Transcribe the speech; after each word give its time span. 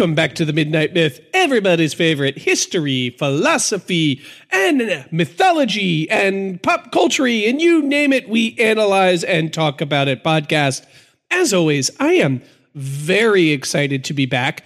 Welcome 0.00 0.14
back 0.14 0.34
to 0.36 0.46
the 0.46 0.54
Midnight 0.54 0.94
Myth, 0.94 1.20
everybody's 1.34 1.92
favorite 1.92 2.38
history, 2.38 3.10
philosophy, 3.18 4.22
and 4.50 5.06
mythology, 5.10 6.08
and 6.08 6.62
pop 6.62 6.90
culture, 6.90 7.26
and 7.26 7.60
you 7.60 7.82
name 7.82 8.10
it, 8.14 8.26
we 8.26 8.56
analyze 8.58 9.22
and 9.24 9.52
talk 9.52 9.82
about 9.82 10.08
it 10.08 10.24
podcast. 10.24 10.86
As 11.30 11.52
always, 11.52 11.90
I 12.00 12.14
am 12.14 12.40
very 12.74 13.50
excited 13.50 14.02
to 14.04 14.14
be 14.14 14.24
back. 14.24 14.64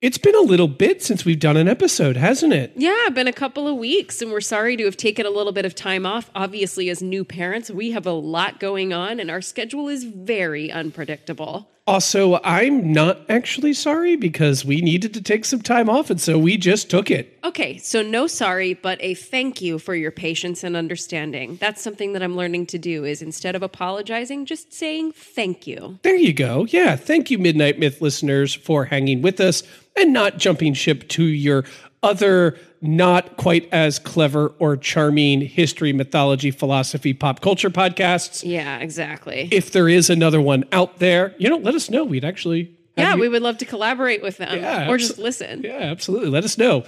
It's 0.00 0.16
been 0.16 0.34
a 0.34 0.40
little 0.40 0.66
bit 0.66 1.02
since 1.02 1.26
we've 1.26 1.38
done 1.38 1.58
an 1.58 1.68
episode, 1.68 2.16
hasn't 2.16 2.54
it? 2.54 2.72
Yeah, 2.74 3.10
been 3.10 3.28
a 3.28 3.34
couple 3.34 3.68
of 3.68 3.76
weeks, 3.76 4.22
and 4.22 4.32
we're 4.32 4.40
sorry 4.40 4.78
to 4.78 4.86
have 4.86 4.96
taken 4.96 5.26
a 5.26 5.30
little 5.30 5.52
bit 5.52 5.66
of 5.66 5.74
time 5.74 6.06
off. 6.06 6.30
Obviously, 6.34 6.88
as 6.88 7.02
new 7.02 7.22
parents, 7.22 7.70
we 7.70 7.90
have 7.90 8.06
a 8.06 8.12
lot 8.12 8.58
going 8.58 8.94
on, 8.94 9.20
and 9.20 9.30
our 9.30 9.42
schedule 9.42 9.88
is 9.88 10.04
very 10.04 10.72
unpredictable. 10.72 11.68
Also, 11.90 12.38
I'm 12.44 12.92
not 12.92 13.28
actually 13.28 13.72
sorry 13.72 14.14
because 14.14 14.64
we 14.64 14.80
needed 14.80 15.12
to 15.14 15.20
take 15.20 15.44
some 15.44 15.60
time 15.60 15.90
off, 15.90 16.08
and 16.08 16.20
so 16.20 16.38
we 16.38 16.56
just 16.56 16.88
took 16.88 17.10
it. 17.10 17.36
Okay, 17.42 17.78
so 17.78 18.00
no 18.00 18.28
sorry, 18.28 18.74
but 18.74 18.98
a 19.02 19.14
thank 19.14 19.60
you 19.60 19.80
for 19.80 19.96
your 19.96 20.12
patience 20.12 20.62
and 20.62 20.76
understanding. 20.76 21.56
That's 21.56 21.82
something 21.82 22.12
that 22.12 22.22
I'm 22.22 22.36
learning 22.36 22.66
to 22.66 22.78
do 22.78 23.04
is 23.04 23.22
instead 23.22 23.56
of 23.56 23.64
apologizing, 23.64 24.46
just 24.46 24.72
saying 24.72 25.10
thank 25.10 25.66
you. 25.66 25.98
There 26.02 26.14
you 26.14 26.32
go. 26.32 26.64
Yeah, 26.66 26.94
thank 26.94 27.28
you, 27.28 27.40
Midnight 27.40 27.80
Myth 27.80 28.00
listeners, 28.00 28.54
for 28.54 28.84
hanging 28.84 29.20
with 29.20 29.40
us 29.40 29.64
and 29.96 30.12
not 30.12 30.38
jumping 30.38 30.74
ship 30.74 31.08
to 31.08 31.24
your 31.24 31.64
other 32.04 32.56
not 32.82 33.36
quite 33.36 33.68
as 33.72 33.98
clever 33.98 34.48
or 34.58 34.76
charming 34.76 35.40
history, 35.42 35.92
mythology, 35.92 36.50
philosophy, 36.50 37.12
pop 37.12 37.40
culture 37.40 37.70
podcasts. 37.70 38.42
Yeah, 38.48 38.78
exactly. 38.78 39.48
If 39.52 39.72
there 39.72 39.88
is 39.88 40.08
another 40.10 40.40
one 40.40 40.64
out 40.72 40.98
there, 40.98 41.34
you 41.38 41.48
know, 41.50 41.58
let 41.58 41.74
us 41.74 41.90
know. 41.90 42.04
We'd 42.04 42.24
actually. 42.24 42.74
yeah, 42.96 43.14
you- 43.14 43.20
we 43.20 43.28
would 43.28 43.42
love 43.42 43.58
to 43.58 43.64
collaborate 43.64 44.22
with 44.22 44.38
them 44.38 44.58
Yeah, 44.58 44.88
or 44.90 44.96
abso- 44.96 45.00
just 45.00 45.18
listen. 45.18 45.62
Yeah, 45.62 45.72
absolutely. 45.78 46.30
Let 46.30 46.44
us 46.44 46.56
know. 46.56 46.84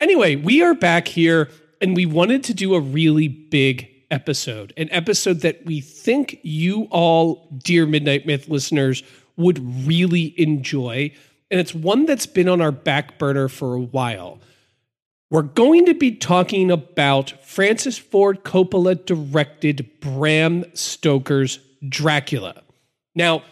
Anyway, 0.00 0.36
we 0.36 0.62
are 0.62 0.74
back 0.74 1.08
here 1.08 1.50
and 1.80 1.94
we 1.94 2.06
wanted 2.06 2.42
to 2.44 2.54
do 2.54 2.74
a 2.74 2.80
really 2.80 3.28
big 3.28 3.88
episode, 4.10 4.72
an 4.76 4.88
episode 4.92 5.40
that 5.40 5.64
we 5.66 5.80
think 5.80 6.38
you 6.42 6.84
all, 6.90 7.48
dear 7.62 7.84
Midnight 7.86 8.26
Myth 8.26 8.48
listeners, 8.48 9.02
would 9.36 9.58
really 9.86 10.34
enjoy. 10.40 11.10
And 11.50 11.60
it's 11.60 11.74
one 11.74 12.06
that's 12.06 12.26
been 12.26 12.48
on 12.48 12.60
our 12.60 12.72
back 12.72 13.18
burner 13.18 13.48
for 13.48 13.74
a 13.74 13.80
while. 13.80 14.38
We're 15.30 15.42
going 15.42 15.86
to 15.86 15.94
be 15.94 16.12
talking 16.12 16.70
about 16.70 17.32
Francis 17.42 17.96
Ford 17.98 18.44
Coppola 18.44 19.04
directed 19.04 19.88
Bram 20.00 20.64
Stoker's 20.74 21.58
Dracula. 21.88 22.62
Now, 23.14 23.42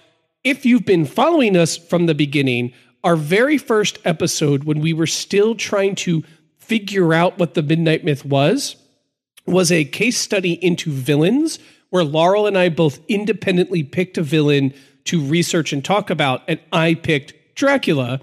if 0.44 0.66
you've 0.66 0.84
been 0.84 1.06
following 1.06 1.56
us 1.56 1.76
from 1.76 2.06
the 2.06 2.14
beginning, 2.14 2.72
our 3.02 3.16
very 3.16 3.58
first 3.58 3.98
episode, 4.04 4.64
when 4.64 4.80
we 4.80 4.92
were 4.92 5.06
still 5.06 5.54
trying 5.54 5.94
to 5.96 6.22
figure 6.58 7.14
out 7.14 7.38
what 7.38 7.54
the 7.54 7.62
Midnight 7.62 8.04
Myth 8.04 8.24
was, 8.24 8.76
was 9.46 9.72
a 9.72 9.84
case 9.84 10.18
study 10.18 10.52
into 10.64 10.90
villains, 10.90 11.58
where 11.90 12.04
Laurel 12.04 12.46
and 12.46 12.56
I 12.56 12.68
both 12.68 13.00
independently 13.08 13.82
picked 13.82 14.18
a 14.18 14.22
villain 14.22 14.72
to 15.04 15.20
research 15.20 15.72
and 15.72 15.84
talk 15.84 16.10
about, 16.10 16.42
and 16.46 16.60
I 16.72 16.94
picked 16.94 17.54
Dracula, 17.54 18.20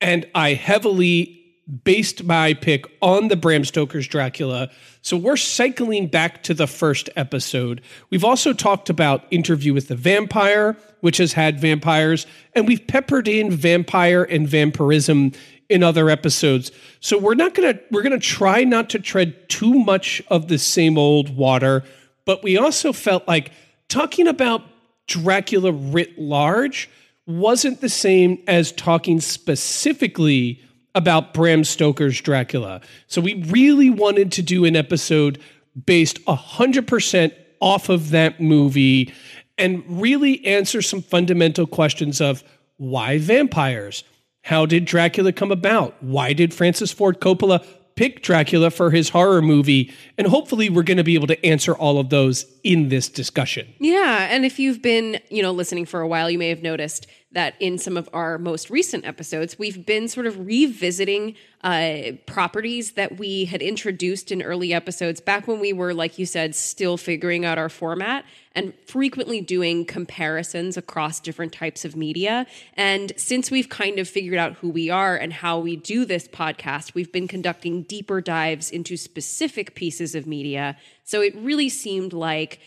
and 0.00 0.26
I 0.34 0.54
heavily 0.54 1.37
based 1.84 2.24
my 2.24 2.54
pick 2.54 2.86
on 3.02 3.28
the 3.28 3.36
Bram 3.36 3.64
Stoker's 3.64 4.08
Dracula. 4.08 4.70
So 5.02 5.16
we're 5.16 5.36
cycling 5.36 6.06
back 6.06 6.42
to 6.44 6.54
the 6.54 6.66
first 6.66 7.10
episode. 7.14 7.82
We've 8.10 8.24
also 8.24 8.52
talked 8.52 8.88
about 8.88 9.24
Interview 9.30 9.74
with 9.74 9.88
the 9.88 9.96
Vampire, 9.96 10.76
which 11.00 11.18
has 11.18 11.34
had 11.34 11.60
vampires, 11.60 12.26
and 12.54 12.66
we've 12.66 12.86
peppered 12.86 13.28
in 13.28 13.50
vampire 13.50 14.24
and 14.24 14.48
vampirism 14.48 15.32
in 15.68 15.82
other 15.82 16.08
episodes. 16.08 16.72
So 17.00 17.18
we're 17.18 17.34
not 17.34 17.54
going 17.54 17.74
to 17.74 17.82
we're 17.90 18.02
going 18.02 18.18
to 18.18 18.26
try 18.26 18.64
not 18.64 18.88
to 18.90 18.98
tread 18.98 19.48
too 19.48 19.74
much 19.74 20.22
of 20.28 20.48
the 20.48 20.58
same 20.58 20.96
old 20.96 21.36
water, 21.36 21.84
but 22.24 22.42
we 22.42 22.56
also 22.56 22.92
felt 22.92 23.28
like 23.28 23.52
talking 23.88 24.26
about 24.26 24.62
Dracula 25.06 25.72
writ 25.72 26.18
large 26.18 26.88
wasn't 27.26 27.82
the 27.82 27.88
same 27.90 28.42
as 28.46 28.72
talking 28.72 29.20
specifically 29.20 30.62
about 30.98 31.32
Bram 31.32 31.62
Stoker's 31.62 32.20
Dracula. 32.20 32.80
So 33.06 33.20
we 33.20 33.42
really 33.44 33.88
wanted 33.88 34.32
to 34.32 34.42
do 34.42 34.64
an 34.64 34.74
episode 34.74 35.40
based 35.86 36.22
100% 36.24 37.32
off 37.60 37.88
of 37.88 38.10
that 38.10 38.40
movie 38.40 39.14
and 39.56 39.84
really 39.86 40.44
answer 40.44 40.82
some 40.82 41.00
fundamental 41.00 41.66
questions 41.66 42.20
of 42.20 42.42
why 42.76 43.18
vampires? 43.18 44.02
How 44.42 44.66
did 44.66 44.84
Dracula 44.84 45.32
come 45.32 45.52
about? 45.52 45.94
Why 46.02 46.32
did 46.32 46.52
Francis 46.52 46.90
Ford 46.92 47.20
Coppola 47.20 47.64
pick 47.98 48.22
Dracula 48.22 48.70
for 48.70 48.92
his 48.92 49.08
horror 49.08 49.42
movie? 49.42 49.92
And 50.16 50.28
hopefully 50.28 50.70
we're 50.70 50.84
going 50.84 50.98
to 50.98 51.04
be 51.04 51.16
able 51.16 51.26
to 51.26 51.44
answer 51.44 51.74
all 51.74 51.98
of 51.98 52.10
those 52.10 52.46
in 52.62 52.90
this 52.90 53.08
discussion. 53.08 53.66
Yeah, 53.80 54.28
and 54.30 54.44
if 54.44 54.60
you've 54.60 54.80
been, 54.80 55.20
you 55.30 55.42
know, 55.42 55.50
listening 55.50 55.84
for 55.84 56.00
a 56.00 56.06
while, 56.06 56.30
you 56.30 56.38
may 56.38 56.48
have 56.48 56.62
noticed 56.62 57.08
that 57.32 57.54
in 57.60 57.76
some 57.76 57.96
of 57.96 58.08
our 58.12 58.38
most 58.38 58.70
recent 58.70 59.04
episodes, 59.04 59.58
we've 59.58 59.84
been 59.84 60.06
sort 60.06 60.26
of 60.26 60.46
revisiting 60.46 61.34
uh, 61.62 62.12
properties 62.26 62.92
that 62.92 63.18
we 63.18 63.44
had 63.46 63.60
introduced 63.60 64.30
in 64.30 64.42
early 64.42 64.72
episodes 64.72 65.20
back 65.20 65.48
when 65.48 65.58
we 65.58 65.72
were, 65.72 65.92
like 65.92 66.18
you 66.18 66.24
said, 66.24 66.54
still 66.54 66.96
figuring 66.96 67.44
out 67.44 67.58
our 67.58 67.68
format 67.68 68.24
and 68.54 68.72
frequently 68.86 69.40
doing 69.40 69.84
comparisons 69.84 70.76
across 70.76 71.18
different 71.18 71.52
types 71.52 71.84
of 71.84 71.96
media. 71.96 72.46
And 72.74 73.12
since 73.16 73.50
we've 73.50 73.68
kind 73.68 73.98
of 73.98 74.08
figured 74.08 74.38
out 74.38 74.54
who 74.54 74.68
we 74.68 74.88
are 74.88 75.16
and 75.16 75.32
how 75.32 75.58
we 75.58 75.74
do 75.74 76.04
this 76.04 76.28
podcast, 76.28 76.94
we've 76.94 77.12
been 77.12 77.28
conducting 77.28 77.82
deeper 77.82 78.20
dives 78.20 78.70
into 78.70 78.96
specific 78.96 79.74
pieces 79.74 80.14
of 80.14 80.26
media. 80.26 80.76
So 81.04 81.20
it 81.20 81.34
really 81.34 81.68
seemed 81.68 82.12
like 82.12 82.60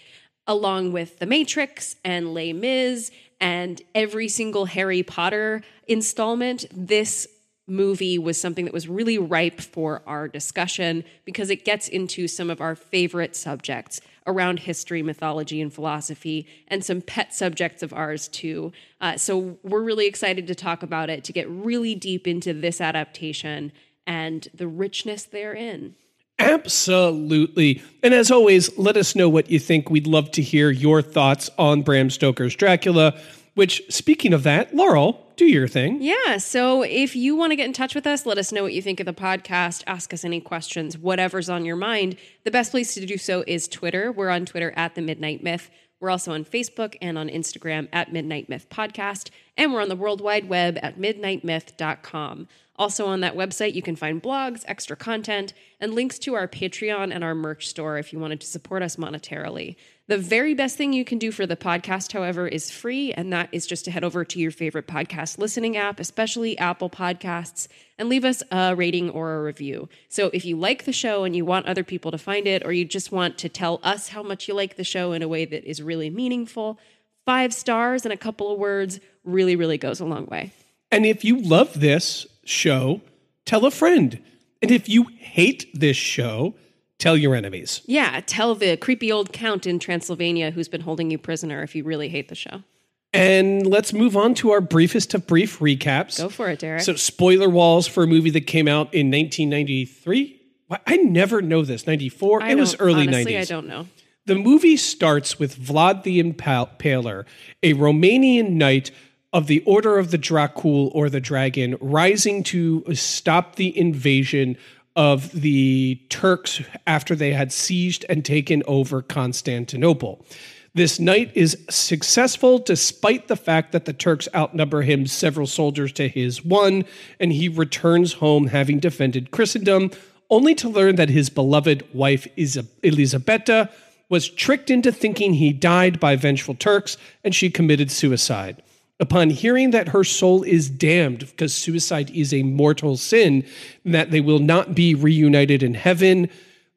along 0.47 0.91
with 0.91 1.19
The 1.19 1.25
Matrix 1.25 1.95
and 2.03 2.33
Les 2.33 2.51
Mis 2.51 3.11
and 3.39 3.81
every 3.95 4.27
single 4.27 4.65
Harry 4.65 5.01
Potter 5.01 5.63
installment, 5.87 6.65
this 6.71 7.27
movie 7.67 8.17
was 8.17 8.39
something 8.39 8.65
that 8.65 8.73
was 8.73 8.87
really 8.87 9.17
ripe 9.17 9.61
for 9.61 10.01
our 10.05 10.27
discussion 10.27 11.03
because 11.25 11.49
it 11.49 11.63
gets 11.63 11.87
into 11.87 12.27
some 12.27 12.49
of 12.49 12.59
our 12.61 12.75
favorite 12.75 13.35
subjects 13.35 14.01
around 14.27 14.59
history, 14.59 15.01
mythology, 15.01 15.61
and 15.61 15.73
philosophy, 15.73 16.47
and 16.67 16.83
some 16.83 17.01
pet 17.01 17.33
subjects 17.33 17.81
of 17.81 17.93
ours 17.93 18.27
too. 18.27 18.71
Uh, 18.99 19.17
so 19.17 19.57
we're 19.63 19.81
really 19.81 20.05
excited 20.05 20.47
to 20.47 20.55
talk 20.55 20.83
about 20.83 21.09
it, 21.09 21.23
to 21.23 21.33
get 21.33 21.49
really 21.49 21.95
deep 21.95 22.27
into 22.27 22.53
this 22.53 22.81
adaptation 22.81 23.71
and 24.05 24.47
the 24.53 24.67
richness 24.67 25.23
therein. 25.23 25.95
Absolutely. 26.39 27.81
And 28.01 28.13
as 28.13 28.31
always, 28.31 28.75
let 28.77 28.97
us 28.97 29.15
know 29.15 29.29
what 29.29 29.51
you 29.51 29.59
think. 29.59 29.89
We'd 29.89 30.07
love 30.07 30.31
to 30.31 30.41
hear 30.41 30.71
your 30.71 31.01
thoughts 31.01 31.49
on 31.57 31.83
Bram 31.83 32.09
Stoker's 32.09 32.55
Dracula. 32.55 33.19
Which, 33.53 33.81
speaking 33.89 34.33
of 34.33 34.43
that, 34.43 34.73
Laurel, 34.73 35.27
do 35.35 35.45
your 35.45 35.67
thing. 35.67 36.01
Yeah. 36.01 36.37
So 36.37 36.83
if 36.83 37.15
you 37.15 37.35
want 37.35 37.51
to 37.51 37.55
get 37.55 37.65
in 37.65 37.73
touch 37.73 37.95
with 37.95 38.07
us, 38.07 38.25
let 38.25 38.37
us 38.37 38.51
know 38.51 38.63
what 38.63 38.73
you 38.73 38.81
think 38.81 38.99
of 38.99 39.05
the 39.05 39.13
podcast, 39.13 39.83
ask 39.87 40.13
us 40.13 40.23
any 40.23 40.39
questions, 40.39 40.97
whatever's 40.97 41.49
on 41.49 41.65
your 41.65 41.75
mind. 41.75 42.15
The 42.45 42.51
best 42.51 42.71
place 42.71 42.93
to 42.93 43.05
do 43.05 43.17
so 43.17 43.43
is 43.47 43.67
Twitter. 43.67 44.11
We're 44.11 44.29
on 44.29 44.45
Twitter 44.45 44.71
at 44.77 44.95
The 44.95 45.01
Midnight 45.01 45.43
Myth. 45.43 45.69
We're 45.99 46.09
also 46.09 46.33
on 46.33 46.45
Facebook 46.45 46.95
and 47.01 47.17
on 47.17 47.29
Instagram 47.29 47.87
at 47.93 48.11
Midnight 48.11 48.49
Myth 48.49 48.67
Podcast. 48.69 49.29
And 49.57 49.73
we're 49.73 49.81
on 49.81 49.89
the 49.89 49.95
World 49.95 50.21
Wide 50.21 50.49
Web 50.49 50.79
at 50.81 50.97
midnightmyth.com. 50.97 52.47
Also, 52.77 53.05
on 53.05 53.19
that 53.19 53.35
website, 53.35 53.75
you 53.75 53.83
can 53.83 53.95
find 53.95 54.23
blogs, 54.23 54.63
extra 54.67 54.95
content, 54.95 55.53
and 55.79 55.93
links 55.93 56.17
to 56.17 56.33
our 56.33 56.47
Patreon 56.47 57.13
and 57.13 57.23
our 57.23 57.35
merch 57.35 57.67
store 57.67 57.99
if 57.99 58.11
you 58.11 58.17
wanted 58.17 58.41
to 58.41 58.47
support 58.47 58.81
us 58.81 58.95
monetarily. 58.95 59.75
The 60.11 60.17
very 60.17 60.53
best 60.53 60.75
thing 60.75 60.91
you 60.91 61.05
can 61.05 61.19
do 61.19 61.31
for 61.31 61.45
the 61.45 61.55
podcast, 61.55 62.11
however, 62.11 62.45
is 62.45 62.69
free, 62.69 63.13
and 63.13 63.31
that 63.31 63.47
is 63.53 63.65
just 63.65 63.85
to 63.85 63.91
head 63.91 64.03
over 64.03 64.25
to 64.25 64.39
your 64.39 64.51
favorite 64.51 64.85
podcast 64.85 65.37
listening 65.37 65.77
app, 65.77 66.01
especially 66.01 66.57
Apple 66.57 66.89
Podcasts, 66.89 67.69
and 67.97 68.09
leave 68.09 68.25
us 68.25 68.43
a 68.51 68.75
rating 68.75 69.09
or 69.11 69.35
a 69.35 69.41
review. 69.41 69.87
So 70.09 70.29
if 70.33 70.43
you 70.43 70.57
like 70.57 70.83
the 70.83 70.91
show 70.91 71.23
and 71.23 71.33
you 71.33 71.45
want 71.45 71.65
other 71.65 71.85
people 71.85 72.11
to 72.11 72.17
find 72.17 72.45
it, 72.45 72.65
or 72.65 72.73
you 72.73 72.83
just 72.83 73.13
want 73.13 73.37
to 73.37 73.47
tell 73.47 73.79
us 73.83 74.09
how 74.09 74.21
much 74.21 74.49
you 74.49 74.53
like 74.53 74.75
the 74.75 74.83
show 74.83 75.13
in 75.13 75.21
a 75.21 75.29
way 75.29 75.45
that 75.45 75.63
is 75.63 75.81
really 75.81 76.09
meaningful, 76.09 76.77
five 77.25 77.53
stars 77.53 78.03
and 78.03 78.11
a 78.11 78.17
couple 78.17 78.51
of 78.51 78.59
words 78.59 78.99
really, 79.23 79.55
really 79.55 79.77
goes 79.77 80.01
a 80.01 80.05
long 80.05 80.25
way. 80.25 80.51
And 80.91 81.05
if 81.05 81.23
you 81.23 81.41
love 81.41 81.79
this 81.79 82.27
show, 82.43 82.99
tell 83.45 83.65
a 83.65 83.71
friend. 83.71 84.19
And 84.61 84.71
if 84.71 84.89
you 84.89 85.05
hate 85.19 85.67
this 85.73 85.95
show, 85.95 86.55
tell 87.01 87.17
your 87.17 87.35
enemies. 87.35 87.81
Yeah, 87.85 88.21
tell 88.25 88.55
the 88.55 88.77
creepy 88.77 89.11
old 89.11 89.33
count 89.33 89.67
in 89.67 89.79
Transylvania 89.79 90.51
who's 90.51 90.69
been 90.69 90.81
holding 90.81 91.11
you 91.11 91.17
prisoner 91.17 91.63
if 91.63 91.75
you 91.75 91.83
really 91.83 92.07
hate 92.07 92.29
the 92.29 92.35
show. 92.35 92.63
And 93.11 93.67
let's 93.67 93.91
move 93.91 94.15
on 94.15 94.35
to 94.35 94.51
our 94.51 94.61
briefest 94.61 95.13
of 95.13 95.27
brief 95.27 95.59
recaps. 95.59 96.17
Go 96.17 96.29
for 96.29 96.47
it, 96.49 96.59
Derek. 96.59 96.83
So, 96.83 96.95
spoiler 96.95 97.49
walls 97.49 97.85
for 97.85 98.03
a 98.03 98.07
movie 98.07 98.29
that 98.29 98.47
came 98.47 98.69
out 98.69 98.93
in 98.93 99.11
1993. 99.11 100.39
I 100.87 100.95
never 100.95 101.41
know 101.41 101.63
this. 101.63 101.85
94? 101.85 102.41
I 102.43 102.51
it 102.51 102.57
was 102.57 102.79
early 102.79 103.05
honestly, 103.07 103.33
90s. 103.33 103.41
I 103.41 103.43
don't 103.43 103.67
know. 103.67 103.87
The 104.27 104.35
movie 104.35 104.77
starts 104.77 105.37
with 105.37 105.59
Vlad 105.59 106.03
the 106.03 106.23
Impaler, 106.23 107.25
a 107.61 107.73
Romanian 107.73 108.51
knight 108.51 108.91
of 109.33 109.47
the 109.47 109.61
Order 109.65 109.97
of 109.97 110.11
the 110.11 110.17
Dracul 110.17 110.89
or 110.93 111.09
the 111.09 111.19
Dragon, 111.19 111.75
rising 111.81 112.43
to 112.43 112.85
stop 112.93 113.55
the 113.55 113.77
invasion 113.77 114.55
of 114.95 115.31
the 115.31 115.99
Turks 116.09 116.61
after 116.85 117.15
they 117.15 117.33
had 117.33 117.51
seized 117.51 118.05
and 118.09 118.23
taken 118.25 118.63
over 118.67 119.01
Constantinople. 119.01 120.25
This 120.73 120.99
knight 120.99 121.31
is 121.35 121.57
successful 121.69 122.57
despite 122.57 123.27
the 123.27 123.35
fact 123.35 123.73
that 123.73 123.85
the 123.85 123.93
Turks 123.93 124.29
outnumber 124.33 124.83
him 124.83 125.05
several 125.05 125.47
soldiers 125.47 125.91
to 125.93 126.07
his 126.07 126.45
one, 126.45 126.85
and 127.19 127.33
he 127.33 127.49
returns 127.49 128.13
home 128.13 128.47
having 128.47 128.79
defended 128.79 129.31
Christendom, 129.31 129.91
only 130.29 130.55
to 130.55 130.69
learn 130.69 130.95
that 130.95 131.09
his 131.09 131.29
beloved 131.29 131.83
wife 131.93 132.25
Isa- 132.37 132.67
Elisabetta 132.83 133.69
was 134.07 134.29
tricked 134.29 134.69
into 134.69 134.91
thinking 134.91 135.33
he 135.33 135.51
died 135.51 135.99
by 135.99 136.15
vengeful 136.15 136.55
Turks 136.55 136.97
and 137.23 137.35
she 137.35 137.49
committed 137.49 137.91
suicide. 137.91 138.61
Upon 139.01 139.31
hearing 139.31 139.71
that 139.71 139.89
her 139.89 140.03
soul 140.03 140.43
is 140.43 140.69
damned 140.69 141.19
because 141.21 141.55
suicide 141.55 142.11
is 142.11 142.31
a 142.33 142.43
mortal 142.43 142.95
sin, 142.95 143.43
that 143.83 144.11
they 144.11 144.21
will 144.21 144.39
not 144.39 144.75
be 144.75 144.93
reunited 144.93 145.63
in 145.63 145.73
heaven, 145.73 146.29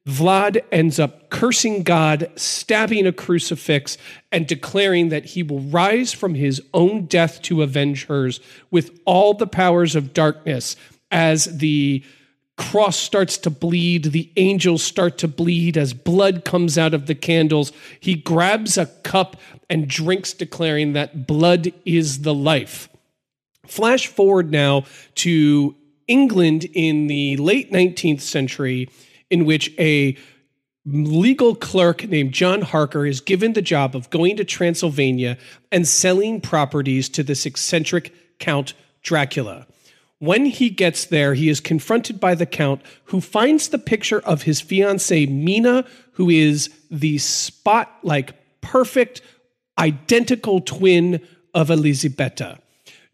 Vlad 0.07 0.63
ends 0.73 0.99
up 0.99 1.31
cursing 1.31 1.83
God, 1.83 2.31
stabbing 2.37 3.07
a 3.07 3.13
crucifix, 3.13 3.97
and 4.33 4.47
declaring 4.47 5.11
that 5.11 5.25
he 5.27 5.43
will 5.43 5.61
rise 5.61 6.13
from 6.13 6.35
his 6.35 6.63
own 6.75 7.07
death 7.07 7.41
to 7.43 7.63
avenge 7.63 8.07
hers 8.07 8.41
with 8.71 8.99
all 9.05 9.35
the 9.35 9.47
powers 9.47 9.95
of 9.95 10.13
darkness 10.13 10.77
as 11.11 11.45
the 11.59 12.03
cross 12.57 12.97
starts 12.97 13.37
to 13.39 13.51
bleed, 13.51 14.05
the 14.05 14.31
angels 14.37 14.83
start 14.83 15.19
to 15.19 15.29
bleed 15.29 15.77
as 15.77 15.93
blood 15.93 16.45
comes 16.45 16.79
out 16.79 16.95
of 16.95 17.07
the 17.07 17.15
candles. 17.15 17.73
He 17.99 18.15
grabs 18.15 18.79
a 18.79 18.87
cup 18.87 19.37
and 19.69 19.89
drinks, 19.89 20.33
declaring 20.33 20.93
that 20.93 21.27
blood 21.27 21.73
is 21.85 22.23
the 22.23 22.35
life. 22.35 22.89
Flash 23.67 24.07
forward 24.07 24.51
now 24.51 24.85
to 25.17 25.75
England 26.07 26.67
in 26.75 27.07
the 27.07 27.37
late 27.39 27.73
19th 27.73 28.21
century, 28.21 28.89
in 29.31 29.45
which 29.45 29.73
a 29.79 30.17
legal 30.87 31.55
clerk 31.55 32.07
named 32.07 32.33
John 32.33 32.61
Harker 32.61 33.07
is 33.07 33.21
given 33.21 33.55
the 33.55 33.63
job 33.63 33.97
of 33.97 34.11
going 34.11 34.37
to 34.37 34.45
Transylvania 34.45 35.39
and 35.73 35.89
selling 35.89 36.41
properties 36.41 37.09
to 37.11 37.23
this 37.23 37.47
eccentric 37.47 38.13
Count 38.39 38.75
Dracula. 39.03 39.67
When 40.19 40.47
he 40.47 40.71
gets 40.71 41.05
there, 41.05 41.35
he 41.35 41.49
is 41.49 41.61
confronted 41.61 42.21
by 42.21 42.35
the 42.35 42.47
Count, 42.47 42.81
who 43.07 43.21
finds 43.21 43.69
the 43.69 43.79
picture 43.79 44.21
of 44.21 44.43
his 44.43 44.61
fiancee, 44.61 45.27
Mina, 45.27 45.85
who 46.13 46.31
is 46.31 46.71
the 46.91 47.19
spot 47.19 47.99
like 48.03 48.35
perfect, 48.61 49.21
identical 49.79 50.61
twin 50.61 51.21
of 51.53 51.71
Elisabetta. 51.71 52.59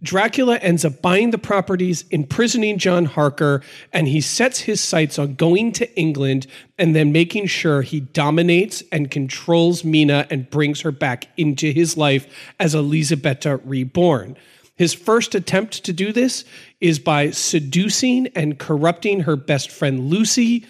Dracula 0.02 0.56
ends 0.58 0.85
up 0.85 1.02
buying 1.02 1.31
the 1.31 1.38
properties, 1.38 2.06
imprisoning 2.11 2.79
John 2.79 3.05
Harker, 3.05 3.62
and 3.93 4.08
he 4.08 4.23
sets 4.23 4.61
his 4.61 4.81
sights 4.81 5.19
on 5.19 5.35
going 5.35 5.73
to 5.73 5.99
England 5.99 6.47
and 6.79 6.97
then 6.97 7.12
making 7.12 7.47
sure 7.47 7.82
he 7.82 8.00
dominates 8.00 8.82
and 8.91 9.11
controls 9.11 9.85
Mina 9.85 10.26
and 10.31 10.49
brings 10.49 10.81
her 10.82 10.93
back 10.93 11.26
into 11.37 11.70
his 11.73 11.99
life 11.99 12.26
as 12.58 12.75
Elisabetta 12.75 13.58
reborn. 13.58 14.37
His 14.75 14.94
first 14.94 15.35
attempt 15.35 15.85
to 15.85 15.93
do 15.93 16.11
this 16.11 16.47
is 16.81 16.99
by 16.99 17.31
seducing 17.31 18.29
and 18.29 18.59
corrupting 18.59 19.21
her 19.21 19.37
best 19.37 19.71
friend 19.71 20.09
Lucy, 20.09 20.67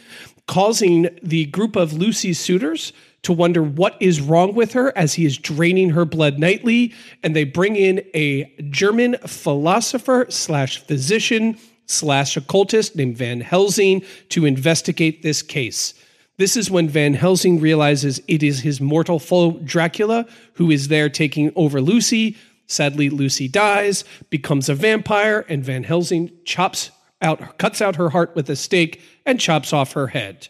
causing 0.46 1.08
the 1.22 1.46
group 1.46 1.76
of 1.76 1.92
Lucy's 1.92 2.38
suitors 2.38 2.92
to 3.22 3.32
wonder 3.32 3.62
what 3.62 3.96
is 4.00 4.20
wrong 4.20 4.54
with 4.54 4.72
her 4.72 4.96
as 4.96 5.14
he 5.14 5.24
is 5.24 5.36
draining 5.36 5.90
her 5.90 6.04
blood 6.04 6.38
nightly. 6.38 6.92
And 7.22 7.36
they 7.36 7.44
bring 7.44 7.76
in 7.76 8.02
a 8.14 8.44
German 8.70 9.16
philosopher 9.26 10.26
slash 10.28 10.78
physician 10.78 11.58
slash 11.86 12.36
occultist 12.36 12.96
named 12.96 13.16
Van 13.16 13.40
Helsing 13.40 14.02
to 14.30 14.46
investigate 14.46 15.22
this 15.22 15.42
case. 15.42 15.94
This 16.38 16.56
is 16.56 16.70
when 16.70 16.88
Van 16.88 17.12
Helsing 17.12 17.60
realizes 17.60 18.22
it 18.26 18.42
is 18.42 18.60
his 18.60 18.80
mortal 18.80 19.18
foe 19.18 19.60
Dracula 19.62 20.24
who 20.54 20.70
is 20.70 20.88
there 20.88 21.10
taking 21.10 21.52
over 21.54 21.82
Lucy. 21.82 22.36
Sadly, 22.70 23.10
Lucy 23.10 23.48
dies, 23.48 24.04
becomes 24.30 24.68
a 24.68 24.74
vampire, 24.74 25.44
and 25.48 25.64
Van 25.64 25.82
Helsing 25.82 26.30
chops 26.44 26.90
out, 27.20 27.58
cuts 27.58 27.82
out 27.82 27.96
her 27.96 28.10
heart 28.10 28.34
with 28.36 28.48
a 28.48 28.56
stake 28.56 29.00
and 29.26 29.40
chops 29.40 29.72
off 29.72 29.92
her 29.94 30.08
head. 30.08 30.48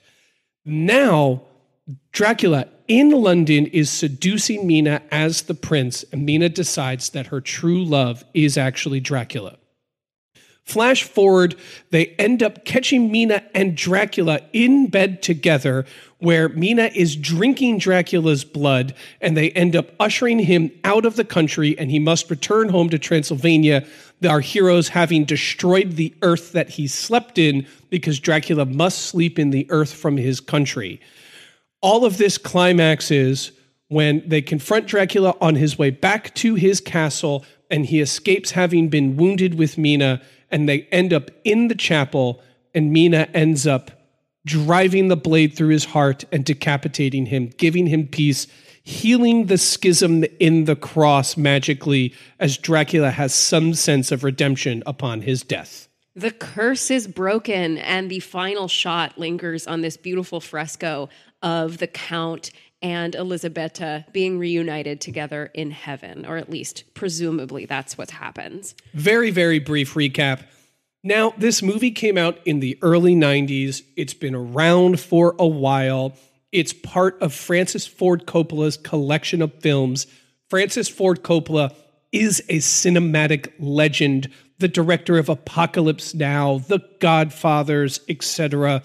Now, 0.65 1.43
Dracula 2.13 2.69
in 2.87 3.11
London 3.11 3.67
is 3.67 3.89
seducing 3.89 4.67
Mina 4.67 5.03
as 5.11 5.43
the 5.43 5.55
prince, 5.55 6.05
and 6.13 6.27
Mina 6.27 6.49
decides 6.49 7.11
that 7.11 7.29
her 7.29 7.41
true 7.41 7.83
love 7.83 8.25
is 8.35 8.59
actually 8.59 9.01
Dracula. 9.01 9.57
Flash 10.71 11.03
forward, 11.03 11.57
they 11.91 12.15
end 12.19 12.45
up 12.45 12.65
catching 12.65 13.11
Mina 13.11 13.43
and 13.55 13.77
Dracula 13.77 14.41
in 14.53 14.87
bed 14.87 15.21
together, 15.21 15.85
where 16.19 16.49
Mina 16.51 16.91
is 16.95 17.17
drinking 17.17 17.79
Dracula's 17.79 18.45
blood, 18.45 18.95
and 19.21 19.37
they 19.37 19.51
end 19.51 19.75
up 19.75 19.91
ushering 19.99 20.39
him 20.39 20.71
out 20.85 21.05
of 21.05 21.17
the 21.17 21.25
country, 21.25 21.77
and 21.77 21.91
he 21.91 21.99
must 21.99 22.31
return 22.31 22.69
home 22.69 22.89
to 22.91 22.99
Transylvania. 22.99 23.85
Our 24.25 24.39
heroes 24.39 24.89
having 24.89 25.25
destroyed 25.25 25.97
the 25.97 26.15
earth 26.23 26.53
that 26.53 26.69
he 26.71 26.87
slept 26.87 27.37
in 27.37 27.67
because 27.89 28.21
Dracula 28.21 28.65
must 28.65 29.07
sleep 29.07 29.39
in 29.39 29.51
the 29.51 29.67
earth 29.71 29.93
from 29.93 30.19
his 30.19 30.39
country. 30.39 31.01
All 31.81 32.05
of 32.05 32.17
this 32.17 32.39
climaxes 32.39 33.51
when 33.89 34.23
they 34.25 34.41
confront 34.41 34.87
Dracula 34.87 35.35
on 35.41 35.57
his 35.57 35.77
way 35.77 35.91
back 35.91 36.33
to 36.37 36.55
his 36.55 36.81
castle, 36.81 37.45
and 37.73 37.87
he 37.87 38.01
escapes 38.01 38.53
having 38.53 38.89
been 38.89 39.17
wounded 39.17 39.57
with 39.57 39.77
Mina, 39.77 40.23
and 40.51 40.69
they 40.69 40.83
end 40.93 41.13
up 41.13 41.31
in 41.45 41.69
the 41.69 41.75
chapel, 41.75 42.43
and 42.75 42.93
Mina 42.93 43.29
ends 43.35 43.67
up 43.67 43.91
driving 44.47 45.09
the 45.09 45.17
blade 45.17 45.55
through 45.55 45.69
his 45.69 45.85
heart 45.85 46.25
and 46.33 46.45
decapitating 46.45 47.27
him, 47.27 47.49
giving 47.59 47.87
him 47.87 48.07
peace, 48.07 48.47
healing 48.83 49.47
the 49.47 49.59
schism 49.59 50.25
in 50.39 50.65
the 50.65 50.77
cross 50.77 51.37
magically 51.37 52.15
as 52.39 52.57
Dracula 52.57 53.11
has 53.11 53.35
some 53.35 53.75
sense 53.75 54.11
of 54.11 54.25
redemption 54.25 54.83
upon 54.87 55.23
his 55.23 55.43
death. 55.43 55.89
The 56.17 56.31
curse 56.31 56.91
is 56.91 57.07
broken, 57.07 57.79
and 57.79 58.11
the 58.11 58.21
final 58.21 58.67
shot 58.67 59.17
lingers 59.17 59.67
on 59.67 59.81
this 59.81 59.97
beautiful 59.97 60.41
fresco 60.41 61.09
of 61.43 61.79
the 61.79 61.87
Count 61.87 62.51
and 62.83 63.15
Elisabetta 63.15 64.07
being 64.13 64.39
reunited 64.39 65.01
together 65.01 65.51
in 65.55 65.71
heaven, 65.71 66.25
or 66.25 66.37
at 66.37 66.51
least 66.51 66.85
presumably 66.95 67.67
that's 67.67 67.99
what 67.99 68.11
happens. 68.11 68.75
Very, 68.95 69.31
very 69.31 69.59
brief 69.59 69.95
recap. 69.95 70.43
Now, 71.03 71.33
this 71.39 71.63
movie 71.63 71.91
came 71.91 72.19
out 72.19 72.39
in 72.45 72.61
the 72.61 72.79
early 72.83 73.15
90s. 73.15 73.83
It's 73.97 74.15
been 74.15 74.35
around 74.35 75.01
for 75.01 75.35
a 75.39 75.47
while. 75.47 76.15
It's 76.53 76.73
part 76.73 77.21
of 77.23 77.33
Francis 77.33 77.87
Ford 77.87 78.27
Coppola's 78.27 78.77
collection 78.77 79.41
of 79.41 79.55
films. 79.61 80.07
Francis 80.51 80.89
Ford 80.89 81.23
Coppola 81.23 81.75
is 82.13 82.41
a 82.49 82.59
cinematic 82.59 83.53
legend, 83.59 84.29
the 84.59 84.69
director 84.69 85.17
of 85.17 85.29
Apocalypse 85.29 86.13
Now, 86.13 86.59
The 86.59 86.81
Godfathers, 86.99 88.01
etc. 88.09 88.83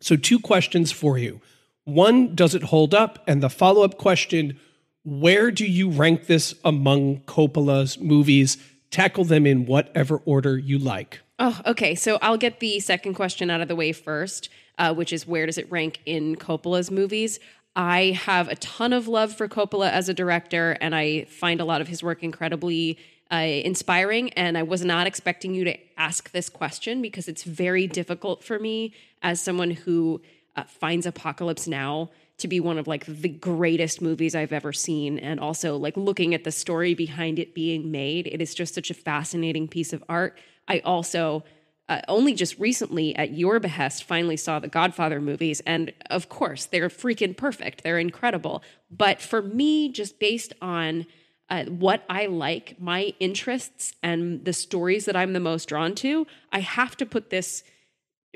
So, 0.00 0.16
two 0.16 0.38
questions 0.38 0.92
for 0.92 1.18
you. 1.18 1.40
One, 1.86 2.34
does 2.34 2.56
it 2.56 2.64
hold 2.64 2.94
up? 2.94 3.22
And 3.28 3.40
the 3.40 3.48
follow 3.48 3.84
up 3.84 3.96
question, 3.96 4.58
where 5.04 5.52
do 5.52 5.64
you 5.64 5.88
rank 5.88 6.26
this 6.26 6.52
among 6.64 7.20
Coppola's 7.20 8.00
movies? 8.00 8.56
Tackle 8.90 9.24
them 9.24 9.46
in 9.46 9.66
whatever 9.66 10.20
order 10.24 10.58
you 10.58 10.80
like. 10.80 11.20
Oh, 11.38 11.60
okay. 11.64 11.94
So 11.94 12.18
I'll 12.20 12.38
get 12.38 12.58
the 12.58 12.80
second 12.80 13.14
question 13.14 13.50
out 13.50 13.60
of 13.60 13.68
the 13.68 13.76
way 13.76 13.92
first, 13.92 14.48
uh, 14.78 14.94
which 14.94 15.12
is 15.12 15.28
where 15.28 15.46
does 15.46 15.58
it 15.58 15.70
rank 15.70 16.00
in 16.04 16.34
Coppola's 16.34 16.90
movies? 16.90 17.38
I 17.76 18.18
have 18.24 18.48
a 18.48 18.56
ton 18.56 18.92
of 18.92 19.06
love 19.06 19.32
for 19.32 19.46
Coppola 19.46 19.88
as 19.88 20.08
a 20.08 20.14
director, 20.14 20.76
and 20.80 20.92
I 20.92 21.26
find 21.26 21.60
a 21.60 21.64
lot 21.64 21.80
of 21.80 21.86
his 21.86 22.02
work 22.02 22.24
incredibly 22.24 22.98
uh, 23.30 23.36
inspiring. 23.36 24.32
And 24.32 24.58
I 24.58 24.64
was 24.64 24.84
not 24.84 25.06
expecting 25.06 25.54
you 25.54 25.62
to 25.64 25.78
ask 25.96 26.32
this 26.32 26.48
question 26.48 27.00
because 27.00 27.28
it's 27.28 27.44
very 27.44 27.86
difficult 27.86 28.42
for 28.42 28.58
me 28.58 28.92
as 29.22 29.40
someone 29.40 29.70
who 29.70 30.20
uh, 30.56 30.64
finds 30.64 31.06
Apocalypse 31.06 31.68
Now 31.68 32.10
to 32.38 32.48
be 32.48 32.60
one 32.60 32.78
of 32.78 32.86
like 32.86 33.06
the 33.06 33.28
greatest 33.28 34.02
movies 34.02 34.34
I've 34.34 34.52
ever 34.52 34.72
seen. 34.72 35.18
And 35.18 35.40
also, 35.40 35.76
like 35.76 35.96
looking 35.96 36.34
at 36.34 36.44
the 36.44 36.52
story 36.52 36.94
behind 36.94 37.38
it 37.38 37.54
being 37.54 37.90
made, 37.90 38.26
it 38.26 38.42
is 38.42 38.54
just 38.54 38.74
such 38.74 38.90
a 38.90 38.94
fascinating 38.94 39.68
piece 39.68 39.92
of 39.92 40.04
art. 40.08 40.38
I 40.68 40.80
also 40.80 41.44
uh, 41.88 42.00
only 42.08 42.34
just 42.34 42.58
recently, 42.58 43.14
at 43.14 43.32
your 43.32 43.60
behest, 43.60 44.04
finally 44.04 44.36
saw 44.36 44.58
the 44.58 44.68
Godfather 44.68 45.20
movies. 45.20 45.60
And 45.60 45.92
of 46.10 46.28
course, 46.28 46.66
they're 46.66 46.88
freaking 46.88 47.36
perfect. 47.36 47.84
They're 47.84 47.98
incredible. 47.98 48.62
But 48.90 49.22
for 49.22 49.40
me, 49.40 49.90
just 49.90 50.18
based 50.18 50.52
on 50.60 51.06
uh, 51.48 51.64
what 51.66 52.02
I 52.10 52.26
like, 52.26 52.80
my 52.80 53.14
interests, 53.20 53.94
and 54.02 54.44
the 54.44 54.52
stories 54.52 55.04
that 55.04 55.14
I'm 55.14 55.32
the 55.32 55.40
most 55.40 55.68
drawn 55.68 55.94
to, 55.96 56.26
I 56.50 56.58
have 56.58 56.96
to 56.96 57.06
put 57.06 57.30
this, 57.30 57.62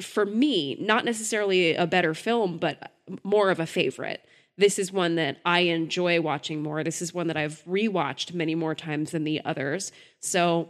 for 0.01 0.27
me, 0.27 0.77
not 0.81 1.05
necessarily 1.05 1.75
a 1.75 1.87
better 1.87 2.15
film, 2.15 2.59
but 2.59 2.93
more 3.23 3.51
of 3.51 3.61
a 3.61 3.67
favorite. 3.67 4.25
This 4.57 4.79
is 4.79 4.93
one 4.93 5.15
that 5.15 5.39
I 5.45 5.61
enjoy 5.61 6.21
watching 6.21 6.63
more. 6.63 6.85
This 6.85 7.01
is 7.01 7.15
one 7.15 7.29
that 7.29 7.37
I've 7.37 7.65
rewatched 7.65 8.35
many 8.35 8.55
more 8.55 8.75
times 8.75 9.13
than 9.13 9.25
the 9.25 9.41
others. 9.45 9.91
So, 10.21 10.69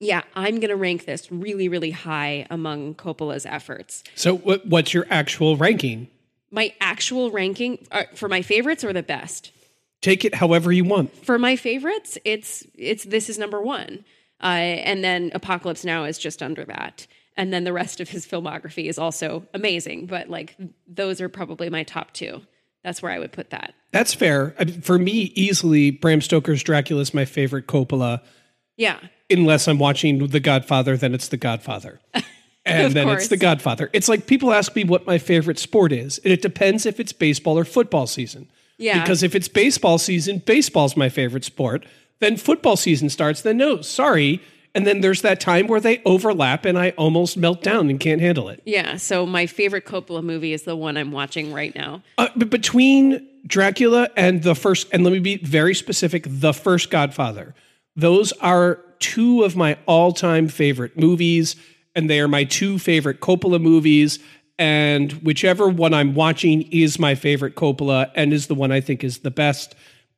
yeah, 0.00 0.22
I'm 0.34 0.54
going 0.54 0.70
to 0.70 0.76
rank 0.76 1.04
this 1.04 1.30
really, 1.30 1.68
really 1.68 1.90
high 1.90 2.46
among 2.50 2.94
Coppola's 2.94 3.44
efforts. 3.44 4.04
So, 4.14 4.36
what, 4.36 4.66
what's 4.66 4.94
your 4.94 5.06
actual 5.10 5.56
ranking? 5.56 6.08
My 6.50 6.72
actual 6.80 7.30
ranking 7.30 7.86
uh, 7.92 8.04
for 8.14 8.28
my 8.28 8.42
favorites 8.42 8.84
or 8.84 8.92
the 8.92 9.02
best? 9.02 9.52
Take 10.00 10.24
it 10.24 10.34
however 10.34 10.70
you 10.70 10.84
want. 10.84 11.14
For 11.24 11.38
my 11.38 11.56
favorites, 11.56 12.18
it's 12.26 12.62
it's 12.74 13.04
this 13.04 13.30
is 13.30 13.38
number 13.38 13.60
one, 13.60 14.04
uh, 14.42 14.46
and 14.46 15.02
then 15.02 15.30
Apocalypse 15.32 15.82
Now 15.82 16.04
is 16.04 16.18
just 16.18 16.42
under 16.42 16.62
that, 16.66 17.06
and 17.36 17.52
then 17.52 17.64
the 17.64 17.72
rest 17.72 18.00
of 18.00 18.08
his 18.08 18.26
filmography 18.26 18.88
is 18.88 18.98
also 18.98 19.46
amazing. 19.54 20.06
But 20.06 20.28
like 20.28 20.56
those 20.86 21.20
are 21.20 21.28
probably 21.28 21.70
my 21.70 21.82
top 21.82 22.12
two. 22.12 22.42
That's 22.82 23.00
where 23.00 23.12
I 23.12 23.18
would 23.18 23.32
put 23.32 23.50
that. 23.50 23.74
That's 23.92 24.12
fair. 24.12 24.54
I 24.58 24.64
mean, 24.64 24.82
for 24.82 24.98
me, 24.98 25.32
easily 25.34 25.90
Bram 25.90 26.20
Stoker's 26.20 26.62
Dracula 26.62 27.00
is 27.00 27.14
my 27.14 27.24
favorite 27.24 27.66
Coppola. 27.66 28.20
Yeah. 28.76 28.98
Unless 29.30 29.68
I'm 29.68 29.78
watching 29.78 30.26
The 30.26 30.40
Godfather, 30.40 30.96
then 30.96 31.14
it's 31.14 31.28
The 31.28 31.38
Godfather. 31.38 32.00
And 32.66 32.94
then 32.94 33.08
course. 33.08 33.24
it's 33.24 33.28
The 33.28 33.36
Godfather. 33.36 33.90
It's 33.92 34.08
like 34.08 34.26
people 34.26 34.50
ask 34.50 34.74
me 34.74 34.84
what 34.84 35.06
my 35.06 35.18
favorite 35.18 35.58
sport 35.58 35.92
is, 35.92 36.16
and 36.24 36.32
it 36.32 36.40
depends 36.40 36.86
if 36.86 36.98
it's 36.98 37.12
baseball 37.12 37.58
or 37.58 37.64
football 37.66 38.06
season. 38.06 38.50
Yeah. 38.78 39.00
Because 39.00 39.22
if 39.22 39.34
it's 39.34 39.48
baseball 39.48 39.98
season, 39.98 40.38
baseball's 40.38 40.96
my 40.96 41.10
favorite 41.10 41.44
sport. 41.44 41.84
Then 42.20 42.38
football 42.38 42.76
season 42.76 43.10
starts, 43.10 43.42
then 43.42 43.58
no, 43.58 43.82
sorry. 43.82 44.40
And 44.74 44.86
then 44.86 45.00
there's 45.00 45.22
that 45.22 45.40
time 45.40 45.68
where 45.68 45.80
they 45.80 46.02
overlap 46.04 46.64
and 46.64 46.76
I 46.76 46.90
almost 46.90 47.36
melt 47.36 47.62
down 47.62 47.90
and 47.90 48.00
can't 48.00 48.20
handle 48.20 48.48
it. 48.48 48.60
Yeah. 48.64 48.96
So 48.96 49.24
my 49.24 49.46
favorite 49.46 49.86
Coppola 49.86 50.22
movie 50.22 50.52
is 50.52 50.62
the 50.62 50.74
one 50.74 50.96
I'm 50.96 51.12
watching 51.12 51.52
right 51.52 51.74
now. 51.74 52.02
Uh, 52.18 52.28
but 52.34 52.50
between 52.50 53.28
Dracula 53.46 54.08
and 54.16 54.42
the 54.42 54.54
first, 54.54 54.88
and 54.92 55.04
let 55.04 55.12
me 55.12 55.20
be 55.20 55.36
very 55.36 55.74
specific, 55.74 56.24
the 56.26 56.52
first 56.52 56.90
Godfather, 56.90 57.54
those 57.94 58.32
are 58.32 58.80
two 58.98 59.44
of 59.44 59.54
my 59.54 59.78
all 59.86 60.12
time 60.12 60.48
favorite 60.48 60.98
movies, 60.98 61.56
and 61.94 62.10
they 62.10 62.20
are 62.20 62.28
my 62.28 62.44
two 62.44 62.78
favorite 62.78 63.20
Coppola 63.20 63.60
movies. 63.60 64.18
And 64.58 65.12
whichever 65.24 65.68
one 65.68 65.94
I'm 65.94 66.14
watching 66.14 66.62
is 66.72 66.98
my 66.98 67.14
favorite 67.14 67.54
Coppola 67.54 68.10
and 68.14 68.32
is 68.32 68.46
the 68.46 68.54
one 68.54 68.72
I 68.72 68.80
think 68.80 69.04
is 69.04 69.18
the 69.18 69.30
best. 69.30 69.74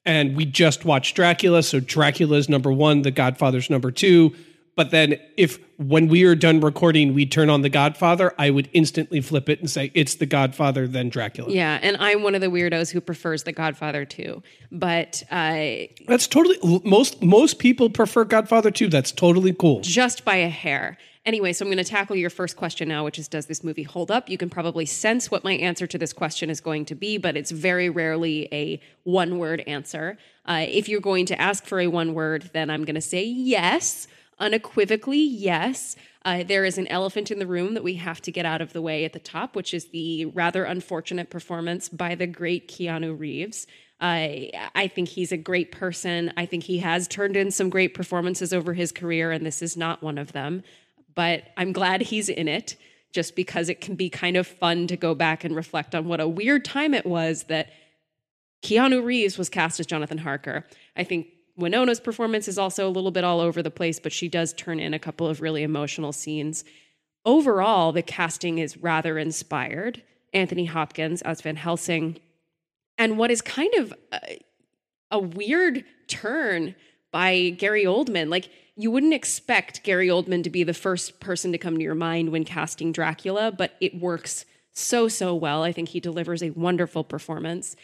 And 0.06 0.36
we 0.36 0.44
just 0.46 0.84
watched 0.84 1.16
Dracula, 1.16 1.62
so 1.62 1.80
Dracula 1.80 2.36
is 2.36 2.48
number 2.48 2.72
one, 2.72 3.02
The 3.02 3.10
Godfather's 3.10 3.68
number 3.68 3.90
two. 3.90 4.34
But 4.76 4.90
then, 4.90 5.18
if 5.38 5.58
when 5.78 6.06
we 6.06 6.25
are 6.25 6.34
done 6.34 6.60
recording, 6.60 7.14
we 7.14 7.25
turn 7.25 7.48
on 7.48 7.62
The 7.62 7.70
Godfather, 7.70 8.34
I 8.38 8.50
would 8.50 8.68
instantly 8.75 9.22
flip 9.22 9.48
it 9.48 9.58
and 9.58 9.70
say 9.70 9.90
it's 9.94 10.16
The 10.16 10.26
Godfather, 10.26 10.86
then 10.86 11.08
Dracula. 11.08 11.50
Yeah, 11.50 11.78
and 11.82 11.96
I'm 11.98 12.22
one 12.22 12.34
of 12.34 12.40
the 12.42 12.48
weirdos 12.48 12.92
who 12.92 13.00
prefers 13.00 13.42
The 13.44 13.52
Godfather 13.52 14.04
too. 14.04 14.42
But 14.70 15.22
uh, 15.30 15.86
That's 16.06 16.26
totally 16.26 16.58
most 16.84 17.22
most 17.22 17.58
people 17.58 17.88
prefer 17.90 18.25
Godfather 18.25 18.70
2. 18.70 18.88
That's 18.88 19.12
totally 19.12 19.54
cool. 19.54 19.80
just 19.80 20.25
by 20.25 20.36
a 20.36 20.48
hair. 20.50 20.98
Anyway, 21.26 21.52
so 21.52 21.64
I'm 21.64 21.73
going 21.73 21.83
to 21.83 21.90
tackle 21.90 22.14
your 22.14 22.30
first 22.30 22.56
question 22.56 22.87
now, 22.87 23.04
which 23.04 23.18
is 23.18 23.26
Does 23.26 23.47
this 23.47 23.64
movie 23.64 23.83
hold 23.83 24.12
up? 24.12 24.30
You 24.30 24.38
can 24.38 24.49
probably 24.49 24.87
sense 24.87 25.28
what 25.28 25.42
my 25.42 25.54
answer 25.54 25.85
to 25.88 25.99
this 25.99 26.12
question 26.12 26.50
is 26.50 26.61
going 26.61 26.85
to 26.85 26.95
be, 26.95 27.18
but 27.18 27.37
it's 27.37 27.50
very 27.50 27.90
rarely 27.90 28.49
a 28.52 28.80
one 29.02 29.38
word 29.38 29.64
answer. 29.66 30.18
Uh, 30.45 30.64
if 30.68 30.88
you're 30.88 31.00
going 31.00 31.26
to 31.26 31.40
ask 31.40 31.64
for 31.64 31.80
a 31.80 31.88
one 31.88 32.14
word, 32.14 32.50
then 32.52 32.71
I'm 32.71 32.85
going 32.85 32.95
to 32.95 33.00
say 33.00 33.25
yes, 33.25 34.06
unequivocally 34.38 35.18
yes. 35.18 35.97
Uh, 36.25 36.45
there 36.45 36.64
is 36.64 36.78
an 36.78 36.87
elephant 36.87 37.33
in 37.33 37.40
the 37.40 37.47
room 37.47 37.75
that 37.75 37.83
we 37.83 37.95
have 37.95 38.23
to 38.23 38.30
get 38.30 38.47
out 38.47 38.61
of 38.61 38.73
the 38.73 38.83
way 38.83 39.04
at 39.04 39.12
the 39.12 39.18
top, 39.18 39.56
which 39.56 39.75
is 39.75 39.87
the 39.87 40.26
rather 40.26 40.62
unfortunate 40.62 41.28
performance 41.28 41.88
by 41.88 42.14
the 42.14 42.28
great 42.28 42.68
Keanu 42.68 43.18
Reeves. 43.18 43.66
I 44.00 44.50
I 44.75 44.88
think 44.88 45.09
he's 45.09 45.33
a 45.33 45.37
great 45.37 45.73
person. 45.73 46.33
I 46.37 46.47
think 46.47 46.64
he 46.64 46.78
has 46.78 47.09
turned 47.09 47.37
in 47.37 47.50
some 47.50 47.71
great 47.71 47.95
performances 47.95 48.52
over 48.52 48.75
his 48.75 48.92
career, 48.92 49.33
and 49.33 49.45
this 49.45 49.62
is 49.62 49.76
not 49.76 50.02
one 50.02 50.18
of 50.18 50.33
them. 50.33 50.62
But 51.16 51.49
I'm 51.56 51.73
glad 51.73 52.02
he's 52.02 52.28
in 52.28 52.46
it, 52.46 52.76
just 53.12 53.35
because 53.35 53.68
it 53.68 53.80
can 53.80 53.96
be 53.96 54.08
kind 54.08 54.37
of 54.37 54.46
fun 54.46 54.87
to 54.87 54.96
go 54.96 55.14
back 55.14 55.42
and 55.42 55.56
reflect 55.56 55.96
on 55.96 56.06
what 56.06 56.20
a 56.20 56.28
weird 56.28 56.64
time 56.64 56.94
it 56.94 57.06
was 57.06 57.44
that 57.44 57.70
Keanu 58.62 59.04
Reeves 59.04 59.37
was 59.37 59.49
cast 59.49 59.80
as 59.80 59.87
Jonathan 59.87 60.18
Harker. 60.18 60.64
I 60.96 61.02
think 61.02 61.26
Winona's 61.58 61.99
performance 61.99 62.46
is 62.46 62.58
also 62.58 62.87
a 62.87 62.90
little 62.90 63.11
bit 63.11 63.25
all 63.25 63.40
over 63.40 63.62
the 63.62 63.70
place, 63.70 63.99
but 63.99 64.12
she 64.12 64.28
does 64.28 64.52
turn 64.52 64.78
in 64.78 64.94
a 64.94 64.99
couple 64.99 65.26
of 65.26 65.40
really 65.40 65.64
emotional 65.64 66.12
scenes. 66.12 66.64
Overall, 67.25 67.90
the 67.90 68.02
casting 68.02 68.58
is 68.58 68.76
rather 68.76 69.18
inspired. 69.18 70.02
Anthony 70.32 70.66
Hopkins 70.66 71.23
as 71.23 71.40
Van 71.40 71.56
Helsing 71.56 72.18
and 72.99 73.18
what 73.18 73.30
is 73.30 73.40
kind 73.40 73.73
of 73.75 73.94
a, 74.12 74.38
a 75.11 75.18
weird 75.18 75.85
turn 76.08 76.75
by 77.11 77.50
Gary 77.50 77.85
Oldman. 77.85 78.28
Like, 78.28 78.50
you 78.76 78.90
wouldn't 78.90 79.14
expect 79.14 79.83
Gary 79.83 80.09
Oldman 80.09 80.45
to 80.45 80.50
be 80.50 80.62
the 80.62 80.75
first 80.75 81.18
person 81.18 81.50
to 81.52 81.59
come 81.59 81.76
to 81.78 81.83
your 81.83 81.95
mind 81.95 82.30
when 82.30 82.45
casting 82.45 82.92
Dracula, 82.92 83.50
but 83.50 83.75
it 83.80 83.99
works 83.99 84.45
so, 84.73 85.09
so 85.09 85.35
well. 85.35 85.62
I 85.62 85.73
think 85.73 85.88
he 85.88 86.00
delivers 86.00 86.42
a 86.42 86.50
wonderful 86.50 87.02
performance. 87.02 87.75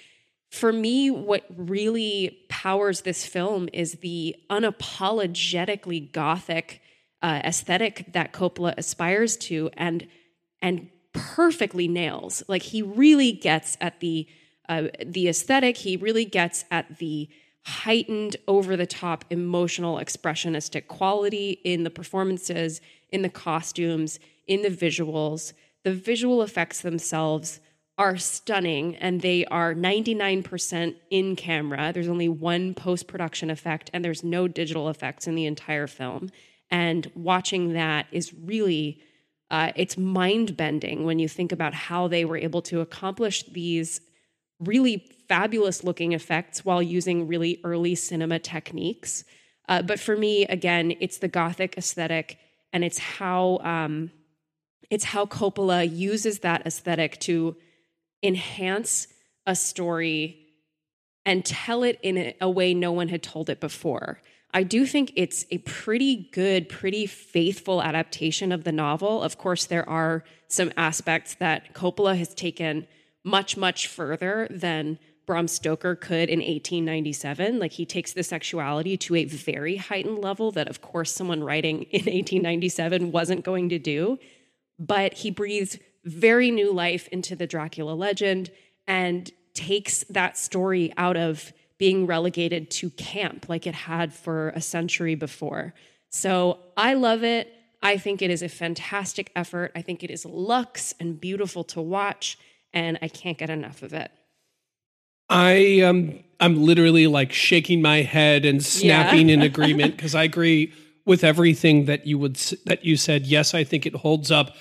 For 0.51 0.71
me, 0.71 1.11
what 1.11 1.47
really 1.57 2.45
powers 2.51 3.01
this 3.01 3.25
film 3.25 3.71
is 3.73 3.95
the 3.95 4.37
unapologetically 4.51 6.13
gothic 6.13 6.83
uh, 7.23 7.41
aesthetic 7.43 8.13
that 8.13 8.33
Coppola 8.33 8.75
aspires 8.77 9.37
to 9.39 9.71
and 9.75 10.07
and 10.61 10.91
perfectly 11.15 11.89
nails. 11.89 12.43
Like 12.49 12.63
he 12.63 12.83
really 12.83 13.33
gets 13.33 13.79
at 13.81 14.01
the 14.01 14.27
uh, 14.69 14.89
the 15.05 15.29
aesthetic. 15.29 15.79
He 15.79 15.97
really 15.97 16.27
gets 16.27 16.65
at 16.71 16.99
the 16.99 17.29
heightened, 17.64 18.37
over 18.49 18.76
the 18.76 18.87
top, 18.87 19.25
emotional, 19.31 19.97
expressionistic 19.97 20.88
quality 20.88 21.61
in 21.64 21.85
the 21.85 21.90
performances, 21.90 22.81
in 23.11 23.23
the 23.23 23.28
costumes, 23.28 24.19
in 24.47 24.62
the 24.62 24.69
visuals. 24.69 25.52
The 25.85 25.95
visual 25.95 26.42
effects 26.42 26.81
themselves 26.81 27.61
are 27.99 28.16
stunning 28.16 28.97
and 28.97 29.21
they 29.21 29.45
are 29.47 29.75
99% 29.75 30.97
in 31.11 31.37
camera. 31.37 31.92
There's 31.92 32.09
only 32.09 32.28
one 32.28 32.75
post 32.75 33.07
production 33.07 33.50
effect 33.50 33.90
and 33.92 34.04
there's 34.04 34.25
no 34.25 34.49
digital 34.49 34.88
effects 34.88 35.26
in 35.26 35.35
the 35.35 35.47
entire 35.47 35.87
film. 35.87 36.31
And 36.71 37.11
watching 37.14 37.75
that 37.75 38.07
is 38.11 38.33
really 38.35 39.00
uh, 39.50 39.71
it's 39.76 39.99
mind 39.99 40.57
bending 40.57 41.04
when 41.04 41.19
you 41.19 41.28
think 41.28 41.52
about 41.52 41.75
how 41.75 42.09
they 42.09 42.25
were 42.25 42.38
able 42.38 42.62
to 42.62 42.81
accomplish 42.81 43.45
these 43.45 44.00
really 44.64 44.99
fabulous 45.28 45.85
looking 45.85 46.12
effects 46.12 46.64
while 46.64 46.83
using 46.83 47.26
really 47.26 47.61
early 47.64 47.95
cinema 47.95 48.38
techniques. 48.38 49.25
Uh, 49.69 49.83
but 49.83 49.99
for 49.99 50.16
me, 50.16 50.45
again, 50.47 50.95
it's 51.00 51.19
the 51.19 51.28
gothic 51.28 51.76
aesthetic 51.78 52.38
and 52.73 52.85
it's 52.85 52.99
how 52.99 53.59
um, 53.59 54.11
it's 54.90 55.04
how 55.04 55.26
Coppola 55.26 55.90
uses 55.90 56.40
that 56.40 56.66
aesthetic 56.66 57.19
to 57.21 57.57
enhance 58.23 59.09
a 59.47 59.54
story 59.54 60.38
and 61.25 61.45
tell 61.45 61.83
it 61.83 61.99
in 62.02 62.35
a 62.40 62.50
way 62.50 62.75
no 62.75 62.92
one 62.92 63.09
had 63.09 63.23
told 63.23 63.49
it 63.49 63.61
before. 63.61 64.21
I 64.54 64.64
do 64.64 64.85
think 64.85 65.12
it's 65.16 65.47
a 65.50 65.59
pretty 65.59 66.28
good, 66.31 66.69
pretty 66.69 67.07
faithful 67.07 67.83
adaptation 67.83 68.52
of 68.52 68.64
the 68.64 68.73
novel. 68.73 69.23
Of 69.23 69.38
course, 69.38 69.64
there 69.64 69.88
are 69.88 70.25
some 70.49 70.73
aspects 70.76 71.35
that 71.37 71.73
Coppola 71.73 72.19
has 72.19 72.35
taken 72.35 72.87
much, 73.25 73.57
much 73.57 73.87
further 73.87 74.47
than 74.50 74.99
Bram 75.26 75.49
Stoker 75.49 75.95
could 75.95 76.29
in 76.29 76.41
1897. 76.41 77.59
Like 77.59 77.73
he 77.73 77.87
takes 77.87 78.12
the 78.12 78.23
sexuality 78.23 78.97
to 78.99 79.17
a 79.17 79.25
very 79.25 79.76
heightened 79.76 80.19
level 80.19 80.50
that, 80.52 80.69
of 80.69 80.81
course, 80.81 81.12
someone 81.12 81.45
writing 81.45 81.83
in 81.91 82.00
1897 82.00 83.12
wasn't 83.12 83.45
going 83.45 83.69
to 83.69 83.79
do. 83.79 84.19
But 84.79 85.14
he 85.14 85.31
breathes 85.31 85.79
very 86.05 86.50
new 86.50 86.73
life 86.73 87.09
into 87.09 87.37
the 87.37 87.47
Dracula 87.47 87.93
legend 87.93 88.50
and 88.87 89.31
takes 89.55 90.02
that 90.05 90.37
story 90.37 90.93
out 90.97 91.17
of 91.17 91.52
being 91.79 92.07
relegated 92.07 92.71
to 92.71 92.91
camp 92.91 93.49
like 93.49 93.67
it 93.67 93.75
had 93.75 94.12
for 94.12 94.50
a 94.50 94.61
century 94.61 95.14
before. 95.14 95.75
So 96.11 96.59
I 96.76 96.95
love 96.95 97.25
it. 97.25 97.52
I 97.83 97.97
think 97.97 98.23
it 98.23 98.31
is 98.31 98.43
a 98.43 98.49
fantastic 98.49 99.33
effort. 99.35 99.73
I 99.75 99.83
think 99.83 100.05
it 100.05 100.11
is 100.11 100.25
luxe 100.25 100.95
and 101.00 101.21
beautiful 101.21 101.64
to 101.64 101.81
watch, 101.81 102.38
and 102.73 102.99
I 103.02 103.09
can't 103.09 103.38
get 103.38 103.50
enough 103.50 103.83
of 103.83 103.93
it. 103.93 104.11
I 105.29 105.81
um 105.81 106.19
I'm 106.41 106.62
literally 106.64 107.07
like 107.07 107.33
shaking 107.33 107.83
my 107.83 108.02
head 108.02 108.45
and 108.45 108.64
snapping 108.64 109.29
yeah. 109.29 109.35
in 109.35 109.43
agreement 109.52 109.97
because 109.97 110.14
I 110.14 110.25
agree 110.25 110.73
with 111.05 111.25
everything 111.25 111.87
that 111.87 112.07
you 112.07 112.19
would 112.19 112.37
that 112.67 112.85
you 112.85 112.97
said. 112.97 113.26
Yes, 113.26 113.55
I 113.55 113.64
think 113.64 113.87
it 113.87 113.95
holds 113.95 114.31
up. 114.31 114.57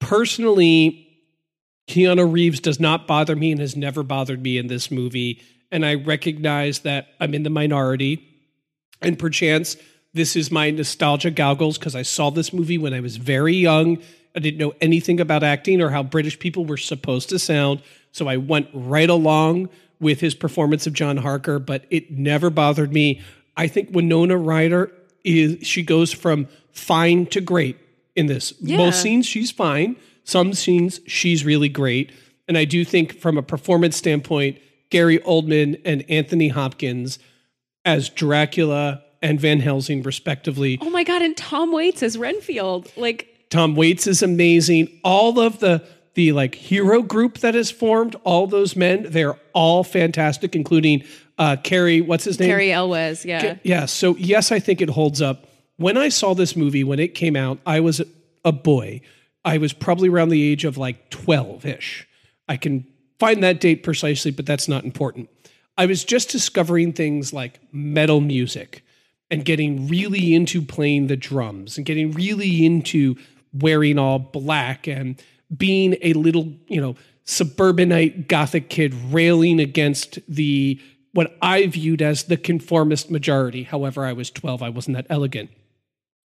Personally, 0.00 1.08
Keanu 1.88 2.30
Reeves 2.30 2.60
does 2.60 2.80
not 2.80 3.06
bother 3.06 3.36
me 3.36 3.52
and 3.52 3.60
has 3.60 3.76
never 3.76 4.02
bothered 4.02 4.42
me 4.42 4.58
in 4.58 4.66
this 4.66 4.90
movie 4.90 5.42
and 5.72 5.86
I 5.86 5.94
recognize 5.94 6.80
that 6.80 7.08
I'm 7.18 7.34
in 7.34 7.42
the 7.42 7.50
minority. 7.50 8.28
And 9.00 9.18
perchance 9.18 9.76
this 10.14 10.36
is 10.36 10.50
my 10.50 10.70
nostalgia 10.70 11.30
goggles 11.30 11.78
because 11.78 11.96
I 11.96 12.02
saw 12.02 12.30
this 12.30 12.52
movie 12.52 12.76
when 12.76 12.92
I 12.92 13.00
was 13.00 13.16
very 13.16 13.54
young. 13.54 13.98
I 14.34 14.40
didn't 14.40 14.58
know 14.58 14.74
anything 14.80 15.20
about 15.20 15.42
acting 15.42 15.80
or 15.80 15.90
how 15.90 16.02
British 16.02 16.38
people 16.38 16.64
were 16.64 16.76
supposed 16.76 17.28
to 17.30 17.38
sound. 17.38 17.82
So 18.12 18.28
I 18.28 18.36
went 18.36 18.68
right 18.72 19.10
along 19.10 19.68
with 20.00 20.20
his 20.20 20.34
performance 20.34 20.86
of 20.86 20.92
John 20.92 21.16
Harker, 21.18 21.58
but 21.58 21.84
it 21.90 22.10
never 22.10 22.50
bothered 22.50 22.92
me. 22.92 23.20
I 23.56 23.68
think 23.68 23.90
Winona 23.92 24.36
Ryder 24.36 24.90
is 25.24 25.66
she 25.66 25.82
goes 25.82 26.12
from 26.12 26.48
fine 26.72 27.26
to 27.26 27.40
great 27.40 27.78
in 28.16 28.26
this. 28.26 28.54
Yeah. 28.60 28.78
Most 28.78 29.00
scenes 29.00 29.26
she's 29.26 29.50
fine. 29.50 29.96
Some 30.24 30.54
scenes 30.54 31.00
she's 31.06 31.44
really 31.44 31.68
great. 31.68 32.10
And 32.48 32.58
I 32.58 32.64
do 32.64 32.84
think 32.84 33.18
from 33.18 33.38
a 33.38 33.42
performance 33.42 33.96
standpoint, 33.96 34.58
Gary 34.90 35.18
Oldman 35.20 35.80
and 35.84 36.04
Anthony 36.10 36.48
Hopkins 36.48 37.18
as 37.84 38.08
Dracula 38.08 39.02
and 39.22 39.40
Van 39.40 39.60
Helsing, 39.60 40.02
respectively. 40.02 40.78
Oh 40.82 40.90
my 40.90 41.04
God. 41.04 41.22
And 41.22 41.36
Tom 41.36 41.72
Waits 41.72 42.02
as 42.02 42.18
Renfield. 42.18 42.90
Like, 42.96 43.31
Tom 43.52 43.76
Waits 43.76 44.06
is 44.06 44.22
amazing. 44.22 44.88
All 45.04 45.38
of 45.38 45.58
the 45.60 45.86
the 46.14 46.32
like 46.32 46.54
hero 46.54 47.02
group 47.02 47.38
that 47.38 47.54
is 47.54 47.70
formed, 47.70 48.16
all 48.24 48.46
those 48.46 48.76
men, 48.76 49.06
they're 49.10 49.38
all 49.52 49.84
fantastic, 49.84 50.56
including 50.56 51.04
uh 51.38 51.56
Cary, 51.62 52.00
what's 52.00 52.24
his 52.24 52.40
name? 52.40 52.48
Cary 52.48 52.72
Elwes, 52.72 53.26
yeah. 53.26 53.56
Yeah. 53.62 53.84
So 53.84 54.16
yes, 54.16 54.52
I 54.52 54.58
think 54.58 54.80
it 54.80 54.88
holds 54.88 55.20
up. 55.20 55.46
When 55.76 55.98
I 55.98 56.08
saw 56.08 56.34
this 56.34 56.56
movie, 56.56 56.82
when 56.82 56.98
it 56.98 57.14
came 57.14 57.36
out, 57.36 57.58
I 57.66 57.80
was 57.80 58.00
a 58.44 58.52
boy. 58.52 59.02
I 59.44 59.58
was 59.58 59.72
probably 59.72 60.08
around 60.08 60.30
the 60.30 60.42
age 60.42 60.64
of 60.64 60.78
like 60.78 61.10
12-ish. 61.10 62.06
I 62.48 62.56
can 62.56 62.86
find 63.18 63.42
that 63.42 63.60
date 63.60 63.82
precisely, 63.82 64.30
but 64.30 64.46
that's 64.46 64.68
not 64.68 64.84
important. 64.84 65.28
I 65.76 65.86
was 65.86 66.04
just 66.04 66.30
discovering 66.30 66.92
things 66.92 67.32
like 67.32 67.60
metal 67.72 68.20
music 68.20 68.84
and 69.30 69.44
getting 69.44 69.88
really 69.88 70.34
into 70.34 70.62
playing 70.62 71.08
the 71.08 71.16
drums 71.16 71.76
and 71.76 71.84
getting 71.84 72.12
really 72.12 72.64
into 72.64 73.16
wearing 73.52 73.98
all 73.98 74.18
black 74.18 74.86
and 74.86 75.20
being 75.54 75.96
a 76.02 76.12
little, 76.14 76.52
you 76.68 76.80
know, 76.80 76.96
suburbanite 77.24 78.28
gothic 78.28 78.68
kid 78.68 78.94
railing 79.10 79.60
against 79.60 80.18
the 80.28 80.80
what 81.12 81.36
I 81.42 81.66
viewed 81.66 82.00
as 82.00 82.24
the 82.24 82.38
conformist 82.38 83.10
majority. 83.10 83.64
However, 83.64 84.04
I 84.04 84.14
was 84.14 84.30
12, 84.30 84.62
I 84.62 84.70
wasn't 84.70 84.96
that 84.96 85.06
elegant. 85.10 85.50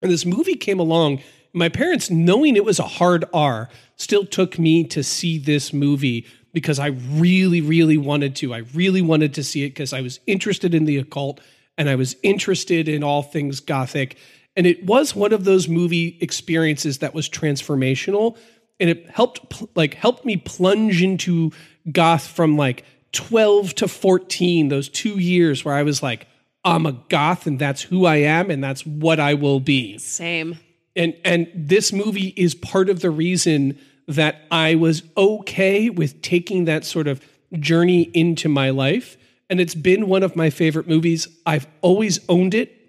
And 0.03 0.13
this 0.13 0.27
movie 0.27 0.57
came 0.57 0.79
along. 0.79 1.23
My 1.55 1.71
parents, 1.71 2.11
knowing 2.11 2.57
it 2.57 2.65
was 2.65 2.79
a 2.79 2.83
hard 2.83 3.25
R, 3.33 3.71
still 3.97 4.27
took 4.27 4.59
me 4.59 4.85
to 4.85 5.03
see 5.03 5.39
this 5.39 5.73
movie 5.73 6.27
because 6.53 6.79
I 6.79 6.89
really, 6.89 7.63
really 7.63 7.97
wanted 7.97 8.37
to. 8.37 8.53
I 8.53 8.59
really 8.75 9.01
wanted 9.01 9.35
to 9.35 9.45
see 9.45 9.65
it 9.65 9.71
because 9.71 9.93
I 9.93 10.03
was 10.03 10.21
interested 10.27 10.75
in 10.75 10.85
the 10.85 10.99
occult 10.99 11.41
and 11.79 11.89
I 11.89 11.97
was 11.97 12.17
interested 12.23 12.89
in 12.89 13.03
all 13.03 13.23
things 13.23 13.61
gothic. 13.61 14.17
And 14.57 14.67
it 14.67 14.85
was 14.85 15.14
one 15.14 15.33
of 15.33 15.45
those 15.45 15.69
movie 15.69 16.19
experiences 16.21 16.99
that 16.99 17.14
was 17.14 17.29
transformational. 17.29 18.37
And 18.79 18.90
it 18.90 19.09
helped 19.11 19.62
like 19.77 19.95
helped 19.95 20.25
me 20.25 20.37
plunge 20.37 21.03
into 21.03 21.53
goth 21.90 22.27
from 22.27 22.57
like 22.57 22.85
12 23.12 23.75
to 23.77 23.88
14, 23.88 24.69
those 24.69 24.88
two 24.88 25.19
years 25.21 25.64
where 25.64 25.75
I 25.75 25.83
was 25.83 26.03
like, 26.03 26.27
I'm 26.64 26.87
a 26.87 26.93
goth 26.93 27.47
and 27.47 27.59
that's 27.59 27.83
who 27.83 28.07
I 28.07 28.17
am 28.17 28.51
and 28.51 28.62
that's 28.62 28.87
what 28.87 29.21
I 29.21 29.35
will 29.35 29.61
be. 29.61 29.99
Same. 29.99 30.59
And 30.97 31.14
and 31.25 31.49
this 31.55 31.93
movie 31.93 32.33
is 32.37 32.55
part 32.55 32.88
of 32.88 33.01
the 33.01 33.11
reason 33.11 33.79
that 34.07 34.43
I 34.51 34.75
was 34.75 35.03
okay 35.17 35.90
with 35.90 36.23
taking 36.23 36.67
that 36.67 36.85
sort 36.85 37.09
of 37.09 37.21
journey 37.59 38.03
into 38.14 38.49
my 38.49 38.71
life. 38.71 39.17
And 39.51 39.61
it's 39.61 39.75
been 39.75 40.09
one 40.09 40.23
of 40.23 40.37
my 40.37 40.51
favorite 40.51 40.88
movies. 40.88 41.29
I've 41.47 41.67
always 41.83 42.19
owned 42.29 42.55
it 42.55 42.84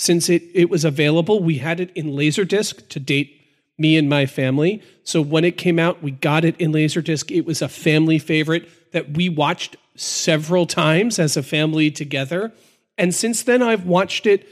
since 0.00 0.30
it, 0.30 0.42
it 0.54 0.70
was 0.70 0.82
available. 0.82 1.42
We 1.42 1.58
had 1.58 1.78
it 1.78 1.90
in 1.94 2.12
Laserdisc 2.12 2.88
to 2.88 2.98
date 2.98 3.38
me 3.76 3.98
and 3.98 4.08
my 4.08 4.24
family. 4.24 4.82
So 5.04 5.20
when 5.20 5.44
it 5.44 5.58
came 5.58 5.78
out, 5.78 6.02
we 6.02 6.10
got 6.10 6.42
it 6.42 6.58
in 6.58 6.72
Laserdisc. 6.72 7.30
It 7.30 7.44
was 7.44 7.60
a 7.60 7.68
family 7.68 8.18
favorite 8.18 8.66
that 8.92 9.10
we 9.10 9.28
watched 9.28 9.76
several 9.96 10.64
times 10.64 11.18
as 11.18 11.36
a 11.36 11.42
family 11.42 11.90
together. 11.90 12.50
And 12.96 13.14
since 13.14 13.42
then, 13.42 13.60
I've 13.60 13.84
watched 13.84 14.24
it 14.24 14.48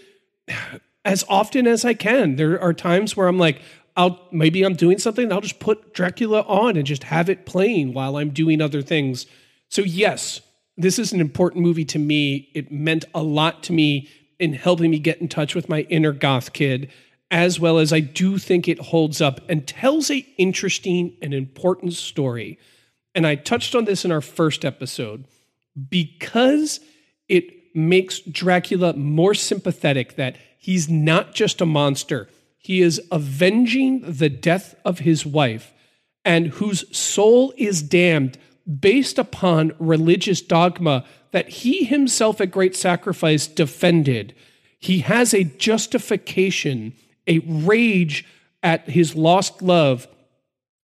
as 1.07 1.25
often 1.31 1.67
as 1.67 1.83
I 1.83 1.95
can. 1.95 2.37
There 2.37 2.61
are 2.61 2.75
times 2.75 3.17
where 3.17 3.27
I'm 3.27 3.39
like, 3.39 3.63
I'll 3.97 4.21
maybe 4.31 4.63
I'm 4.65 4.75
doing 4.75 4.99
something, 4.99 5.33
I'll 5.33 5.41
just 5.41 5.61
put 5.61 5.95
Dracula 5.95 6.43
on 6.43 6.77
and 6.77 6.87
just 6.87 7.05
have 7.05 7.31
it 7.31 7.47
playing 7.47 7.95
while 7.95 8.19
I'm 8.19 8.31
doing 8.31 8.61
other 8.61 8.83
things. 8.83 9.25
So 9.71 9.81
yes, 9.81 10.43
this 10.77 10.99
is 10.99 11.15
an 11.15 11.21
important 11.21 11.65
movie 11.65 11.87
to 11.87 11.99
me. 11.99 12.51
It 12.55 12.71
meant 12.71 13.07
a 13.15 13.23
lot 13.23 13.63
to 13.65 13.73
me 13.73 14.11
in 14.39 14.53
helping 14.55 14.91
me 14.91 14.99
get 14.99 15.21
in 15.21 15.29
touch 15.29 15.55
with 15.55 15.69
my 15.69 15.81
inner 15.83 16.13
goth 16.13 16.53
kid, 16.53 16.91
as 17.31 17.61
well 17.61 17.79
as 17.79 17.93
I 17.93 18.01
do 18.01 18.39
think 18.39 18.69
it 18.69 18.79
holds 18.79 19.21
up 19.21 19.41
and 19.49 19.67
tells 19.67 20.11
a 20.11 20.27
interesting 20.39 21.17
and 21.21 21.35
important 21.35 21.95
story. 21.95 22.59
And 23.15 23.27
I 23.27 23.35
touched 23.35 23.75
on 23.75 23.85
this 23.85 24.05
in 24.05 24.13
our 24.13 24.21
first 24.21 24.65
episode 24.65 25.25
because 25.89 26.81
it 27.29 27.75
makes 27.75 28.21
Dracula 28.21 28.95
more 28.95 29.35
sympathetic 29.35 30.17
that 30.17 30.37
he's 30.59 30.89
not 30.89 31.35
just 31.35 31.61
a 31.61 31.67
monster 31.67 32.29
he 32.69 32.83
is 32.83 33.01
avenging 33.11 34.03
the 34.03 34.29
death 34.29 34.75
of 34.85 34.99
his 34.99 35.25
wife 35.25 35.73
and 36.23 36.49
whose 36.49 36.85
soul 36.95 37.55
is 37.57 37.83
damned 37.83 38.37
based 38.81 39.19
upon 39.19 39.73
religious 39.79 40.43
dogma 40.43 41.05
that 41.31 41.49
he 41.49 41.85
himself 41.85 42.41
at 42.41 42.51
great 42.51 42.75
sacrifice 42.77 43.47
defended. 43.47 44.35
He 44.79 45.01
has 45.01 45.35
a 45.35 45.45
justification, 45.45 46.95
a 47.27 47.41
rage 47.41 48.25
at 48.63 48.89
his 48.89 49.15
lost 49.15 49.63
love, 49.63 50.09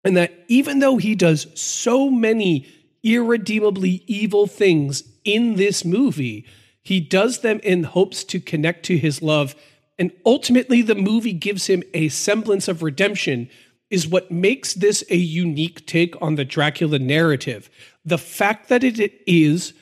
and 0.03 0.17
that 0.17 0.33
even 0.47 0.79
though 0.79 0.97
he 0.97 1.15
does 1.15 1.47
so 1.59 2.09
many 2.09 2.67
irredeemably 3.03 4.03
evil 4.07 4.47
things 4.47 5.03
in 5.23 5.55
this 5.55 5.85
movie, 5.85 6.45
he 6.81 6.99
does 6.99 7.39
them 7.39 7.59
in 7.63 7.83
hopes 7.83 8.23
to 8.25 8.39
connect 8.39 8.83
to 8.85 8.97
his 8.97 9.21
love 9.21 9.55
and 9.99 10.11
ultimately 10.25 10.81
the 10.81 10.95
movie 10.95 11.33
gives 11.33 11.67
him 11.67 11.83
a 11.93 12.09
semblance 12.09 12.67
of 12.67 12.83
redemption 12.83 13.49
is 13.89 14.07
what 14.07 14.31
makes 14.31 14.73
this 14.73 15.03
a 15.09 15.15
unique 15.15 15.85
take 15.85 16.19
on 16.21 16.35
the 16.35 16.45
Dracula 16.45 16.97
narrative. 16.97 17.69
The 18.03 18.17
fact 18.17 18.69
that 18.69 18.83
it 18.83 19.21
is 19.27 19.73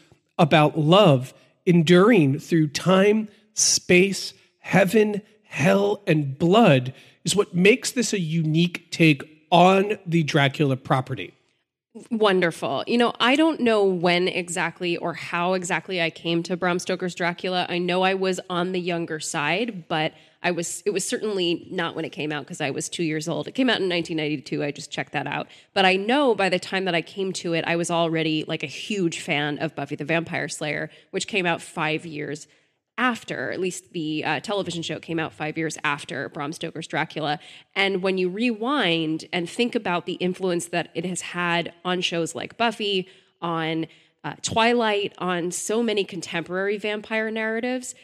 about 0.41 0.77
love 0.77 1.33
enduring 1.67 2.39
through 2.39 2.67
time, 2.67 3.29
space, 3.53 4.33
heaven, 4.59 5.21
hell, 5.43 6.01
and 6.07 6.37
blood 6.37 6.93
is 7.23 7.35
what 7.35 7.53
makes 7.53 7.91
this 7.91 8.11
a 8.11 8.19
unique 8.19 8.89
take 8.91 9.21
on 9.51 9.99
the 10.05 10.23
Dracula 10.23 10.75
property. 10.75 11.33
Wonderful. 12.09 12.83
You 12.87 12.97
know, 12.97 13.13
I 13.19 13.35
don't 13.35 13.59
know 13.59 13.83
when 13.83 14.27
exactly 14.27 14.97
or 14.97 15.13
how 15.13 15.53
exactly 15.53 16.01
I 16.01 16.09
came 16.09 16.41
to 16.43 16.57
Bram 16.57 16.79
Stoker's 16.79 17.13
Dracula. 17.13 17.67
I 17.69 17.77
know 17.77 18.01
I 18.01 18.13
was 18.13 18.39
on 18.49 18.71
the 18.71 18.79
younger 18.79 19.19
side, 19.19 19.89
but 19.89 20.13
I 20.43 20.51
was 20.51 20.81
it 20.85 20.91
was 20.91 21.05
certainly 21.05 21.67
not 21.71 21.95
when 21.95 22.05
it 22.05 22.09
came 22.09 22.31
out 22.31 22.43
because 22.43 22.61
I 22.61 22.71
was 22.71 22.89
2 22.89 23.03
years 23.03 23.27
old. 23.27 23.47
It 23.47 23.51
came 23.53 23.69
out 23.69 23.81
in 23.81 23.89
1992. 23.89 24.63
I 24.63 24.71
just 24.71 24.91
checked 24.91 25.13
that 25.13 25.27
out. 25.27 25.47
But 25.73 25.85
I 25.85 25.95
know 25.95 26.35
by 26.35 26.49
the 26.49 26.59
time 26.59 26.85
that 26.85 26.95
I 26.95 27.01
came 27.01 27.31
to 27.33 27.53
it, 27.53 27.63
I 27.67 27.75
was 27.75 27.91
already 27.91 28.43
like 28.47 28.63
a 28.63 28.67
huge 28.67 29.19
fan 29.19 29.59
of 29.59 29.75
Buffy 29.75 29.95
the 29.95 30.05
Vampire 30.05 30.49
Slayer, 30.49 30.89
which 31.11 31.27
came 31.27 31.45
out 31.45 31.61
5 31.61 32.05
years 32.05 32.47
after, 32.97 33.51
at 33.51 33.59
least 33.59 33.93
the 33.93 34.23
uh, 34.23 34.39
television 34.41 34.83
show 34.83 34.99
came 34.99 35.17
out 35.17 35.33
five 35.33 35.57
years 35.57 35.77
after 35.83 36.29
Bram 36.29 36.53
Stoker's 36.53 36.87
Dracula. 36.87 37.39
And 37.75 38.03
when 38.03 38.17
you 38.19 38.29
rewind 38.29 39.25
and 39.33 39.49
think 39.49 39.73
about 39.73 40.05
the 40.05 40.13
influence 40.13 40.67
that 40.67 40.89
it 40.93 41.05
has 41.05 41.21
had 41.21 41.73
on 41.83 42.01
shows 42.01 42.35
like 42.35 42.57
Buffy, 42.57 43.07
on 43.41 43.87
uh, 44.23 44.35
Twilight, 44.43 45.15
on 45.17 45.49
so 45.51 45.81
many 45.81 46.03
contemporary 46.03 46.77
vampire 46.77 47.31
narratives, 47.31 47.95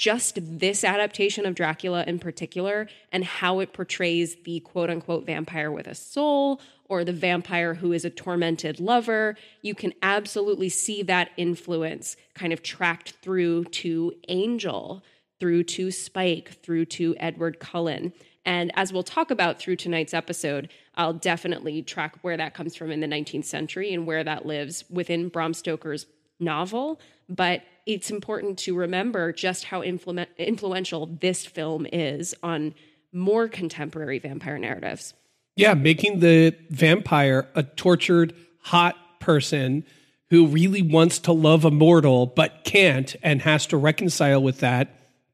just 0.00 0.38
this 0.40 0.82
adaptation 0.82 1.44
of 1.44 1.54
Dracula 1.54 2.04
in 2.06 2.18
particular 2.18 2.88
and 3.12 3.22
how 3.22 3.60
it 3.60 3.74
portrays 3.74 4.34
the 4.44 4.60
quote 4.60 4.88
unquote 4.88 5.26
vampire 5.26 5.70
with 5.70 5.86
a 5.86 5.94
soul 5.94 6.58
or 6.88 7.04
the 7.04 7.12
vampire 7.12 7.74
who 7.74 7.92
is 7.92 8.02
a 8.02 8.08
tormented 8.08 8.80
lover, 8.80 9.36
you 9.60 9.74
can 9.74 9.92
absolutely 10.02 10.70
see 10.70 11.02
that 11.02 11.28
influence 11.36 12.16
kind 12.32 12.50
of 12.50 12.62
tracked 12.62 13.10
through 13.20 13.64
to 13.64 14.14
Angel, 14.28 15.04
through 15.38 15.64
to 15.64 15.90
Spike, 15.90 16.48
through 16.62 16.86
to 16.86 17.14
Edward 17.18 17.60
Cullen. 17.60 18.14
And 18.46 18.72
as 18.76 18.94
we'll 18.94 19.02
talk 19.02 19.30
about 19.30 19.58
through 19.58 19.76
tonight's 19.76 20.14
episode, 20.14 20.70
I'll 20.94 21.12
definitely 21.12 21.82
track 21.82 22.16
where 22.22 22.38
that 22.38 22.54
comes 22.54 22.74
from 22.74 22.90
in 22.90 23.00
the 23.00 23.06
19th 23.06 23.44
century 23.44 23.92
and 23.92 24.06
where 24.06 24.24
that 24.24 24.46
lives 24.46 24.82
within 24.88 25.28
Bram 25.28 25.52
Stoker's 25.52 26.06
novel. 26.40 27.00
But 27.28 27.62
it's 27.86 28.10
important 28.10 28.58
to 28.60 28.74
remember 28.74 29.32
just 29.32 29.64
how 29.64 29.82
influ- 29.82 30.26
influential 30.36 31.06
this 31.06 31.46
film 31.46 31.86
is 31.92 32.34
on 32.42 32.74
more 33.12 33.48
contemporary 33.48 34.18
vampire 34.18 34.58
narratives. 34.58 35.14
Yeah, 35.56 35.74
making 35.74 36.20
the 36.20 36.56
vampire 36.70 37.48
a 37.54 37.62
tortured, 37.62 38.34
hot 38.60 38.96
person 39.20 39.84
who 40.30 40.46
really 40.46 40.82
wants 40.82 41.18
to 41.18 41.32
love 41.32 41.64
a 41.64 41.70
mortal 41.70 42.26
but 42.26 42.64
can't 42.64 43.16
and 43.22 43.42
has 43.42 43.66
to 43.66 43.76
reconcile 43.76 44.42
with 44.42 44.60
that. 44.60 44.88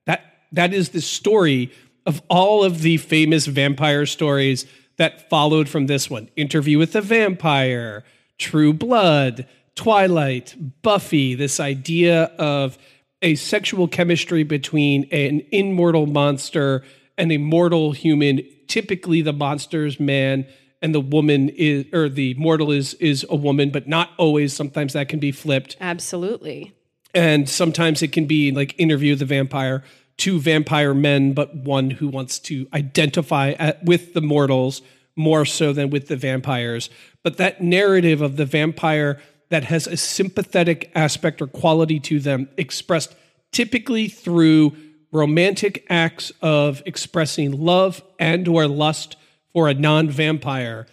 That 0.07 0.25
that 0.53 0.73
is 0.73 0.91
the 0.91 1.01
story 1.01 1.71
of 2.07 2.23
all 2.29 2.65
of 2.65 2.83
the 2.83 2.97
famous 2.97 3.47
vampire 3.47 4.07
stories 4.07 4.65
that 4.97 5.29
followed 5.29 5.69
from 5.69 5.87
this 5.87 6.09
one. 6.09 6.31
Interview 6.37 6.79
with 6.79 6.93
the 6.93 7.03
Vampire, 7.03 8.05
True 8.39 8.73
Blood, 8.73 9.47
Twilight, 9.77 10.57
Buffy, 10.83 11.35
this 11.35 11.61
idea 11.61 12.25
of 12.39 12.77
a 13.23 13.35
sexual 13.37 13.87
chemistry 13.87 14.43
between 14.43 15.05
an 15.13 15.43
immortal 15.53 16.07
monster 16.07 16.83
and 17.17 17.31
a 17.31 17.37
mortal 17.37 17.93
human. 17.93 18.43
Typically, 18.67 19.23
the 19.23 19.33
monster's 19.33 20.01
man 20.01 20.47
and 20.83 20.95
the 20.95 21.01
woman 21.01 21.51
is, 21.51 21.87
or 21.93 22.09
the 22.09 22.35
mortal 22.35 22.71
is 22.73 22.95
is 22.95 23.25
a 23.31 23.37
woman, 23.37 23.71
but 23.71 23.87
not 23.87 24.11
always. 24.17 24.53
Sometimes 24.53 24.93
that 24.95 25.09
can 25.09 25.21
be 25.21 25.33
flipped. 25.33 25.77
Absolutely. 25.81 26.73
And 27.15 27.49
sometimes 27.49 28.03
it 28.03 28.13
can 28.13 28.27
be 28.27 28.53
like 28.53 28.75
interview 28.79 29.15
the 29.15 29.25
vampire, 29.25 29.83
two 30.17 30.39
vampire 30.39 30.95
men, 30.95 31.33
but 31.33 31.55
one 31.55 31.91
who 31.91 32.09
wants 32.09 32.39
to 32.41 32.67
identify 32.75 33.53
at, 33.53 33.83
with 33.85 34.13
the 34.15 34.21
mortals 34.21 34.83
more 35.17 35.47
so 35.47 35.73
than 35.73 35.89
with 35.89 36.09
the 36.09 36.17
vampires. 36.17 36.91
But 37.23 37.39
that 37.39 37.63
narrative 37.63 38.21
of 38.21 38.37
the 38.37 38.45
vampire 38.45 39.19
that 39.49 39.65
has 39.65 39.87
a 39.87 39.97
sympathetic 39.97 40.91
aspect 40.95 41.41
or 41.41 41.47
quality 41.47 42.01
to 42.01 42.21
them 42.21 42.49
expressed 42.57 43.15
typically 43.53 44.09
through 44.09 44.77
romantic 45.13 45.87
acts 45.89 46.33
of 46.43 46.83
expressing 46.85 47.53
love 47.53 48.03
and 48.19 48.47
or 48.49 48.67
lust 48.67 49.17
for 49.53 49.69
a 49.69 49.75
non-vampire. 49.75 50.87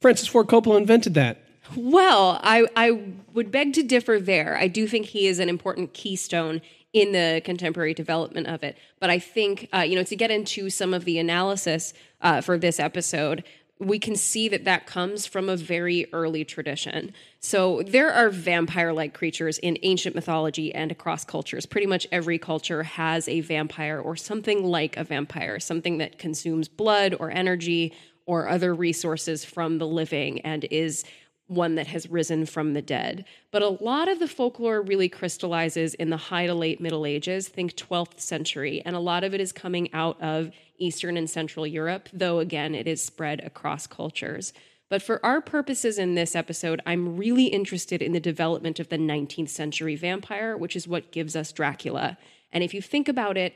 Francis 0.00 0.26
ford 0.26 0.48
coppola 0.48 0.78
invented 0.78 1.14
that. 1.14 1.44
Well 1.76 2.40
I, 2.42 2.66
I 2.74 3.02
would 3.32 3.50
beg 3.52 3.74
to 3.74 3.82
differ 3.82 4.18
there. 4.18 4.56
I 4.58 4.66
do 4.66 4.86
think 4.86 5.06
he 5.06 5.26
is 5.26 5.38
an 5.38 5.48
important 5.48 5.92
keystone 5.92 6.62
in 6.92 7.12
the 7.12 7.40
contemporary 7.44 7.94
development 7.94 8.48
of 8.48 8.64
it. 8.64 8.76
But 8.98 9.10
i 9.10 9.18
think 9.18 9.68
uh, 9.72 9.80
you 9.80 9.94
know 9.94 10.02
to 10.02 10.16
get 10.16 10.30
into 10.30 10.70
some 10.70 10.92
of 10.94 11.04
the 11.04 11.18
analysis 11.18 11.92
uh, 12.20 12.40
for 12.40 12.58
this 12.58 12.80
episode 12.80 13.44
we 13.80 13.98
can 13.98 14.14
see 14.14 14.46
that 14.48 14.64
that 14.64 14.86
comes 14.86 15.26
from 15.26 15.48
a 15.48 15.56
very 15.56 16.06
early 16.12 16.44
tradition. 16.44 17.14
So 17.40 17.82
there 17.82 18.12
are 18.12 18.28
vampire 18.28 18.92
like 18.92 19.14
creatures 19.14 19.56
in 19.58 19.78
ancient 19.82 20.14
mythology 20.14 20.74
and 20.74 20.92
across 20.92 21.24
cultures. 21.24 21.64
Pretty 21.64 21.86
much 21.86 22.06
every 22.12 22.38
culture 22.38 22.82
has 22.82 23.26
a 23.26 23.40
vampire 23.40 23.98
or 23.98 24.16
something 24.16 24.64
like 24.64 24.98
a 24.98 25.04
vampire, 25.04 25.58
something 25.58 25.96
that 25.98 26.18
consumes 26.18 26.68
blood 26.68 27.16
or 27.18 27.30
energy 27.30 27.94
or 28.26 28.48
other 28.48 28.74
resources 28.74 29.46
from 29.46 29.78
the 29.78 29.86
living 29.86 30.42
and 30.42 30.64
is 30.70 31.02
one 31.46 31.74
that 31.74 31.88
has 31.88 32.08
risen 32.08 32.46
from 32.46 32.74
the 32.74 32.82
dead. 32.82 33.24
But 33.50 33.62
a 33.62 33.68
lot 33.68 34.08
of 34.08 34.20
the 34.20 34.28
folklore 34.28 34.82
really 34.82 35.08
crystallizes 35.08 35.94
in 35.94 36.10
the 36.10 36.16
high 36.16 36.46
to 36.46 36.54
late 36.54 36.80
Middle 36.80 37.06
Ages, 37.06 37.48
think 37.48 37.74
12th 37.74 38.20
century, 38.20 38.82
and 38.84 38.94
a 38.94 39.00
lot 39.00 39.24
of 39.24 39.34
it 39.34 39.40
is 39.40 39.50
coming 39.50 39.92
out 39.92 40.20
of 40.22 40.52
Eastern 40.80 41.16
and 41.16 41.30
Central 41.30 41.66
Europe, 41.66 42.08
though 42.12 42.40
again, 42.40 42.74
it 42.74 42.88
is 42.88 43.00
spread 43.00 43.40
across 43.40 43.86
cultures. 43.86 44.52
But 44.88 45.02
for 45.02 45.24
our 45.24 45.40
purposes 45.40 45.98
in 45.98 46.16
this 46.16 46.34
episode, 46.34 46.82
I'm 46.84 47.16
really 47.16 47.46
interested 47.46 48.02
in 48.02 48.10
the 48.10 48.18
development 48.18 48.80
of 48.80 48.88
the 48.88 48.98
19th 48.98 49.50
century 49.50 49.94
vampire, 49.94 50.56
which 50.56 50.74
is 50.74 50.88
what 50.88 51.12
gives 51.12 51.36
us 51.36 51.52
Dracula. 51.52 52.18
And 52.50 52.64
if 52.64 52.74
you 52.74 52.82
think 52.82 53.08
about 53.08 53.36
it, 53.36 53.54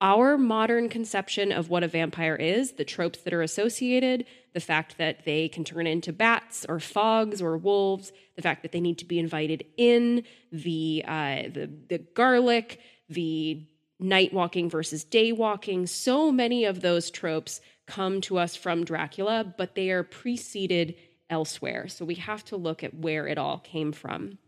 our 0.00 0.36
modern 0.36 0.88
conception 0.88 1.50
of 1.50 1.70
what 1.70 1.82
a 1.82 1.88
vampire 1.88 2.36
is, 2.36 2.72
the 2.72 2.84
tropes 2.84 3.20
that 3.20 3.32
are 3.32 3.42
associated, 3.42 4.26
the 4.52 4.60
fact 4.60 4.98
that 4.98 5.24
they 5.24 5.48
can 5.48 5.64
turn 5.64 5.86
into 5.86 6.12
bats 6.12 6.66
or 6.68 6.78
fogs 6.78 7.40
or 7.40 7.56
wolves, 7.56 8.12
the 8.36 8.42
fact 8.42 8.62
that 8.62 8.72
they 8.72 8.80
need 8.80 8.98
to 8.98 9.06
be 9.06 9.18
invited 9.18 9.64
in, 9.76 10.22
the 10.52 11.02
uh, 11.06 11.42
the, 11.50 11.70
the 11.88 11.98
garlic, 11.98 12.78
the 13.08 13.66
night 13.98 14.32
walking 14.32 14.68
versus 14.68 15.04
day 15.04 15.32
walking. 15.32 15.86
So 15.86 16.30
many 16.30 16.64
of 16.64 16.80
those 16.80 17.10
tropes 17.10 17.60
come 17.86 18.20
to 18.22 18.38
us 18.38 18.56
from 18.56 18.84
Dracula, 18.84 19.54
but 19.56 19.74
they 19.74 19.90
are 19.90 20.02
preceded 20.02 20.96
elsewhere. 21.30 21.88
So 21.88 22.04
we 22.04 22.16
have 22.16 22.44
to 22.46 22.56
look 22.56 22.84
at 22.84 22.94
where 22.94 23.26
it 23.26 23.38
all 23.38 23.58
came 23.58 23.92
from. 23.92 24.38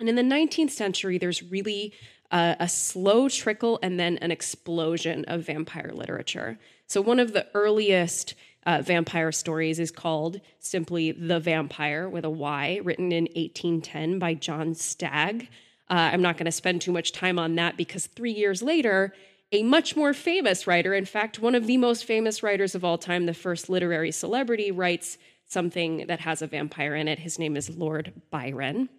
And 0.00 0.08
in 0.08 0.14
the 0.14 0.22
19th 0.22 0.70
century, 0.70 1.18
there's 1.18 1.42
really 1.42 1.92
uh, 2.30 2.54
a 2.60 2.68
slow 2.68 3.28
trickle 3.28 3.78
and 3.82 3.98
then 3.98 4.18
an 4.18 4.30
explosion 4.30 5.24
of 5.26 5.46
vampire 5.46 5.92
literature. 5.92 6.58
So, 6.86 7.00
one 7.00 7.18
of 7.18 7.32
the 7.32 7.46
earliest 7.54 8.34
uh, 8.66 8.82
vampire 8.82 9.32
stories 9.32 9.78
is 9.78 9.90
called 9.90 10.40
simply 10.58 11.12
The 11.12 11.40
Vampire 11.40 12.08
with 12.08 12.24
a 12.24 12.30
Y, 12.30 12.80
written 12.84 13.12
in 13.12 13.24
1810 13.24 14.18
by 14.18 14.34
John 14.34 14.74
Stagg. 14.74 15.48
Uh, 15.90 16.10
I'm 16.12 16.22
not 16.22 16.36
going 16.36 16.46
to 16.46 16.52
spend 16.52 16.82
too 16.82 16.92
much 16.92 17.12
time 17.12 17.38
on 17.38 17.54
that 17.56 17.76
because 17.76 18.06
three 18.06 18.32
years 18.32 18.62
later, 18.62 19.14
a 19.52 19.62
much 19.62 19.96
more 19.96 20.12
famous 20.12 20.66
writer, 20.66 20.92
in 20.92 21.06
fact, 21.06 21.38
one 21.38 21.54
of 21.54 21.66
the 21.66 21.78
most 21.78 22.04
famous 22.04 22.42
writers 22.42 22.74
of 22.74 22.84
all 22.84 22.98
time, 22.98 23.26
the 23.26 23.34
first 23.34 23.70
literary 23.70 24.12
celebrity, 24.12 24.70
writes 24.70 25.16
something 25.46 26.06
that 26.08 26.20
has 26.20 26.42
a 26.42 26.46
vampire 26.46 26.94
in 26.94 27.08
it. 27.08 27.18
His 27.18 27.38
name 27.38 27.56
is 27.56 27.70
Lord 27.70 28.12
Byron 28.30 28.90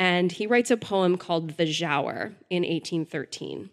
and 0.00 0.32
he 0.32 0.46
writes 0.46 0.70
a 0.70 0.78
poem 0.78 1.18
called 1.18 1.58
The 1.58 1.66
Giaour 1.66 2.32
in 2.48 2.62
1813. 2.62 3.68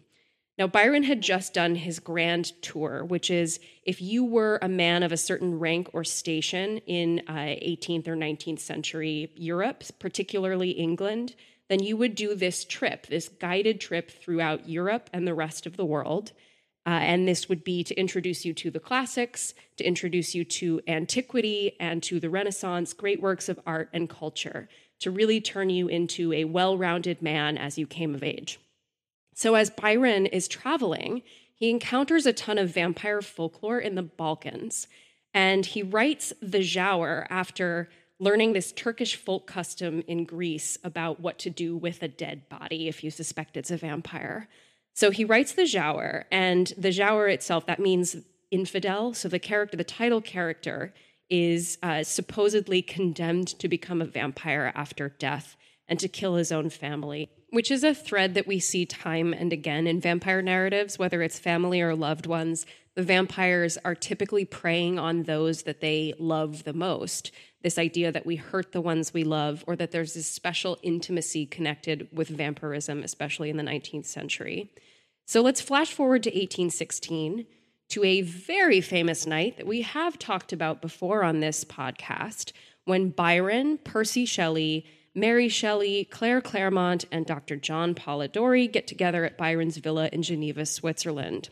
Now, 0.58 0.66
Byron 0.66 1.04
had 1.04 1.22
just 1.22 1.54
done 1.54 1.74
his 1.74 2.00
grand 2.00 2.52
tour, 2.60 3.02
which 3.02 3.30
is 3.30 3.58
if 3.84 4.02
you 4.02 4.26
were 4.26 4.58
a 4.60 4.68
man 4.68 5.02
of 5.02 5.10
a 5.10 5.16
certain 5.16 5.58
rank 5.58 5.88
or 5.94 6.04
station 6.04 6.78
in 6.86 7.22
uh, 7.28 7.32
18th 7.32 8.08
or 8.08 8.14
19th 8.14 8.58
century 8.58 9.32
Europe, 9.36 9.82
particularly 9.98 10.72
England, 10.72 11.34
then 11.68 11.82
you 11.82 11.96
would 11.96 12.14
do 12.14 12.34
this 12.34 12.64
trip, 12.64 13.06
this 13.06 13.28
guided 13.28 13.80
trip 13.80 14.10
throughout 14.10 14.68
Europe 14.68 15.10
and 15.12 15.26
the 15.26 15.34
rest 15.34 15.66
of 15.66 15.76
the 15.76 15.84
world. 15.84 16.32
Uh, 16.86 16.90
and 16.90 17.28
this 17.28 17.48
would 17.48 17.64
be 17.64 17.84
to 17.84 17.94
introduce 17.96 18.46
you 18.46 18.54
to 18.54 18.70
the 18.70 18.80
classics, 18.80 19.52
to 19.76 19.84
introduce 19.84 20.34
you 20.34 20.44
to 20.44 20.80
antiquity 20.88 21.76
and 21.78 22.02
to 22.02 22.18
the 22.18 22.30
Renaissance, 22.30 22.94
great 22.94 23.20
works 23.20 23.48
of 23.48 23.60
art 23.66 23.90
and 23.92 24.08
culture 24.08 24.68
to 25.00 25.10
really 25.10 25.40
turn 25.40 25.70
you 25.70 25.88
into 25.88 26.32
a 26.32 26.44
well 26.44 26.76
rounded 26.76 27.22
man 27.22 27.56
as 27.58 27.78
you 27.78 27.86
came 27.86 28.14
of 28.14 28.22
age. 28.22 28.58
So, 29.34 29.54
as 29.54 29.70
Byron 29.70 30.26
is 30.26 30.48
traveling, 30.48 31.22
he 31.54 31.70
encounters 31.70 32.26
a 32.26 32.32
ton 32.32 32.58
of 32.58 32.72
vampire 32.72 33.22
folklore 33.22 33.78
in 33.78 33.94
the 33.94 34.02
Balkans. 34.02 34.86
And 35.34 35.66
he 35.66 35.82
writes 35.82 36.32
The 36.40 36.60
Giaour 36.60 37.26
after 37.28 37.88
learning 38.20 38.52
this 38.52 38.72
Turkish 38.72 39.16
folk 39.16 39.46
custom 39.46 40.02
in 40.06 40.24
Greece 40.24 40.78
about 40.82 41.20
what 41.20 41.38
to 41.40 41.50
do 41.50 41.76
with 41.76 42.02
a 42.02 42.08
dead 42.08 42.48
body 42.48 42.88
if 42.88 43.04
you 43.04 43.10
suspect 43.10 43.56
it's 43.56 43.70
a 43.70 43.76
vampire. 43.76 44.48
So 44.94 45.10
he 45.10 45.24
writes 45.24 45.52
the 45.52 45.62
Giaour, 45.62 46.24
and 46.32 46.72
the 46.76 46.88
Giaour 46.88 47.32
itself, 47.32 47.66
that 47.66 47.78
means 47.78 48.16
infidel. 48.50 49.14
So 49.14 49.28
the 49.28 49.38
character, 49.38 49.76
the 49.76 49.84
title 49.84 50.20
character, 50.20 50.92
is 51.30 51.78
uh, 51.82 52.02
supposedly 52.02 52.82
condemned 52.82 53.46
to 53.60 53.68
become 53.68 54.02
a 54.02 54.06
vampire 54.06 54.72
after 54.74 55.10
death 55.10 55.56
and 55.86 56.00
to 56.00 56.08
kill 56.08 56.34
his 56.34 56.50
own 56.50 56.70
family, 56.70 57.30
which 57.50 57.70
is 57.70 57.82
a 57.82 57.94
thread 57.94 58.34
that 58.34 58.46
we 58.46 58.58
see 58.58 58.84
time 58.84 59.32
and 59.32 59.52
again 59.52 59.86
in 59.86 60.00
vampire 60.00 60.42
narratives, 60.42 60.98
whether 60.98 61.22
it's 61.22 61.38
family 61.38 61.80
or 61.80 61.94
loved 61.94 62.26
ones. 62.26 62.66
The 62.94 63.02
vampires 63.02 63.78
are 63.84 63.94
typically 63.94 64.44
preying 64.44 64.98
on 64.98 65.22
those 65.22 65.62
that 65.62 65.80
they 65.80 66.14
love 66.18 66.64
the 66.64 66.72
most. 66.72 67.30
This 67.62 67.78
idea 67.78 68.12
that 68.12 68.26
we 68.26 68.36
hurt 68.36 68.72
the 68.72 68.80
ones 68.80 69.14
we 69.14 69.24
love, 69.24 69.64
or 69.66 69.76
that 69.76 69.90
there's 69.90 70.14
this 70.14 70.26
special 70.26 70.78
intimacy 70.82 71.46
connected 71.46 72.08
with 72.12 72.28
vampirism, 72.28 73.02
especially 73.02 73.50
in 73.50 73.56
the 73.56 73.62
19th 73.62 74.06
century. 74.06 74.72
So 75.26 75.40
let's 75.42 75.60
flash 75.60 75.92
forward 75.92 76.22
to 76.24 76.30
1816 76.30 77.46
to 77.90 78.04
a 78.04 78.20
very 78.22 78.80
famous 78.80 79.26
night 79.26 79.56
that 79.56 79.66
we 79.66 79.82
have 79.82 80.18
talked 80.18 80.52
about 80.52 80.82
before 80.82 81.22
on 81.22 81.40
this 81.40 81.64
podcast 81.64 82.52
when 82.84 83.10
Byron, 83.10 83.78
Percy 83.78 84.24
Shelley, 84.24 84.86
Mary 85.18 85.48
Shelley, 85.48 86.04
Claire 86.04 86.40
Clairmont, 86.40 87.04
and 87.10 87.26
Dr. 87.26 87.56
John 87.56 87.94
Polidori 87.94 88.70
get 88.70 88.86
together 88.86 89.24
at 89.24 89.36
Byron's 89.36 89.76
villa 89.78 90.08
in 90.12 90.22
Geneva, 90.22 90.64
Switzerland. 90.64 91.48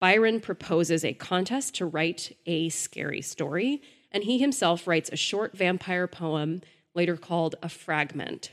Byron 0.00 0.40
proposes 0.40 1.04
a 1.04 1.14
contest 1.14 1.74
to 1.76 1.86
write 1.86 2.36
a 2.46 2.68
scary 2.68 3.22
story, 3.22 3.80
and 4.12 4.24
he 4.24 4.38
himself 4.38 4.86
writes 4.86 5.10
a 5.10 5.16
short 5.16 5.56
vampire 5.56 6.06
poem, 6.06 6.60
later 6.94 7.16
called 7.16 7.54
A 7.62 7.68
Fragment. 7.68 8.52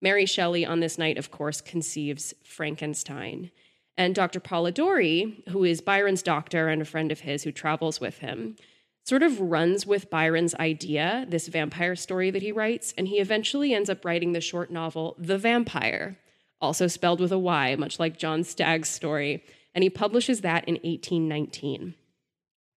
Mary 0.00 0.26
Shelley, 0.26 0.64
on 0.64 0.80
this 0.80 0.96
night, 0.98 1.18
of 1.18 1.30
course, 1.30 1.60
conceives 1.60 2.34
Frankenstein. 2.44 3.50
And 3.96 4.14
Dr. 4.14 4.40
Polidori, 4.40 5.46
who 5.50 5.64
is 5.64 5.80
Byron's 5.80 6.22
doctor 6.22 6.68
and 6.68 6.80
a 6.80 6.86
friend 6.86 7.12
of 7.12 7.20
his 7.20 7.42
who 7.42 7.52
travels 7.52 8.00
with 8.00 8.18
him, 8.18 8.56
sort 9.04 9.22
of 9.22 9.40
runs 9.40 9.86
with 9.86 10.10
Byron's 10.10 10.54
idea, 10.54 11.26
this 11.28 11.48
vampire 11.48 11.96
story 11.96 12.30
that 12.30 12.42
he 12.42 12.52
writes, 12.52 12.94
and 12.96 13.08
he 13.08 13.18
eventually 13.18 13.74
ends 13.74 13.90
up 13.90 14.04
writing 14.04 14.32
the 14.32 14.40
short 14.40 14.70
novel 14.70 15.16
The 15.18 15.38
Vampire, 15.38 16.18
also 16.60 16.86
spelled 16.86 17.20
with 17.20 17.32
a 17.32 17.38
Y, 17.38 17.74
much 17.76 17.98
like 17.98 18.18
John 18.18 18.44
Stagg's 18.44 18.88
story, 18.88 19.44
and 19.74 19.82
he 19.82 19.90
publishes 19.90 20.42
that 20.42 20.68
in 20.68 20.74
1819. 20.74 21.94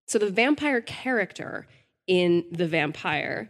So 0.07 0.17
the 0.19 0.29
vampire 0.29 0.81
character 0.81 1.67
in 2.07 2.45
The 2.51 2.67
Vampire 2.67 3.49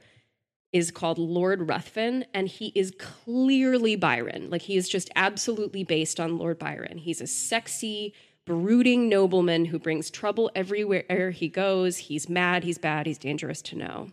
is 0.71 0.89
called 0.89 1.19
Lord 1.19 1.69
Ruthven, 1.69 2.25
and 2.33 2.47
he 2.47 2.71
is 2.73 2.93
clearly 2.97 3.95
Byron. 3.95 4.49
Like 4.49 4.63
he 4.63 4.75
is 4.75 4.89
just 4.89 5.11
absolutely 5.15 5.83
based 5.83 6.19
on 6.19 6.37
Lord 6.39 6.57
Byron. 6.57 6.97
He's 6.97 7.21
a 7.21 7.27
sexy, 7.27 8.13
brooding 8.45 9.09
nobleman 9.09 9.65
who 9.65 9.79
brings 9.79 10.09
trouble 10.09 10.51
everywhere 10.55 11.31
he 11.31 11.47
goes. 11.47 11.97
He's 11.97 12.29
mad, 12.29 12.63
he's 12.63 12.77
bad, 12.77 13.05
he's 13.05 13.17
dangerous 13.17 13.61
to 13.63 13.77
know. 13.77 14.11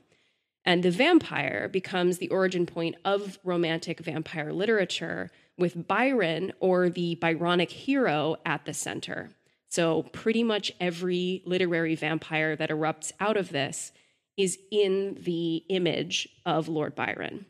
And 0.64 0.82
the 0.82 0.90
vampire 0.90 1.68
becomes 1.68 2.18
the 2.18 2.28
origin 2.28 2.66
point 2.66 2.96
of 3.04 3.38
romantic 3.44 4.00
vampire 4.00 4.52
literature 4.52 5.30
with 5.56 5.88
Byron 5.88 6.52
or 6.60 6.88
the 6.88 7.16
Byronic 7.16 7.70
hero 7.70 8.36
at 8.44 8.64
the 8.64 8.74
center. 8.74 9.30
So, 9.68 10.02
pretty 10.02 10.42
much 10.42 10.72
every 10.80 11.42
literary 11.46 11.94
vampire 11.94 12.56
that 12.56 12.70
erupts 12.70 13.12
out 13.20 13.36
of 13.36 13.50
this 13.50 13.92
is 14.36 14.58
in 14.70 15.18
the 15.22 15.64
image 15.68 16.28
of 16.44 16.68
Lord 16.68 16.94
Byron. 16.94 17.46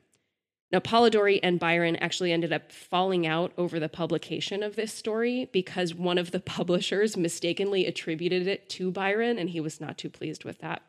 Now, 0.73 0.79
Polidori 0.79 1.41
and 1.43 1.59
Byron 1.59 1.97
actually 1.97 2.33
ended 2.33 2.53
up 2.53 2.71
falling 2.71 3.27
out 3.27 3.53
over 3.59 3.81
the 3.81 3.89
publication 3.89 4.63
of 4.63 4.77
this 4.77 4.93
story 4.93 5.49
because 5.53 5.95
one 5.95 6.19
of 6.19 6.31
the 6.31 6.41
publishers 6.57 7.17
mistakenly 7.17 7.87
attributed 7.87 8.47
it 8.47 8.69
to 8.71 8.93
Byron, 8.93 9.39
and 9.39 9.51
he 9.51 9.61
was 9.61 9.81
not 9.81 9.99
too 9.99 10.11
pleased 10.11 10.45
with 10.45 10.61
that. 10.61 10.83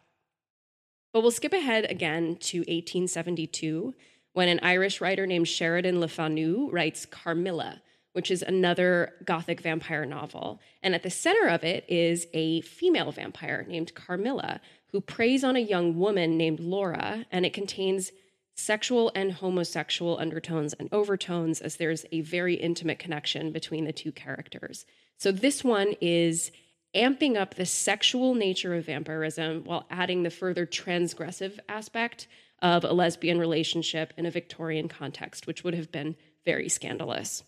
But 1.13 1.21
we'll 1.21 1.31
skip 1.31 1.53
ahead 1.53 1.89
again 1.89 2.37
to 2.41 2.59
1872 2.59 3.93
when 4.33 4.47
an 4.47 4.59
Irish 4.61 5.01
writer 5.01 5.27
named 5.27 5.47
Sheridan 5.47 5.99
Le 5.99 6.07
Fanu 6.07 6.69
writes 6.71 7.05
Carmilla, 7.05 7.81
which 8.13 8.31
is 8.31 8.41
another 8.41 9.13
Gothic 9.25 9.61
vampire 9.61 10.05
novel. 10.05 10.61
And 10.81 10.95
at 10.95 11.03
the 11.03 11.09
center 11.09 11.47
of 11.47 11.63
it 11.63 11.85
is 11.89 12.27
a 12.33 12.61
female 12.61 13.11
vampire 13.11 13.65
named 13.67 13.93
Carmilla, 13.93 14.61
who 14.91 15.01
preys 15.01 15.43
on 15.43 15.55
a 15.55 15.59
young 15.59 15.97
woman 15.97 16.37
named 16.37 16.59
Laura, 16.59 17.25
and 17.31 17.45
it 17.45 17.53
contains 17.53 18.11
sexual 18.55 19.11
and 19.15 19.31
homosexual 19.31 20.17
undertones 20.19 20.73
and 20.73 20.89
overtones, 20.91 21.61
as 21.61 21.77
there's 21.77 22.05
a 22.11 22.21
very 22.21 22.55
intimate 22.55 22.99
connection 22.99 23.51
between 23.51 23.85
the 23.85 23.93
two 23.93 24.11
characters. 24.11 24.85
So 25.17 25.31
this 25.31 25.63
one 25.63 25.95
is 26.01 26.51
amping 26.95 27.37
up 27.37 27.55
the 27.55 27.65
sexual 27.65 28.35
nature 28.35 28.75
of 28.75 28.85
vampirism 28.85 29.63
while 29.63 29.87
adding 29.89 30.23
the 30.23 30.29
further 30.29 30.65
transgressive 30.65 31.59
aspect 31.69 32.27
of 32.61 32.83
a 32.83 32.93
lesbian 32.93 33.39
relationship 33.39 34.13
in 34.17 34.25
a 34.25 34.31
Victorian 34.31 34.87
context, 34.87 35.47
which 35.47 35.63
would 35.63 35.73
have 35.73 35.91
been 35.91 36.15
very 36.45 36.69
scandalous. 36.69 37.43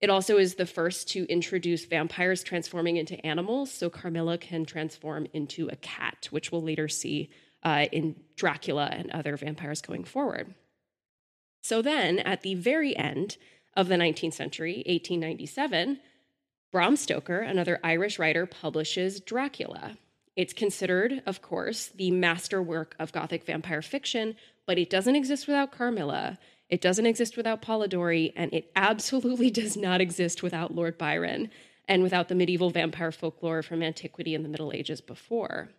It 0.00 0.10
also 0.10 0.36
is 0.36 0.54
the 0.54 0.66
first 0.66 1.08
to 1.10 1.24
introduce 1.24 1.86
vampires 1.86 2.42
transforming 2.42 2.96
into 2.96 3.24
animals. 3.24 3.70
So 3.72 3.88
Carmilla 3.88 4.38
can 4.38 4.64
transform 4.64 5.26
into 5.32 5.68
a 5.68 5.76
cat, 5.76 6.28
which 6.30 6.52
we'll 6.52 6.62
later 6.62 6.86
see 6.86 7.30
uh, 7.66 7.86
in 7.90 8.14
Dracula 8.36 8.88
and 8.92 9.10
other 9.10 9.36
vampires 9.36 9.82
going 9.82 10.04
forward. 10.04 10.54
So 11.62 11.82
then, 11.82 12.20
at 12.20 12.42
the 12.42 12.54
very 12.54 12.96
end 12.96 13.36
of 13.76 13.88
the 13.88 13.96
19th 13.96 14.34
century, 14.34 14.84
1897, 14.86 15.98
Bram 16.70 16.94
Stoker, 16.94 17.40
another 17.40 17.80
Irish 17.82 18.20
writer, 18.20 18.46
publishes 18.46 19.18
Dracula. 19.18 19.98
It's 20.36 20.52
considered, 20.52 21.22
of 21.26 21.42
course, 21.42 21.88
the 21.88 22.12
masterwork 22.12 22.94
of 23.00 23.10
Gothic 23.10 23.44
vampire 23.44 23.82
fiction, 23.82 24.36
but 24.64 24.78
it 24.78 24.88
doesn't 24.88 25.16
exist 25.16 25.48
without 25.48 25.72
Carmilla. 25.72 26.38
It 26.68 26.80
doesn't 26.80 27.06
exist 27.06 27.36
without 27.36 27.62
Polidori, 27.62 28.32
and 28.36 28.52
it 28.54 28.70
absolutely 28.76 29.50
does 29.62 29.76
not 29.76 30.00
exist 30.00 30.40
without 30.40 30.72
Lord 30.72 30.96
Byron 30.96 31.50
and 31.88 32.04
without 32.04 32.28
the 32.28 32.34
medieval 32.36 32.70
vampire 32.70 33.10
folklore 33.10 33.62
from 33.62 33.82
antiquity 33.82 34.36
and 34.36 34.44
the 34.44 34.48
Middle 34.48 34.72
Ages 34.72 35.00
before. 35.00 35.70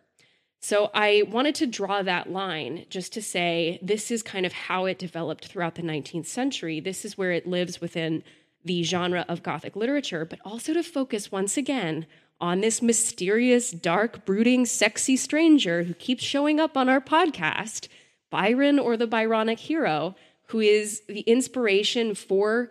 So 0.60 0.90
I 0.92 1.22
wanted 1.28 1.54
to 1.56 1.66
draw 1.66 2.02
that 2.02 2.30
line 2.30 2.84
just 2.90 3.12
to 3.12 3.22
say 3.22 3.78
this 3.80 4.10
is 4.10 4.22
kind 4.22 4.44
of 4.44 4.52
how 4.52 4.86
it 4.86 4.98
developed 4.98 5.46
throughout 5.46 5.76
the 5.76 5.82
19th 5.82 6.26
century. 6.26 6.80
This 6.80 7.04
is 7.04 7.16
where 7.16 7.30
it 7.30 7.46
lives 7.46 7.80
within 7.80 8.24
the 8.64 8.82
genre 8.82 9.24
of 9.28 9.42
Gothic 9.42 9.76
literature, 9.76 10.24
but 10.24 10.40
also 10.44 10.72
to 10.74 10.82
focus 10.82 11.30
once 11.30 11.56
again 11.56 12.06
on 12.40 12.60
this 12.60 12.82
mysterious, 12.82 13.70
dark, 13.70 14.24
brooding, 14.24 14.66
sexy 14.66 15.16
stranger 15.16 15.84
who 15.84 15.94
keeps 15.94 16.22
showing 16.22 16.60
up 16.60 16.76
on 16.76 16.88
our 16.88 17.00
podcast, 17.00 17.88
Byron 18.30 18.78
or 18.78 18.96
the 18.96 19.06
Byronic 19.06 19.58
hero, 19.58 20.14
who 20.46 20.60
is 20.60 21.02
the 21.08 21.20
inspiration 21.20 22.14
for 22.14 22.70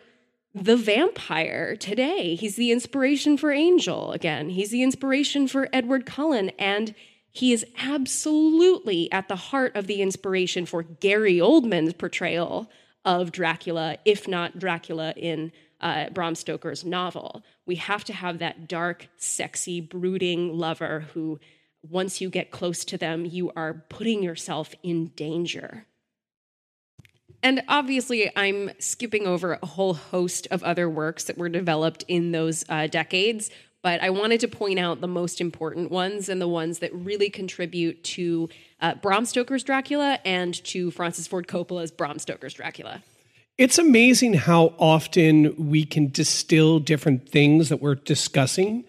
the 0.54 0.78
vampire 0.78 1.76
today. 1.76 2.36
He's 2.36 2.56
the 2.56 2.72
inspiration 2.72 3.38
for 3.38 3.52
Angel 3.52 4.12
again. 4.12 4.50
He's 4.50 4.72
the 4.72 4.84
inspiration 4.84 5.48
for 5.48 5.70
Edward 5.72 6.06
Cullen. 6.06 6.50
And 6.58 6.96
he 7.38 7.54
is 7.54 7.64
absolutely 7.78 9.12
at 9.12 9.28
the 9.28 9.36
heart 9.36 9.76
of 9.76 9.86
the 9.86 10.02
inspiration 10.02 10.66
for 10.66 10.82
Gary 10.82 11.36
Oldman's 11.38 11.94
portrayal 11.94 12.68
of 13.06 13.32
Dracula, 13.32 14.00
if 14.06 14.28
not 14.28 14.58
Dracula 14.58 15.14
in 15.16 15.52
uh, 15.80 16.10
Bram 16.10 16.34
Stoker's 16.34 16.84
novel. 16.84 17.44
We 17.68 17.76
have 17.76 18.04
to 18.06 18.14
have 18.14 18.40
that 18.40 18.68
dark, 18.68 19.08
sexy, 19.18 19.82
brooding 19.82 20.58
lover 20.58 21.06
who, 21.14 21.40
once 21.88 22.22
you 22.22 22.32
get 22.32 22.50
close 22.50 22.84
to 22.86 22.98
them, 22.98 23.24
you 23.24 23.52
are 23.56 23.86
putting 23.88 24.24
yourself 24.24 24.74
in 24.82 25.10
danger. 25.10 25.86
And 27.44 27.62
obviously, 27.68 28.32
I'm 28.36 28.72
skipping 28.80 29.28
over 29.28 29.60
a 29.62 29.66
whole 29.68 29.94
host 29.94 30.48
of 30.50 30.64
other 30.64 30.90
works 30.90 31.26
that 31.26 31.38
were 31.38 31.50
developed 31.50 32.04
in 32.08 32.32
those 32.32 32.66
uh, 32.68 32.88
decades, 32.88 33.52
but 33.88 34.04
I 34.04 34.10
wanted 34.10 34.42
to 34.42 34.50
point 34.50 34.80
out 34.80 35.00
the 35.00 35.08
most 35.08 35.40
important 35.40 35.92
ones 35.92 36.28
and 36.28 36.42
the 36.42 36.48
ones 36.50 36.80
that 36.80 36.94
really 36.94 37.30
contribute 37.30 38.04
to 38.04 38.50
uh, 38.82 38.96
Bram 38.96 39.24
Stoker's 39.24 39.64
Dracula 39.64 40.20
and 40.26 40.62
to 40.66 40.92
Francis 40.92 41.26
Ford 41.26 41.48
Coppola's 41.48 41.90
Bram 41.90 42.20
Stoker's 42.20 42.54
Dracula. 42.54 43.02
It's 43.58 43.78
amazing 43.78 44.34
how 44.34 44.74
often 44.78 45.70
we 45.70 45.86
can 45.86 46.12
distill 46.12 46.80
different 46.80 47.30
things 47.30 47.70
that 47.70 47.82
we're 47.82 47.96
discussing 47.96 48.84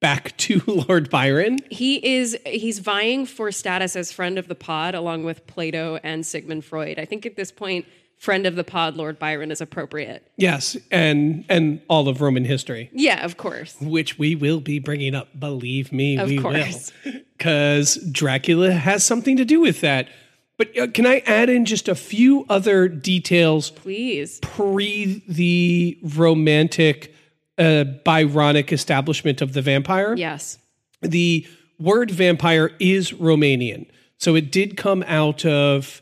back 0.00 0.36
to 0.36 0.62
Lord 0.68 1.10
Byron. 1.10 1.58
He 1.68 2.14
is 2.14 2.38
he's 2.46 2.78
vying 2.78 3.26
for 3.26 3.50
status 3.50 3.96
as 3.96 4.12
friend 4.12 4.38
of 4.38 4.46
the 4.46 4.54
pod 4.54 4.94
along 4.94 5.24
with 5.24 5.48
Plato 5.48 5.98
and 6.04 6.24
Sigmund 6.24 6.64
Freud. 6.64 7.00
I 7.00 7.06
think 7.06 7.26
at 7.26 7.34
this 7.34 7.50
point 7.50 7.86
friend 8.24 8.46
of 8.46 8.56
the 8.56 8.64
pod 8.64 8.96
Lord 8.96 9.18
Byron 9.18 9.50
is 9.50 9.60
appropriate. 9.60 10.26
Yes, 10.36 10.76
and 10.90 11.44
and 11.48 11.80
all 11.88 12.08
of 12.08 12.20
Roman 12.20 12.44
history. 12.44 12.90
Yeah, 12.92 13.24
of 13.24 13.36
course. 13.36 13.76
Which 13.80 14.18
we 14.18 14.34
will 14.34 14.60
be 14.60 14.78
bringing 14.78 15.14
up, 15.14 15.28
believe 15.38 15.92
me, 15.92 16.16
of 16.16 16.28
we 16.28 16.38
course. 16.38 16.92
will. 17.04 17.12
Cuz 17.38 17.96
Dracula 18.10 18.72
has 18.72 19.04
something 19.04 19.36
to 19.36 19.44
do 19.44 19.60
with 19.60 19.80
that. 19.82 20.08
But 20.56 20.76
uh, 20.78 20.86
can 20.86 21.04
I 21.04 21.18
add 21.26 21.48
in 21.50 21.64
just 21.64 21.88
a 21.88 21.94
few 21.94 22.46
other 22.48 22.88
details? 22.88 23.70
Please. 23.70 24.38
Pre 24.40 25.22
the 25.28 25.98
romantic 26.02 27.14
uh, 27.58 27.84
Byronic 28.06 28.72
establishment 28.72 29.42
of 29.42 29.52
the 29.52 29.62
vampire. 29.62 30.14
Yes. 30.16 30.58
The 31.02 31.46
word 31.78 32.10
vampire 32.10 32.70
is 32.78 33.12
Romanian. 33.12 33.86
So 34.18 34.36
it 34.36 34.50
did 34.50 34.76
come 34.76 35.02
out 35.06 35.44
of, 35.44 36.00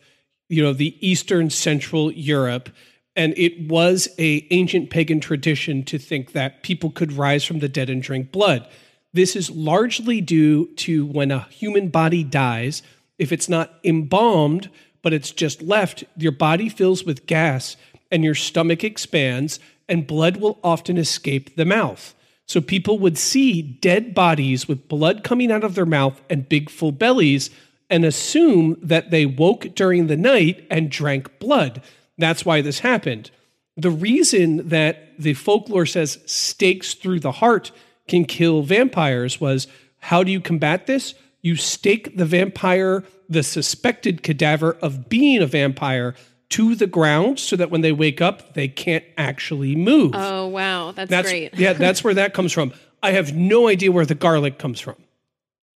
you 0.53 0.63
know, 0.63 0.75
the 0.75 0.95
Eastern 1.01 1.49
Central 1.49 2.13
Europe. 2.13 2.69
And 3.17 3.33
it 3.39 3.69
was 3.71 4.07
a 4.19 4.47
ancient 4.51 4.91
pagan 4.91 5.19
tradition 5.19 5.83
to 5.85 5.97
think 5.97 6.33
that 6.33 6.63
people 6.63 6.91
could 6.91 7.15
rise 7.15 7.43
from 7.43 7.61
the 7.61 7.71
dead 7.71 7.89
and 7.89 8.03
drink 8.03 8.31
blood. 8.31 8.69
This 9.15 9.35
is 9.35 9.51
largely 9.51 10.21
due 10.21 10.67
to 10.77 11.07
when 11.07 11.31
a 11.31 11.49
human 11.49 11.89
body 11.89 12.23
dies, 12.23 12.83
if 13.19 13.33
it's 13.33 13.49
not 13.49 13.79
embalmed, 13.83 14.69
but 15.01 15.15
it's 15.15 15.31
just 15.31 15.63
left, 15.63 16.05
your 16.19 16.33
body 16.33 16.69
fills 16.69 17.03
with 17.03 17.27
gas 17.27 17.77
and 18.11 18.23
your 18.23 18.35
stomach 18.35 18.85
expands, 18.85 19.59
and 19.89 20.07
blood 20.07 20.37
will 20.37 20.59
often 20.63 20.99
escape 20.99 21.57
the 21.57 21.65
mouth. 21.65 22.15
So 22.47 22.61
people 22.61 22.99
would 22.99 23.17
see 23.17 23.63
dead 23.63 24.15
bodies 24.15 24.69
with 24.69 24.89
blood 24.89 25.25
coming 25.25 25.51
out 25.51 25.65
of 25.65 25.75
their 25.75 25.87
mouth 25.87 26.21
and 26.29 26.47
big 26.47 26.69
full 26.69 26.93
bellies 26.93 27.49
and 27.93 28.07
assume 28.07 28.79
that 28.83 29.11
they 29.11 29.27
woke 29.27 29.75
during 29.75 30.07
the 30.07 30.17
night 30.17 30.67
and 30.71 30.91
drank 30.91 31.39
blood. 31.39 31.83
That's 32.17 32.45
why 32.45 32.63
this 32.63 32.79
happened. 32.79 33.31
The 33.77 33.91
reason 33.91 34.71
that 34.71 35.11
the 35.19 35.35
folklore 35.35 35.85
says 35.85 36.19
stakes 36.25 36.95
through 36.95 37.21
the 37.21 37.33
heart 37.33 37.71
can 38.09 38.25
kill 38.25 38.63
vampires 38.63 39.41
was 39.41 39.67
how 39.99 40.25
do 40.25 40.33
you 40.33 40.41
combat 40.41 40.87
this? 40.87 41.15
You 41.43 41.55
stake 41.55 42.17
the 42.17 42.25
vampire, 42.25 43.05
the 43.29 43.43
suspected 43.43 44.23
cadaver 44.23 44.73
of 44.81 45.11
being 45.11 45.43
a 45.43 45.47
vampire, 45.47 46.15
to 46.49 46.75
the 46.75 46.87
ground 46.87 47.39
so 47.41 47.57
that 47.57 47.71
when 47.71 47.81
they 47.83 47.93
wake 47.93 48.21
up, 48.21 48.55
they 48.55 48.69
can't 48.69 49.05
actually 49.19 49.75
move. 49.77 50.13
Oh, 50.15 50.47
wow. 50.49 50.93
That's, 50.93 51.11
that's 51.11 51.29
great. 51.29 51.55
yeah, 51.59 51.73
that's 51.75 52.03
where 52.03 52.15
that 52.15 52.33
comes 52.35 52.53
from. 52.53 52.73
I 53.03 53.13
have 53.13 53.35
no 53.35 53.69
idea 53.69 53.93
where 53.93 54.07
the 54.07 54.15
garlic 54.15 54.59
comes 54.59 54.81
from. 54.81 54.97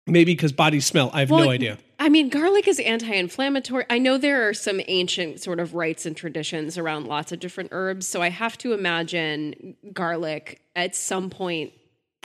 Maybe 0.08 0.34
because 0.34 0.52
bodies 0.52 0.86
smell. 0.86 1.10
I 1.14 1.22
have 1.22 1.32
Well, 1.32 1.46
no 1.46 1.50
idea. 1.50 1.78
I 2.00 2.10
mean, 2.10 2.30
garlic 2.30 2.68
is 2.68 2.80
anti 2.80 3.14
inflammatory. 3.14 3.86
I 3.90 4.00
know 4.00 4.18
there 4.18 4.48
are 4.48 4.54
some 4.54 4.82
ancient 4.88 5.42
sort 5.42 5.60
of 5.60 5.74
rites 5.74 6.06
and 6.06 6.16
traditions 6.16 6.78
around 6.78 7.08
lots 7.08 7.32
of 7.32 7.40
different 7.40 7.70
herbs. 7.72 8.08
So 8.08 8.22
I 8.22 8.30
have 8.30 8.58
to 8.60 8.74
imagine 8.74 9.76
garlic 9.94 10.62
at 10.76 10.96
some 10.96 11.30
point 11.30 11.72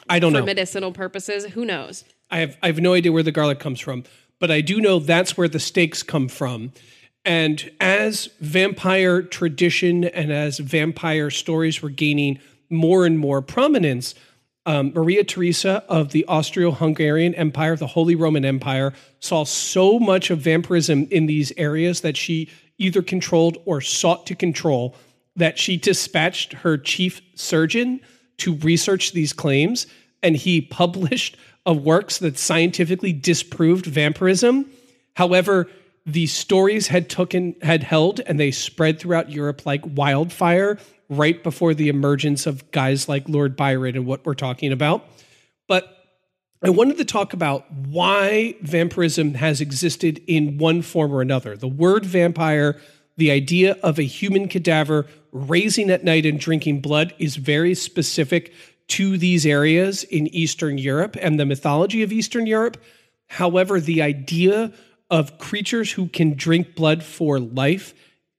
I 0.08 0.18
don't 0.18 0.32
for 0.32 0.40
know. 0.40 0.46
medicinal 0.46 0.92
purposes. 0.92 1.44
Who 1.46 1.64
knows? 1.64 2.04
I 2.30 2.38
have 2.38 2.56
I 2.62 2.66
have 2.66 2.80
no 2.80 2.94
idea 2.94 3.12
where 3.12 3.22
the 3.22 3.32
garlic 3.32 3.60
comes 3.60 3.80
from, 3.80 4.04
but 4.38 4.50
I 4.50 4.60
do 4.60 4.80
know 4.80 4.98
that's 4.98 5.36
where 5.36 5.48
the 5.48 5.60
stakes 5.60 6.02
come 6.02 6.28
from. 6.28 6.72
And 7.24 7.70
as 7.80 8.30
vampire 8.40 9.22
tradition 9.22 10.04
and 10.04 10.32
as 10.32 10.58
vampire 10.58 11.30
stories 11.30 11.82
were 11.82 11.90
gaining 11.90 12.38
more 12.70 13.04
and 13.04 13.18
more 13.18 13.42
prominence, 13.42 14.14
um, 14.66 14.92
Maria 14.94 15.24
Theresa 15.24 15.84
of 15.88 16.12
the 16.12 16.24
Austro-Hungarian 16.26 17.34
Empire, 17.34 17.76
the 17.76 17.86
Holy 17.86 18.14
Roman 18.14 18.44
Empire, 18.44 18.92
saw 19.18 19.44
so 19.44 19.98
much 19.98 20.30
of 20.30 20.38
vampirism 20.38 21.06
in 21.10 21.26
these 21.26 21.52
areas 21.56 22.02
that 22.02 22.16
she 22.16 22.48
either 22.78 23.02
controlled 23.02 23.58
or 23.64 23.80
sought 23.80 24.26
to 24.26 24.34
control 24.34 24.94
that 25.36 25.58
she 25.58 25.76
dispatched 25.76 26.52
her 26.52 26.76
chief 26.76 27.20
surgeon 27.34 28.00
to 28.38 28.56
research 28.56 29.12
these 29.12 29.32
claims, 29.32 29.86
and 30.22 30.36
he 30.36 30.60
published 30.60 31.36
works 31.74 32.18
that 32.18 32.38
scientifically 32.38 33.12
disproved 33.12 33.86
vampirism. 33.86 34.66
However, 35.14 35.68
the 36.06 36.26
stories 36.26 36.88
had 36.88 37.08
taken 37.08 37.54
had 37.62 37.82
held 37.82 38.20
and 38.20 38.40
they 38.40 38.50
spread 38.50 38.98
throughout 38.98 39.30
Europe 39.30 39.66
like 39.66 39.82
wildfire 39.84 40.78
right 41.10 41.42
before 41.42 41.74
the 41.74 41.88
emergence 41.88 42.46
of 42.46 42.70
guys 42.70 43.08
like 43.08 43.28
Lord 43.28 43.56
Byron 43.56 43.96
and 43.96 44.06
what 44.06 44.24
we're 44.24 44.34
talking 44.34 44.72
about. 44.72 45.04
But 45.68 45.96
I 46.62 46.70
wanted 46.70 46.98
to 46.98 47.04
talk 47.04 47.32
about 47.32 47.70
why 47.72 48.54
vampirism 48.62 49.34
has 49.34 49.60
existed 49.60 50.22
in 50.26 50.56
one 50.56 50.82
form 50.82 51.12
or 51.12 51.20
another. 51.20 51.56
The 51.56 51.68
word 51.68 52.06
vampire, 52.06 52.80
the 53.16 53.30
idea 53.30 53.76
of 53.82 53.98
a 53.98 54.02
human 54.02 54.46
cadaver 54.46 55.06
raising 55.32 55.90
at 55.90 56.04
night 56.04 56.24
and 56.24 56.38
drinking 56.38 56.80
blood 56.80 57.12
is 57.18 57.36
very 57.36 57.74
specific 57.74 58.52
to 58.88 59.16
these 59.18 59.46
areas 59.46 60.04
in 60.04 60.26
Eastern 60.28 60.78
Europe 60.78 61.16
and 61.20 61.38
the 61.38 61.46
mythology 61.46 62.02
of 62.02 62.12
Eastern 62.12 62.46
Europe. 62.46 62.76
However, 63.28 63.80
the 63.80 64.02
idea 64.02 64.72
of 65.10 65.38
creatures 65.38 65.92
who 65.92 66.08
can 66.08 66.34
drink 66.34 66.74
blood 66.74 67.02
for 67.02 67.40
life 67.40 67.94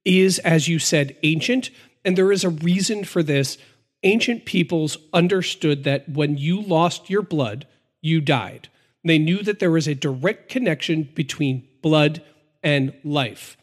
is, 0.05 0.39
as 0.39 0.67
you 0.67 0.79
said, 0.79 1.15
ancient. 1.23 1.69
And 2.03 2.17
there 2.17 2.31
is 2.31 2.43
a 2.43 2.49
reason 2.49 3.03
for 3.03 3.23
this. 3.23 3.57
Ancient 4.03 4.45
peoples 4.45 4.97
understood 5.13 5.83
that 5.83 6.09
when 6.09 6.37
you 6.37 6.61
lost 6.61 7.09
your 7.09 7.21
blood, 7.21 7.67
you 8.01 8.21
died. 8.21 8.69
They 9.03 9.17
knew 9.17 9.43
that 9.43 9.59
there 9.59 9.71
was 9.71 9.87
a 9.87 9.95
direct 9.95 10.49
connection 10.49 11.09
between 11.15 11.67
blood 11.81 12.23
and 12.63 12.93
life. 13.03 13.57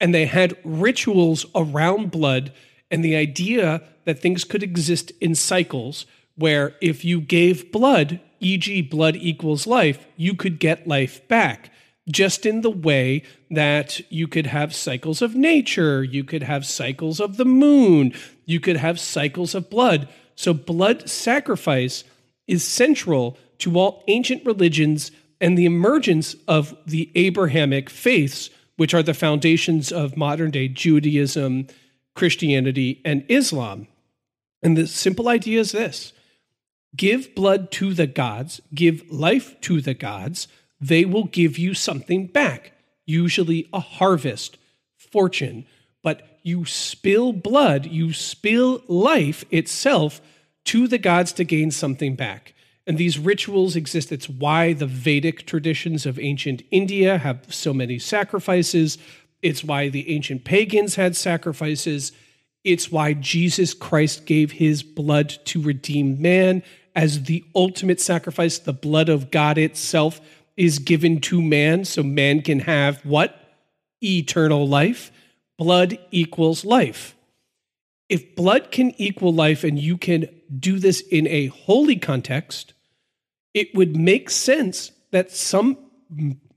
And 0.00 0.14
they 0.14 0.26
had 0.26 0.56
rituals 0.64 1.46
around 1.54 2.10
blood 2.10 2.52
and 2.90 3.04
the 3.04 3.16
idea 3.16 3.82
that 4.04 4.20
things 4.20 4.44
could 4.44 4.62
exist 4.62 5.12
in 5.20 5.34
cycles 5.34 6.06
where 6.36 6.76
if 6.80 7.04
you 7.04 7.20
gave 7.20 7.72
blood, 7.72 8.20
e.g., 8.40 8.82
blood 8.82 9.16
equals 9.16 9.66
life, 9.66 10.06
you 10.16 10.34
could 10.34 10.58
get 10.58 10.86
life 10.86 11.26
back. 11.28 11.70
Just 12.10 12.46
in 12.46 12.62
the 12.62 12.70
way 12.70 13.22
that 13.50 14.00
you 14.10 14.26
could 14.26 14.46
have 14.46 14.74
cycles 14.74 15.20
of 15.20 15.34
nature, 15.34 16.02
you 16.02 16.24
could 16.24 16.42
have 16.42 16.64
cycles 16.64 17.20
of 17.20 17.36
the 17.36 17.44
moon, 17.44 18.14
you 18.46 18.60
could 18.60 18.76
have 18.76 18.98
cycles 18.98 19.54
of 19.54 19.68
blood. 19.68 20.08
So, 20.34 20.54
blood 20.54 21.08
sacrifice 21.08 22.04
is 22.46 22.64
central 22.64 23.36
to 23.58 23.78
all 23.78 24.04
ancient 24.08 24.44
religions 24.46 25.10
and 25.40 25.56
the 25.56 25.66
emergence 25.66 26.34
of 26.46 26.76
the 26.86 27.10
Abrahamic 27.14 27.90
faiths, 27.90 28.50
which 28.76 28.94
are 28.94 29.02
the 29.02 29.14
foundations 29.14 29.92
of 29.92 30.16
modern 30.16 30.50
day 30.50 30.68
Judaism, 30.68 31.66
Christianity, 32.14 33.00
and 33.04 33.24
Islam. 33.28 33.86
And 34.62 34.76
the 34.76 34.86
simple 34.86 35.28
idea 35.28 35.60
is 35.60 35.72
this 35.72 36.12
give 36.96 37.34
blood 37.34 37.70
to 37.72 37.92
the 37.94 38.06
gods, 38.06 38.60
give 38.74 39.08
life 39.10 39.60
to 39.62 39.80
the 39.80 39.94
gods, 39.94 40.48
they 40.80 41.04
will 41.04 41.24
give 41.24 41.58
you 41.58 41.74
something 41.74 42.26
back, 42.26 42.72
usually 43.06 43.68
a 43.72 43.80
harvest, 43.80 44.58
fortune. 44.96 45.66
But 46.02 46.38
you 46.42 46.64
spill 46.64 47.32
blood, 47.32 47.86
you 47.86 48.12
spill 48.12 48.82
life 48.86 49.44
itself 49.50 50.20
to 50.66 50.86
the 50.86 50.98
gods 50.98 51.32
to 51.32 51.44
gain 51.44 51.70
something 51.70 52.14
back. 52.14 52.54
And 52.86 52.96
these 52.96 53.18
rituals 53.18 53.76
exist. 53.76 54.12
It's 54.12 54.30
why 54.30 54.72
the 54.72 54.86
Vedic 54.86 55.46
traditions 55.46 56.06
of 56.06 56.18
ancient 56.18 56.62
India 56.70 57.18
have 57.18 57.52
so 57.52 57.74
many 57.74 57.98
sacrifices. 57.98 58.96
It's 59.42 59.62
why 59.62 59.88
the 59.90 60.08
ancient 60.14 60.44
pagans 60.44 60.94
had 60.94 61.14
sacrifices. 61.14 62.12
It's 62.64 62.90
why 62.90 63.12
Jesus 63.12 63.74
Christ 63.74 64.24
gave 64.24 64.52
his 64.52 64.82
blood 64.82 65.38
to 65.46 65.60
redeem 65.60 66.20
man 66.20 66.62
as 66.94 67.24
the 67.24 67.44
ultimate 67.54 68.00
sacrifice. 68.00 68.58
The 68.58 68.72
blood 68.72 69.08
of 69.08 69.30
God 69.30 69.58
itself 69.58 70.20
is 70.58 70.80
given 70.80 71.20
to 71.20 71.40
man 71.40 71.84
so 71.84 72.02
man 72.02 72.42
can 72.42 72.58
have 72.60 73.02
what? 73.04 73.40
Eternal 74.02 74.68
life. 74.68 75.10
Blood 75.56 75.98
equals 76.10 76.64
life. 76.64 77.16
If 78.08 78.34
blood 78.34 78.70
can 78.72 78.92
equal 79.00 79.32
life 79.32 79.62
and 79.64 79.78
you 79.78 79.96
can 79.96 80.28
do 80.58 80.78
this 80.78 81.00
in 81.00 81.26
a 81.28 81.46
holy 81.46 81.96
context, 81.96 82.74
it 83.54 83.74
would 83.74 83.96
make 83.96 84.30
sense 84.30 84.90
that 85.12 85.30
some 85.30 85.78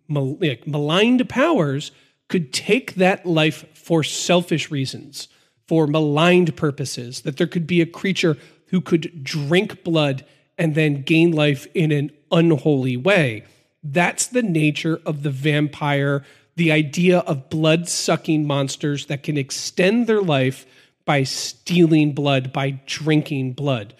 maligned 0.08 1.30
powers 1.30 1.92
could 2.28 2.52
take 2.52 2.96
that 2.96 3.26
life 3.26 3.66
for 3.74 4.04
selfish 4.04 4.72
reasons, 4.72 5.28
for 5.68 5.86
maligned 5.86 6.56
purposes, 6.56 7.22
that 7.22 7.38
there 7.38 7.48
could 7.48 7.68
be 7.68 7.82
a 7.82 7.86
creature 7.86 8.38
who 8.68 8.82
could 8.82 9.24
drink 9.24 9.84
blood 9.84 10.26
and 10.58 10.74
then 10.74 11.04
gain 11.04 11.32
life 11.32 11.68
in 11.74 11.92
an 11.92 12.12
unholy 12.32 12.98
way. 12.98 13.44
That's 13.84 14.28
the 14.28 14.44
nature 14.44 15.02
of 15.06 15.24
the 15.24 15.32
vampire, 15.32 16.24
the 16.56 16.72
idea 16.72 17.20
of 17.20 17.50
blood 17.50 17.88
sucking 17.88 18.46
monsters 18.46 19.08
that 19.08 19.24
can 19.24 19.38
extend 19.38 20.08
their 20.08 20.22
life 20.22 20.66
by 21.06 21.24
stealing 21.24 22.14
blood, 22.14 22.54
by 22.54 22.82
drinking 22.86 23.54
blood. 23.54 23.96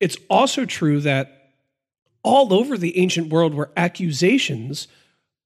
It's 0.00 0.16
also 0.28 0.64
true 0.64 1.00
that 1.00 1.52
all 2.24 2.52
over 2.52 2.76
the 2.76 2.98
ancient 2.98 3.28
world 3.28 3.54
were 3.54 3.70
accusations 3.76 4.88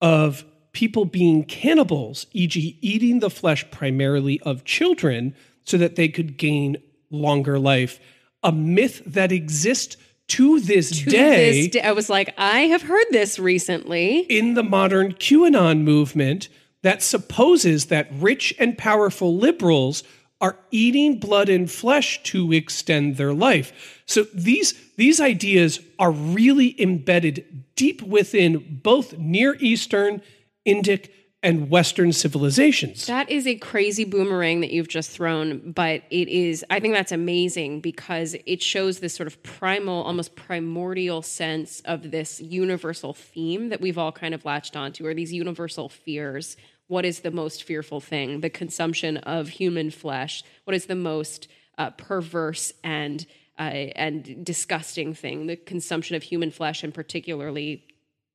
of 0.00 0.44
people 0.72 1.04
being 1.04 1.44
cannibals, 1.44 2.26
e.g., 2.32 2.78
eating 2.80 3.20
the 3.20 3.30
flesh 3.30 3.70
primarily 3.70 4.40
of 4.40 4.64
children 4.64 5.34
so 5.64 5.78
that 5.78 5.96
they 5.96 6.08
could 6.08 6.36
gain 6.36 6.76
longer 7.10 7.58
life. 7.58 7.98
A 8.42 8.52
myth 8.52 9.02
that 9.06 9.32
exists 9.32 9.96
to 10.28 10.60
this 10.60 10.90
To 10.90 11.10
day 11.10 11.68
this 11.68 11.84
I 11.84 11.92
was 11.92 12.08
like, 12.08 12.34
I 12.36 12.60
have 12.60 12.82
heard 12.82 13.06
this 13.10 13.38
recently. 13.38 14.20
in 14.20 14.54
the 14.54 14.62
modern 14.62 15.12
QAnon 15.12 15.82
movement 15.82 16.48
that 16.82 17.02
supposes 17.02 17.86
that 17.86 18.08
rich 18.12 18.54
and 18.58 18.76
powerful 18.76 19.36
liberals 19.36 20.02
are 20.40 20.58
eating 20.70 21.18
blood 21.18 21.48
and 21.48 21.70
flesh 21.70 22.22
to 22.24 22.52
extend 22.52 23.16
their 23.16 23.32
life. 23.32 24.02
So 24.06 24.24
these 24.34 24.74
these 24.96 25.20
ideas 25.20 25.80
are 25.98 26.10
really 26.10 26.80
embedded 26.80 27.64
deep 27.74 28.02
within 28.02 28.80
both 28.82 29.16
Near 29.18 29.56
Eastern, 29.60 30.22
Indic, 30.66 31.08
and 31.46 31.70
Western 31.70 32.12
civilizations. 32.12 33.06
That 33.06 33.30
is 33.30 33.46
a 33.46 33.54
crazy 33.54 34.04
boomerang 34.04 34.62
that 34.62 34.72
you've 34.72 34.88
just 34.88 35.12
thrown, 35.12 35.70
but 35.70 36.02
it 36.10 36.26
is, 36.26 36.64
I 36.70 36.80
think 36.80 36.92
that's 36.92 37.12
amazing 37.12 37.82
because 37.82 38.34
it 38.46 38.60
shows 38.60 38.98
this 38.98 39.14
sort 39.14 39.28
of 39.28 39.40
primal, 39.44 40.02
almost 40.02 40.34
primordial 40.34 41.22
sense 41.22 41.82
of 41.84 42.10
this 42.10 42.40
universal 42.40 43.14
theme 43.14 43.68
that 43.68 43.80
we've 43.80 43.96
all 43.96 44.10
kind 44.10 44.34
of 44.34 44.44
latched 44.44 44.76
onto, 44.76 45.06
or 45.06 45.14
these 45.14 45.32
universal 45.32 45.88
fears. 45.88 46.56
What 46.88 47.04
is 47.04 47.20
the 47.20 47.30
most 47.30 47.62
fearful 47.62 48.00
thing? 48.00 48.40
The 48.40 48.50
consumption 48.50 49.18
of 49.18 49.48
human 49.48 49.92
flesh. 49.92 50.42
What 50.64 50.74
is 50.74 50.86
the 50.86 50.96
most 50.96 51.46
uh, 51.78 51.90
perverse 51.90 52.72
and 52.82 53.24
uh, 53.58 53.62
and 53.62 54.44
disgusting 54.44 55.14
thing? 55.14 55.46
The 55.46 55.56
consumption 55.56 56.16
of 56.16 56.24
human 56.24 56.50
flesh, 56.50 56.82
and 56.82 56.92
particularly 56.92 57.84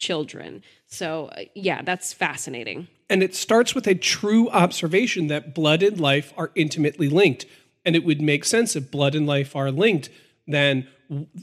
children. 0.01 0.63
So, 0.87 1.27
uh, 1.37 1.43
yeah, 1.55 1.81
that's 1.83 2.11
fascinating. 2.11 2.87
And 3.09 3.23
it 3.23 3.35
starts 3.35 3.73
with 3.73 3.87
a 3.87 3.95
true 3.95 4.49
observation 4.49 5.27
that 5.27 5.55
blood 5.55 5.83
and 5.83 5.99
life 5.99 6.33
are 6.35 6.51
intimately 6.55 7.07
linked. 7.07 7.45
And 7.85 7.95
it 7.95 8.03
would 8.03 8.21
make 8.21 8.43
sense 8.43 8.75
if 8.75 8.91
blood 8.91 9.15
and 9.15 9.25
life 9.25 9.55
are 9.55 9.71
linked, 9.71 10.09
then 10.45 10.87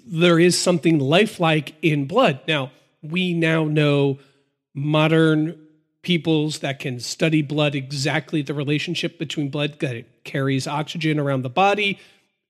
there 0.07 0.39
is 0.39 0.61
something 0.61 0.99
lifelike 0.99 1.75
in 1.83 2.07
blood. 2.07 2.41
Now, 2.47 2.73
we 3.03 3.33
now 3.33 3.65
know 3.65 4.19
modern 4.75 5.59
peoples 6.03 6.61
that 6.61 6.79
can 6.79 7.01
study 7.01 7.43
blood 7.43 7.75
exactly 7.75 8.43
the 8.43 8.55
relationship 8.55 9.19
between 9.19 9.51
blood 9.51 9.79
that 9.81 9.97
it 9.97 10.25
carries 10.25 10.67
oxygen 10.67 11.19
around 11.19 11.43
the 11.43 11.51
body. 11.51 11.99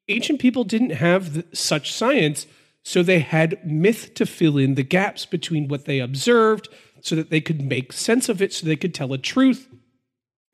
Ancient 0.08 0.38
people 0.38 0.64
didn't 0.64 0.90
have 0.90 1.44
such 1.52 1.92
science, 1.92 2.46
so 2.88 3.02
they 3.02 3.18
had 3.18 3.62
myth 3.66 4.14
to 4.14 4.24
fill 4.24 4.56
in 4.56 4.74
the 4.74 4.82
gaps 4.82 5.26
between 5.26 5.68
what 5.68 5.84
they 5.84 5.98
observed 5.98 6.70
so 7.02 7.14
that 7.14 7.28
they 7.28 7.38
could 7.38 7.60
make 7.60 7.92
sense 7.92 8.30
of 8.30 8.40
it, 8.40 8.50
so 8.50 8.64
they 8.64 8.76
could 8.76 8.94
tell 8.94 9.12
a 9.12 9.18
truth. 9.18 9.68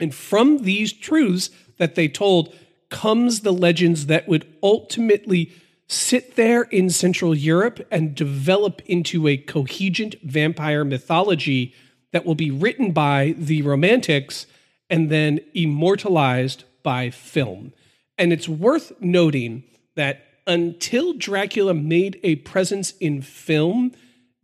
And 0.01 0.13
from 0.13 0.65
these 0.65 0.93
truths 0.93 1.51
that 1.79 1.95
they 1.95 2.09
told 2.09 2.53
comes 2.91 3.43
the 3.43 3.53
legends 3.53 4.07
that 4.07 4.27
would 4.27 4.53
ultimately 4.65 5.53
sit 5.87 6.35
there 6.35 6.63
in 6.63 6.91
Central 6.91 7.37
Europe 7.37 7.87
and 7.89 8.17
develop 8.17 8.83
into 8.85 9.29
a 9.29 9.37
coherent 9.37 10.17
vampire 10.25 10.85
mythology 10.85 11.73
that 12.11 12.27
will 12.27 12.35
be 12.35 12.51
written 12.51 12.91
by 12.91 13.37
the 13.39 13.63
Romantics 13.63 14.49
and 14.91 15.09
then 15.09 15.39
immortalized 15.55 16.65
by 16.83 17.11
film. 17.11 17.73
And 18.19 18.33
it's 18.33 18.49
worth 18.49 18.91
noting 19.01 19.63
that 19.95 20.34
until 20.47 21.15
Dracula 21.15 21.75
made 21.75 22.21
a 22.23 22.37
presence 22.37 22.93
in 23.01 23.23
film, 23.23 23.93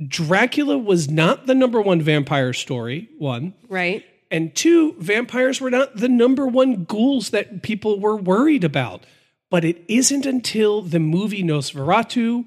Dracula 0.06 0.78
was 0.78 1.10
not 1.10 1.46
the 1.46 1.54
number 1.54 1.80
one 1.80 2.00
vampire 2.00 2.52
story, 2.52 3.08
one. 3.18 3.54
Right. 3.68 4.04
And 4.30 4.54
two, 4.54 4.94
vampires 4.98 5.60
were 5.60 5.70
not 5.70 5.96
the 5.96 6.08
number 6.08 6.46
one 6.46 6.84
ghouls 6.84 7.30
that 7.30 7.62
people 7.62 8.00
were 8.00 8.16
worried 8.16 8.64
about. 8.64 9.04
But 9.50 9.64
it 9.64 9.84
isn't 9.88 10.24
until 10.24 10.80
the 10.80 11.00
movie 11.00 11.42
Nosferatu 11.42 12.46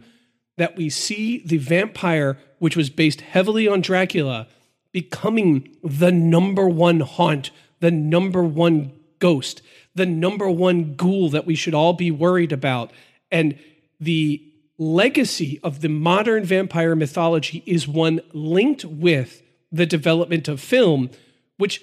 that 0.57 0.77
we 0.77 0.89
see 0.89 1.43
the 1.45 1.57
vampire, 1.57 2.37
which 2.59 2.77
was 2.77 2.89
based 2.89 3.21
heavily 3.21 3.67
on 3.67 3.81
Dracula, 3.81 4.47
becoming 4.91 5.75
the 5.83 6.11
number 6.11 6.69
one 6.69 7.01
haunt, 7.01 7.51
the 7.81 7.91
number 7.91 8.43
one 8.43 8.93
ghost, 9.19 9.61
the 9.93 10.05
number 10.05 10.49
one 10.49 10.95
ghoul 10.95 11.29
that 11.29 11.45
we 11.45 11.55
should 11.55 11.73
all 11.73 11.93
be 11.93 12.11
worried 12.11 12.53
about. 12.53 12.91
And 13.33 13.59
the 13.99 14.41
legacy 14.77 15.59
of 15.63 15.81
the 15.81 15.89
modern 15.89 16.45
vampire 16.45 16.95
mythology 16.95 17.63
is 17.65 17.87
one 17.87 18.21
linked 18.31 18.85
with 18.85 19.41
the 19.71 19.85
development 19.87 20.47
of 20.47 20.61
film, 20.61 21.09
which 21.57 21.81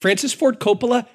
Francis 0.00 0.32
Ford 0.32 0.58
Coppola 0.58 1.06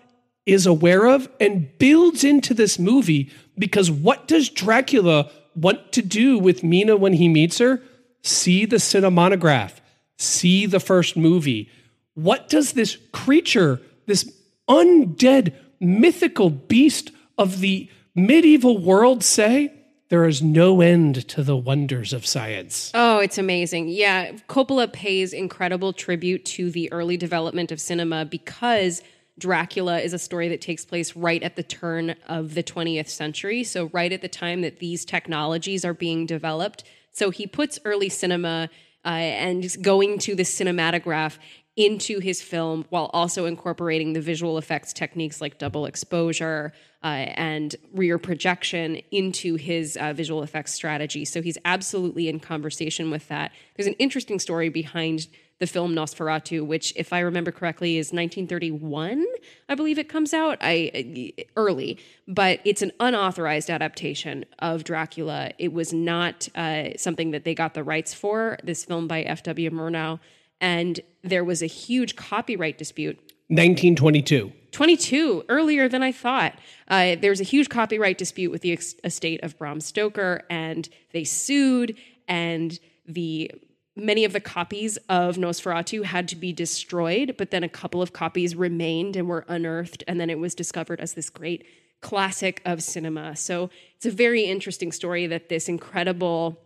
is 0.46 0.66
aware 0.66 1.08
of 1.08 1.28
and 1.40 1.78
builds 1.78 2.24
into 2.24 2.54
this 2.54 2.80
movie 2.80 3.32
because 3.58 3.92
what 3.92 4.28
does 4.28 4.50
Dracula 4.50 5.32
want 5.56 5.92
to 5.94 6.02
do 6.02 6.38
with 6.38 6.64
Mina 6.64 6.96
when 6.96 7.14
he 7.14 7.28
meets 7.28 7.58
her? 7.58 7.82
See 8.24 8.66
the 8.66 8.78
cinematograph, 8.78 9.74
see 10.18 10.66
the 10.66 10.80
first 10.80 11.18
movie. 11.18 11.70
What 12.14 12.50
does 12.50 12.74
this 12.74 12.98
creature, 13.12 13.82
this 14.06 14.32
undead 14.70 15.54
mythical 15.80 16.50
beast 16.50 17.12
of 17.38 17.62
the 17.62 17.90
medieval 18.16 18.78
world 18.78 19.24
say? 19.24 19.74
there 20.12 20.28
is 20.28 20.42
no 20.42 20.82
end 20.82 21.26
to 21.30 21.42
the 21.42 21.56
wonders 21.56 22.12
of 22.12 22.26
science. 22.26 22.92
Oh, 22.94 23.20
it's 23.20 23.38
amazing. 23.38 23.88
Yeah, 23.88 24.34
Coppola 24.50 24.92
pays 24.92 25.32
incredible 25.32 25.94
tribute 25.94 26.44
to 26.48 26.70
the 26.70 26.92
early 26.92 27.16
development 27.16 27.72
of 27.72 27.80
cinema 27.80 28.26
because 28.26 29.02
Dracula 29.40 30.00
is 30.02 30.12
a 30.12 30.20
story 30.20 30.50
that 30.50 30.60
takes 30.60 30.84
place 30.84 31.16
right 31.16 31.42
at 31.42 31.56
the 31.56 31.64
turn 31.64 32.16
of 32.28 32.56
the 32.56 32.62
20th 32.62 33.08
century. 33.08 33.64
So, 33.64 33.90
right 33.94 34.12
at 34.12 34.22
the 34.22 34.28
time 34.28 34.60
that 34.62 34.80
these 34.80 35.06
technologies 35.06 35.86
are 35.86 35.94
being 35.94 36.26
developed. 36.26 36.84
So, 37.14 37.30
he 37.30 37.48
puts 37.48 37.80
early 37.86 38.10
cinema 38.10 38.70
uh, 39.06 39.08
and 39.08 39.82
going 39.82 40.20
to 40.20 40.36
the 40.36 40.44
cinematograph 40.44 41.38
into 41.82 42.20
his 42.20 42.44
film 42.44 42.86
while 42.90 43.10
also 43.12 43.46
incorporating 43.46 44.14
the 44.14 44.22
visual 44.22 44.60
effects 44.60 44.94
techniques 44.94 45.42
like 45.42 45.58
double 45.58 45.88
exposure 45.88 46.72
uh, 47.04 47.08
and 47.08 47.76
rear 47.96 48.20
projection 48.20 49.02
into 49.10 49.56
his 49.56 49.98
uh, 49.98 50.14
visual 50.14 50.44
effects 50.44 50.76
strategy. 50.76 51.26
So 51.26 51.42
he's 51.42 51.58
absolutely 51.66 52.30
in 52.30 52.40
conversation 52.40 53.10
with 53.10 53.28
that. 53.30 53.52
There's 53.76 53.88
an 53.88 53.96
interesting 53.96 54.38
story 54.38 54.70
behind 54.70 55.26
the 55.58 55.66
film 55.66 55.96
Nosferatu, 55.96 56.64
which, 56.64 56.94
if 56.96 57.12
I 57.14 57.20
remember 57.20 57.52
correctly, 57.52 57.98
is 57.98 58.08
1931. 58.08 59.26
I 59.68 59.74
believe 59.74 59.98
it 59.98 60.08
comes 60.08 60.36
out. 60.36 60.60
I 60.62 61.34
early, 61.56 61.98
but 62.28 62.60
it's 62.64 62.84
an 62.84 62.92
unauthorized 63.00 63.72
adaptation 63.72 64.46
of 64.60 64.84
Dracula. 64.84 65.52
It 65.58 65.74
was 65.74 65.94
not 65.94 66.48
uh, 66.54 66.90
something 66.98 67.32
that 67.32 67.44
they 67.44 67.56
got 67.56 67.74
the 67.74 67.84
rights 67.84 68.14
for. 68.14 68.60
This 68.64 68.86
film 68.86 69.08
by 69.08 69.24
F.W. 69.24 69.72
Murnau 69.72 70.20
and 70.62 71.00
there 71.24 71.44
was 71.44 71.62
a 71.62 71.68
huge 71.68 72.16
copyright 72.16 72.78
dispute. 72.78 73.18
1922. 73.48 74.52
22, 74.72 75.44
earlier 75.50 75.90
than 75.90 76.02
I 76.02 76.12
thought. 76.12 76.58
Uh, 76.88 77.16
there 77.16 77.32
was 77.32 77.42
a 77.42 77.46
huge 77.46 77.70
copyright 77.70 78.18
dispute 78.18 78.52
with 78.52 78.62
the 78.62 78.80
estate 79.04 79.42
of 79.44 79.58
Bram 79.58 79.82
Stoker, 79.82 80.44
and 80.50 80.88
they 81.12 81.26
sued, 81.26 81.98
and 82.28 82.80
the 83.06 83.52
many 83.96 84.24
of 84.24 84.32
the 84.32 84.40
copies 84.40 84.98
of 85.10 85.36
Nosferatu 85.36 86.06
had 86.06 86.28
to 86.30 86.36
be 86.38 86.54
destroyed, 86.54 87.36
but 87.38 87.52
then 87.52 87.64
a 87.64 87.70
couple 87.70 88.02
of 88.02 88.14
copies 88.14 88.56
remained 88.56 89.18
and 89.18 89.28
were 89.28 89.46
unearthed, 89.50 90.04
and 90.08 90.20
then 90.20 90.30
it 90.30 90.40
was 90.40 90.56
discovered 90.56 91.02
as 91.02 91.14
this 91.14 91.30
great 91.30 91.66
classic 92.00 92.62
of 92.66 92.82
cinema. 92.82 93.36
So 93.36 93.70
it's 93.98 94.06
a 94.06 94.12
very 94.12 94.44
interesting 94.44 94.92
story 94.92 95.28
that 95.28 95.50
this 95.50 95.68
incredible 95.68 96.60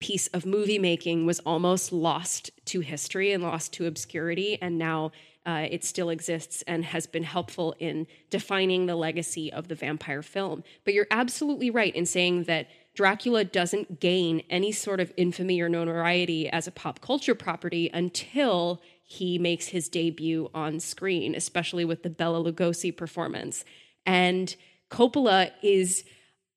piece 0.00 0.26
of 0.28 0.44
movie 0.44 0.78
making 0.78 1.26
was 1.26 1.40
almost 1.40 1.92
lost 1.92 2.50
to 2.66 2.80
history 2.80 3.32
and 3.32 3.42
lost 3.42 3.72
to 3.72 3.86
obscurity 3.86 4.58
and 4.60 4.78
now 4.78 5.10
uh, 5.46 5.68
it 5.70 5.84
still 5.84 6.10
exists 6.10 6.62
and 6.66 6.84
has 6.84 7.06
been 7.06 7.22
helpful 7.22 7.74
in 7.78 8.06
defining 8.30 8.86
the 8.86 8.96
legacy 8.96 9.52
of 9.52 9.68
the 9.68 9.76
vampire 9.76 10.22
film. 10.22 10.64
But 10.84 10.92
you're 10.92 11.06
absolutely 11.10 11.70
right 11.70 11.94
in 11.94 12.04
saying 12.04 12.44
that 12.44 12.68
dracula 12.94 13.44
doesn't 13.44 14.00
gain 14.00 14.42
any 14.50 14.72
sort 14.72 14.98
of 14.98 15.12
infamy 15.16 15.60
or 15.60 15.68
notoriety 15.68 16.48
as 16.48 16.66
a 16.66 16.72
pop 16.72 17.00
culture 17.00 17.34
property 17.34 17.88
until 17.94 18.82
he 19.04 19.38
makes 19.38 19.68
his 19.68 19.88
debut 19.88 20.50
on 20.52 20.80
screen 20.80 21.34
especially 21.36 21.84
with 21.84 22.02
the 22.02 22.10
Bela 22.10 22.42
lugosi 22.42 22.94
performance. 22.94 23.64
And 24.04 24.54
coppola 24.90 25.52
is 25.62 26.04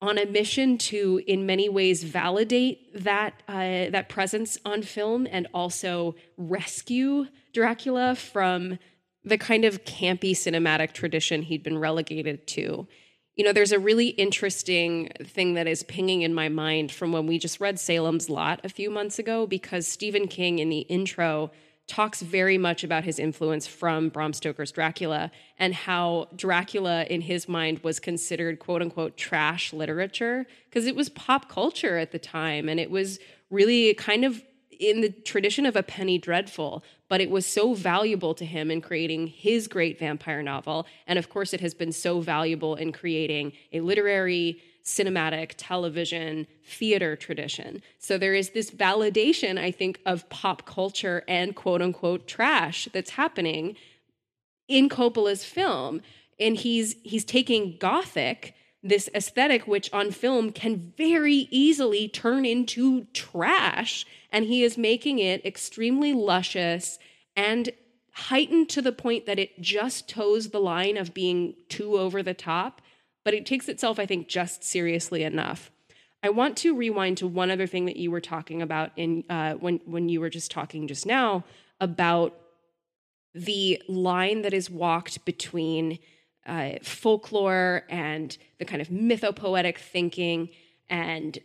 on 0.02 0.18
a 0.18 0.26
mission 0.26 0.78
to, 0.78 1.22
in 1.28 1.46
many 1.46 1.68
ways, 1.68 2.04
validate 2.04 3.04
that 3.04 3.44
uh, 3.48 3.90
that 3.90 4.08
presence 4.08 4.58
on 4.66 4.82
film 4.82 5.28
and 5.30 5.48
also 5.54 6.16
rescue 6.38 7.26
Dracula 7.54 8.16
from 8.16 8.80
the 9.24 9.38
kind 9.38 9.66
of 9.66 9.84
campy 9.84 10.32
cinematic 10.32 10.94
tradition 10.94 11.42
he'd 11.42 11.64
been 11.64 11.78
relegated 11.78 12.48
to. 12.48 12.88
You 13.36 13.46
know, 13.46 13.54
there's 13.54 13.72
a 13.72 13.80
really 13.80 14.08
interesting 14.10 15.12
thing 15.24 15.54
that 15.54 15.68
is 15.68 15.84
pinging 15.84 16.22
in 16.22 16.34
my 16.34 16.50
mind 16.50 16.92
from 16.92 17.12
when 17.12 17.26
we 17.26 17.38
just 17.38 17.60
read 17.60 17.80
Salem's 17.80 18.30
Lot 18.30 18.62
a 18.64 18.70
few 18.70 18.90
months 18.90 19.20
ago, 19.20 19.48
because 19.48 19.88
Stephen 19.88 20.28
King 20.28 20.60
in 20.60 20.70
the 20.70 20.80
intro 20.80 21.52
talks 21.90 22.22
very 22.22 22.58
much 22.58 22.84
about 22.84 23.04
his 23.04 23.20
influence 23.20 23.68
from 23.68 24.10
Bram 24.10 24.32
Stoker's 24.32 24.72
Dracula 24.72 25.32
and 25.58 25.74
how 25.74 26.30
Dracula, 26.36 27.04
in 27.06 27.22
his 27.22 27.50
mind, 27.50 27.80
was 27.80 28.00
considered 28.00 28.60
quote 28.60 28.82
unquote 28.82 29.18
trash 29.18 29.74
literature 29.74 30.46
because 30.70 30.86
it 30.86 30.96
was 30.96 31.10
pop 31.10 31.50
culture 31.50 31.98
at 31.98 32.12
the 32.12 32.20
time 32.20 32.70
and 32.70 32.80
it 32.80 32.92
was 32.92 33.20
really 33.50 33.94
kind 33.96 34.24
of 34.24 34.42
in 34.80 35.02
the 35.02 35.10
tradition 35.10 35.66
of 35.66 35.76
a 35.76 35.84
penny 35.84 36.18
dreadful, 36.18 36.84
but 37.10 37.20
it 37.20 37.30
was 37.30 37.46
so 37.46 37.74
valuable 37.74 38.34
to 38.34 38.46
him 38.46 38.72
in 38.72 38.80
creating 38.80 39.28
his 39.28 39.68
great 39.68 40.00
vampire 40.00 40.42
novel. 40.42 40.88
And 41.06 41.20
of 41.20 41.30
course, 41.30 41.54
it 41.54 41.60
has 41.60 41.74
been 41.74 41.92
so 41.92 42.22
valuable 42.22 42.76
in 42.76 42.94
creating 42.94 43.52
a 43.74 43.82
literary, 43.82 44.62
cinematic, 44.90 45.54
television, 45.58 46.48
theater 46.66 47.16
tradition. 47.16 47.82
So 48.00 48.18
there 48.18 48.34
is 48.34 48.50
this 48.52 48.72
validation, 48.72 49.60
I 49.60 49.72
think, 49.72 50.00
of 50.06 50.28
pop 50.30 50.66
culture 50.66 51.24
and 51.28 51.56
quote 51.56 51.82
unquote 51.82 52.28
trash 52.28 52.88
that's 52.92 53.12
happening 53.12 53.76
in 54.68 54.90
Coppola's 54.90 55.44
film. 55.44 56.02
And 56.40 56.56
he's 56.56 56.96
he's 57.04 57.26
taking 57.26 57.78
gothic 57.80 58.56
this 58.82 59.10
aesthetic, 59.14 59.68
which 59.68 59.92
on 59.92 60.10
film 60.12 60.52
can 60.52 60.94
very 60.98 61.48
easily 61.52 62.08
turn 62.08 62.46
into 62.46 63.06
trash. 63.14 64.06
And 64.32 64.46
he 64.46 64.64
is 64.64 64.78
making 64.78 65.20
it 65.20 65.46
extremely 65.46 66.14
luscious 66.14 66.98
and 67.36 67.70
heightened 68.14 68.70
to 68.70 68.82
the 68.82 68.92
point 68.92 69.26
that 69.26 69.40
it 69.40 69.60
just 69.62 70.10
toes 70.10 70.50
the 70.50 70.60
line 70.60 70.98
of 70.98 71.14
being 71.14 71.56
too 71.68 71.98
over 71.98 72.22
the 72.24 72.34
top, 72.34 72.82
but 73.24 73.34
it 73.34 73.46
takes 73.46 73.70
itself, 73.70 74.00
I 74.00 74.06
think, 74.06 74.28
just 74.28 74.64
seriously 74.64 75.24
enough. 75.24 75.72
I 76.22 76.30
want 76.30 76.58
to 76.58 76.76
rewind 76.76 77.18
to 77.18 77.28
one 77.28 77.50
other 77.50 77.68
thing 77.68 77.86
that 77.86 77.96
you 77.96 78.12
were 78.12 78.22
talking 78.22 78.62
about 78.62 78.92
in 78.96 79.24
uh, 79.30 79.54
when 79.54 79.80
when 79.86 80.10
you 80.10 80.20
were 80.20 80.30
just 80.30 80.52
talking 80.52 80.88
just 80.88 81.06
now 81.06 81.46
about 81.80 82.36
the 83.34 83.82
line 83.88 84.42
that 84.42 84.54
is 84.54 84.70
walked 84.70 85.24
between 85.24 86.00
uh, 86.46 86.72
folklore 86.82 87.84
and 87.90 88.38
the 88.58 88.66
kind 88.66 88.82
of 88.82 88.90
mythopoetic 88.90 89.78
thinking 89.78 90.50
and 90.90 91.40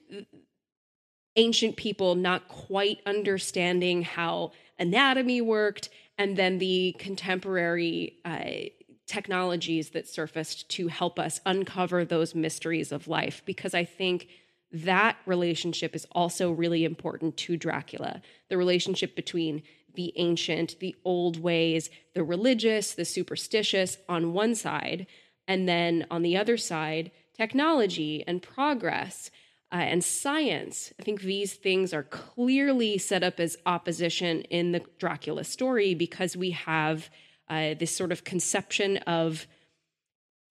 ancient 1.37 1.77
people 1.77 2.15
not 2.15 2.49
quite 2.49 3.01
understanding 3.07 4.03
how 4.03 4.53
anatomy 4.79 5.41
worked, 5.41 5.89
and 6.19 6.37
then 6.37 6.59
the 6.59 6.97
contemporary 6.99 8.15
uh, 8.25 8.71
technologies 9.07 9.91
that 9.91 10.09
surfaced 10.09 10.69
to 10.71 10.89
help 10.89 11.19
us 11.19 11.41
uncover 11.45 12.05
those 12.05 12.35
mysteries 12.35 12.93
of 12.93 13.09
life. 13.09 13.43
Because 13.45 13.75
I 13.75 13.85
think 13.85 14.29
that 14.73 15.17
relationship 15.27 15.95
is 15.95 16.07
also 16.13 16.51
really 16.51 16.85
important 16.85 17.37
to 17.37 17.57
Dracula 17.57 18.23
the 18.49 18.57
relationship 18.57 19.15
between 19.15 19.63
the 19.95 20.13
ancient, 20.17 20.79
the 20.81 20.97
old 21.05 21.41
ways, 21.41 21.89
the 22.15 22.25
religious, 22.25 22.95
the 22.95 23.05
superstitious 23.05 23.99
on 24.09 24.33
one 24.33 24.55
side, 24.55 25.07
and 25.47 25.69
then 25.69 26.05
on 26.11 26.23
the 26.23 26.37
other 26.37 26.57
side, 26.57 27.13
technology 27.37 28.25
and 28.27 28.43
progress 28.43 29.31
uh, 29.73 29.77
and 29.77 30.03
science. 30.05 30.93
I 30.99 31.03
think 31.03 31.23
these 31.23 31.55
things 31.55 31.93
are 31.93 32.03
clearly 32.03 32.99
set 32.99 33.23
up 33.23 33.41
as 33.41 33.57
opposition 33.67 34.43
in 34.43 34.73
the 34.73 34.83
Dracula 34.99 35.45
story 35.45 35.95
because 35.95 36.37
we 36.37 36.51
have 36.53 37.11
uh, 37.49 37.75
this 37.75 37.95
sort 37.95 38.13
of 38.13 38.25
conception 38.25 38.99
of 38.99 39.47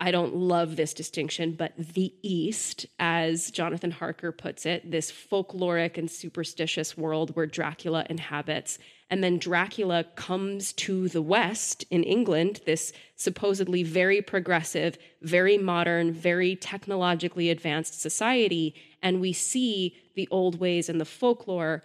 I 0.03 0.11
don't 0.11 0.35
love 0.35 0.75
this 0.75 0.93
distinction, 0.93 1.53
but 1.53 1.71
the 1.77 2.13
East, 2.23 2.85
as 2.99 3.49
Jonathan 3.51 3.91
Harker 3.91 4.33
puts 4.33 4.65
it, 4.65 4.91
this 4.91 5.09
folkloric 5.09 5.97
and 5.97 6.11
superstitious 6.11 6.97
world 6.97 7.37
where 7.37 7.45
Dracula 7.45 8.05
inhabits. 8.09 8.79
And 9.09 9.23
then 9.23 9.37
Dracula 9.37 10.03
comes 10.15 10.73
to 10.73 11.07
the 11.07 11.21
West 11.21 11.85
in 11.89 12.03
England, 12.03 12.59
this 12.65 12.91
supposedly 13.15 13.81
very 13.83 14.21
progressive, 14.21 14.97
very 15.21 15.57
modern, 15.57 16.11
very 16.11 16.57
technologically 16.57 17.49
advanced 17.49 18.01
society. 18.01 18.75
And 19.01 19.21
we 19.21 19.31
see 19.31 19.95
the 20.15 20.27
old 20.31 20.59
ways 20.59 20.89
and 20.89 20.99
the 20.99 21.05
folklore 21.05 21.81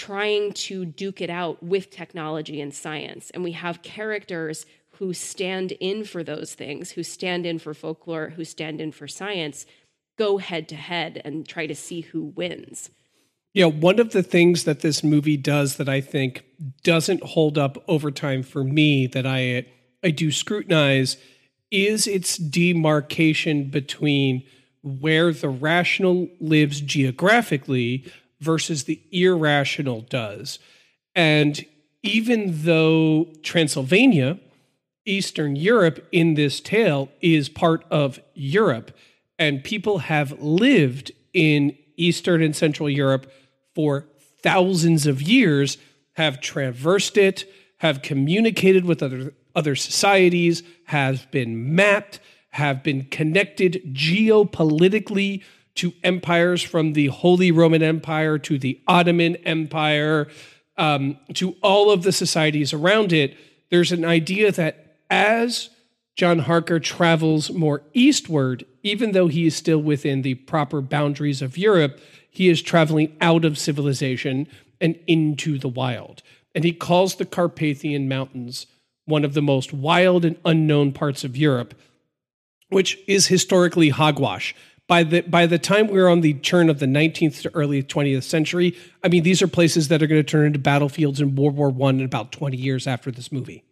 trying 0.00 0.50
to 0.50 0.86
duke 0.86 1.20
it 1.20 1.28
out 1.28 1.62
with 1.62 1.90
technology 1.90 2.58
and 2.58 2.72
science. 2.72 3.28
And 3.34 3.44
we 3.44 3.52
have 3.52 3.82
characters 3.82 4.64
who 4.92 5.12
stand 5.12 5.72
in 5.72 6.04
for 6.04 6.24
those 6.24 6.54
things, 6.54 6.92
who 6.92 7.02
stand 7.02 7.44
in 7.44 7.58
for 7.58 7.74
folklore, 7.74 8.30
who 8.30 8.46
stand 8.46 8.80
in 8.80 8.92
for 8.92 9.06
science, 9.06 9.66
go 10.16 10.38
head 10.38 10.70
to 10.70 10.74
head 10.74 11.20
and 11.22 11.46
try 11.46 11.66
to 11.66 11.74
see 11.74 12.00
who 12.00 12.22
wins. 12.22 12.88
Yeah, 13.52 13.66
one 13.66 13.98
of 13.98 14.12
the 14.12 14.22
things 14.22 14.64
that 14.64 14.80
this 14.80 15.04
movie 15.04 15.36
does 15.36 15.76
that 15.76 15.88
I 15.88 16.00
think 16.00 16.44
doesn't 16.82 17.22
hold 17.22 17.58
up 17.58 17.84
over 17.86 18.10
time 18.10 18.42
for 18.42 18.64
me 18.64 19.06
that 19.08 19.26
I 19.26 19.66
I 20.02 20.12
do 20.12 20.30
scrutinize 20.30 21.18
is 21.70 22.06
its 22.06 22.38
demarcation 22.38 23.68
between 23.68 24.44
where 24.82 25.30
the 25.30 25.50
rational 25.50 26.28
lives 26.40 26.80
geographically 26.80 28.10
versus 28.40 28.84
the 28.84 29.00
irrational 29.12 30.00
does. 30.02 30.58
And 31.14 31.64
even 32.02 32.62
though 32.64 33.28
Transylvania 33.42 34.38
Eastern 35.06 35.56
Europe 35.56 36.06
in 36.12 36.34
this 36.34 36.60
tale 36.60 37.10
is 37.20 37.48
part 37.48 37.84
of 37.90 38.20
Europe, 38.34 38.96
and 39.38 39.64
people 39.64 39.98
have 39.98 40.40
lived 40.40 41.12
in 41.32 41.76
Eastern 41.96 42.42
and 42.42 42.54
Central 42.54 42.88
Europe 42.88 43.30
for 43.74 44.06
thousands 44.42 45.06
of 45.06 45.22
years, 45.22 45.78
have 46.12 46.40
traversed 46.40 47.16
it, 47.16 47.44
have 47.78 48.02
communicated 48.02 48.84
with 48.84 49.02
other, 49.02 49.32
other 49.54 49.74
societies, 49.74 50.62
have 50.84 51.30
been 51.30 51.74
mapped, 51.74 52.20
have 52.50 52.82
been 52.82 53.04
connected 53.04 53.82
geopolitically 53.94 55.42
to 55.76 55.92
empires 56.02 56.62
from 56.62 56.92
the 56.92 57.06
Holy 57.08 57.50
Roman 57.50 57.82
Empire 57.82 58.38
to 58.38 58.58
the 58.58 58.80
Ottoman 58.86 59.36
Empire 59.36 60.28
um, 60.76 61.18
to 61.34 61.56
all 61.62 61.90
of 61.90 62.02
the 62.02 62.12
societies 62.12 62.72
around 62.72 63.12
it. 63.12 63.36
There's 63.70 63.92
an 63.92 64.04
idea 64.04 64.50
that 64.52 64.96
as 65.10 65.70
John 66.16 66.40
Harker 66.40 66.80
travels 66.80 67.50
more 67.50 67.82
eastward, 67.92 68.64
even 68.82 69.12
though 69.12 69.28
he 69.28 69.46
is 69.46 69.56
still 69.56 69.80
within 69.80 70.22
the 70.22 70.34
proper 70.34 70.80
boundaries 70.80 71.42
of 71.42 71.56
Europe, 71.56 72.00
he 72.30 72.48
is 72.48 72.62
traveling 72.62 73.16
out 73.20 73.44
of 73.44 73.58
civilization 73.58 74.46
and 74.80 74.98
into 75.06 75.58
the 75.58 75.68
wild. 75.68 76.22
And 76.54 76.64
he 76.64 76.72
calls 76.72 77.14
the 77.14 77.26
Carpathian 77.26 78.08
Mountains 78.08 78.66
one 79.04 79.24
of 79.24 79.34
the 79.34 79.42
most 79.42 79.72
wild 79.72 80.24
and 80.24 80.36
unknown 80.44 80.92
parts 80.92 81.24
of 81.24 81.36
Europe, 81.36 81.74
which 82.68 82.98
is 83.06 83.26
historically 83.26 83.90
hogwash. 83.90 84.54
By 84.90 85.04
the 85.04 85.20
by 85.20 85.46
the 85.46 85.56
time 85.56 85.86
we're 85.86 86.08
on 86.08 86.20
the 86.20 86.34
turn 86.34 86.68
of 86.68 86.80
the 86.80 86.86
19th 86.86 87.42
to 87.42 87.54
early 87.54 87.80
20th 87.80 88.24
century, 88.24 88.76
I 89.04 89.08
mean 89.08 89.22
these 89.22 89.40
are 89.40 89.46
places 89.46 89.86
that 89.86 90.02
are 90.02 90.08
going 90.08 90.20
to 90.20 90.28
turn 90.28 90.46
into 90.46 90.58
battlefields 90.58 91.20
in 91.20 91.36
World 91.36 91.54
War 91.54 91.70
One 91.70 92.00
in 92.00 92.04
about 92.04 92.32
20 92.32 92.56
years 92.56 92.88
after 92.88 93.12
this 93.12 93.30
movie. 93.30 93.62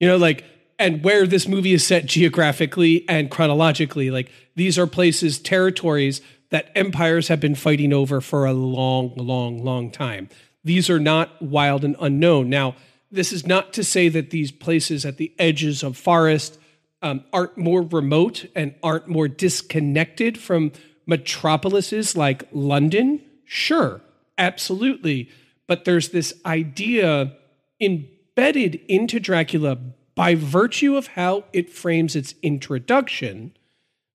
You 0.00 0.08
know, 0.08 0.16
like, 0.16 0.46
and 0.78 1.04
where 1.04 1.26
this 1.26 1.46
movie 1.46 1.74
is 1.74 1.86
set 1.86 2.06
geographically 2.06 3.06
and 3.06 3.30
chronologically, 3.30 4.10
like, 4.10 4.32
these 4.56 4.78
are 4.78 4.86
places, 4.86 5.38
territories 5.38 6.22
that 6.48 6.70
empires 6.74 7.28
have 7.28 7.38
been 7.38 7.54
fighting 7.54 7.92
over 7.92 8.22
for 8.22 8.46
a 8.46 8.54
long, 8.54 9.12
long, 9.16 9.62
long 9.62 9.90
time. 9.90 10.30
These 10.64 10.88
are 10.88 10.98
not 10.98 11.42
wild 11.42 11.84
and 11.84 11.96
unknown. 12.00 12.48
Now, 12.48 12.76
this 13.10 13.30
is 13.30 13.46
not 13.46 13.74
to 13.74 13.84
say 13.84 14.08
that 14.08 14.30
these 14.30 14.52
places 14.52 15.04
at 15.04 15.18
the 15.18 15.34
edges 15.38 15.82
of 15.82 15.98
forest 15.98 16.58
um, 17.02 17.24
aren't 17.32 17.56
more 17.56 17.82
remote 17.82 18.46
and 18.54 18.74
aren't 18.82 19.08
more 19.08 19.28
disconnected 19.28 20.38
from 20.38 20.72
metropolises 21.06 22.16
like 22.16 22.44
London. 22.52 23.20
Sure, 23.44 24.00
absolutely. 24.38 25.28
But 25.66 25.84
there's 25.84 26.10
this 26.10 26.34
idea 26.44 27.36
embedded 27.80 28.76
into 28.88 29.18
Dracula 29.18 29.76
by 30.14 30.34
virtue 30.34 30.96
of 30.96 31.08
how 31.08 31.44
it 31.52 31.70
frames 31.70 32.14
its 32.14 32.34
introduction 32.42 33.56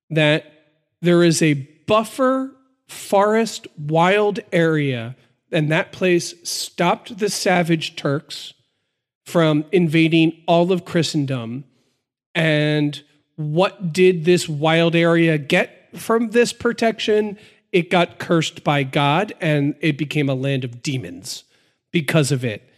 that 0.10 0.52
there 1.02 1.24
is 1.24 1.42
a 1.42 1.54
buffer 1.88 2.52
forest 2.88 3.68
wild 3.78 4.40
area 4.52 5.16
and 5.52 5.72
that 5.72 5.92
place 5.92 6.34
stopped 6.44 7.18
the 7.18 7.30
savage 7.30 7.96
Turks 7.96 8.54
from 9.26 9.66
invading 9.72 10.44
all 10.48 10.72
of 10.72 10.86
Christendom. 10.86 11.64
And 12.36 13.02
what 13.38 13.92
did 13.92 14.26
this 14.26 14.48
wild 14.48 14.96
area 14.96 15.38
get 15.38 15.98
from 15.98 16.30
this 16.32 16.54
protection? 16.54 17.40
It 17.72 17.90
got 17.90 18.20
cursed 18.20 18.64
by 18.64 18.84
God 18.84 19.34
and 19.42 19.76
it 19.80 19.98
became 19.98 20.30
a 20.30 20.36
land 20.36 20.64
of 20.64 20.84
demons 20.84 21.46
because 21.92 22.32
of 22.32 22.46
it. 22.46 22.70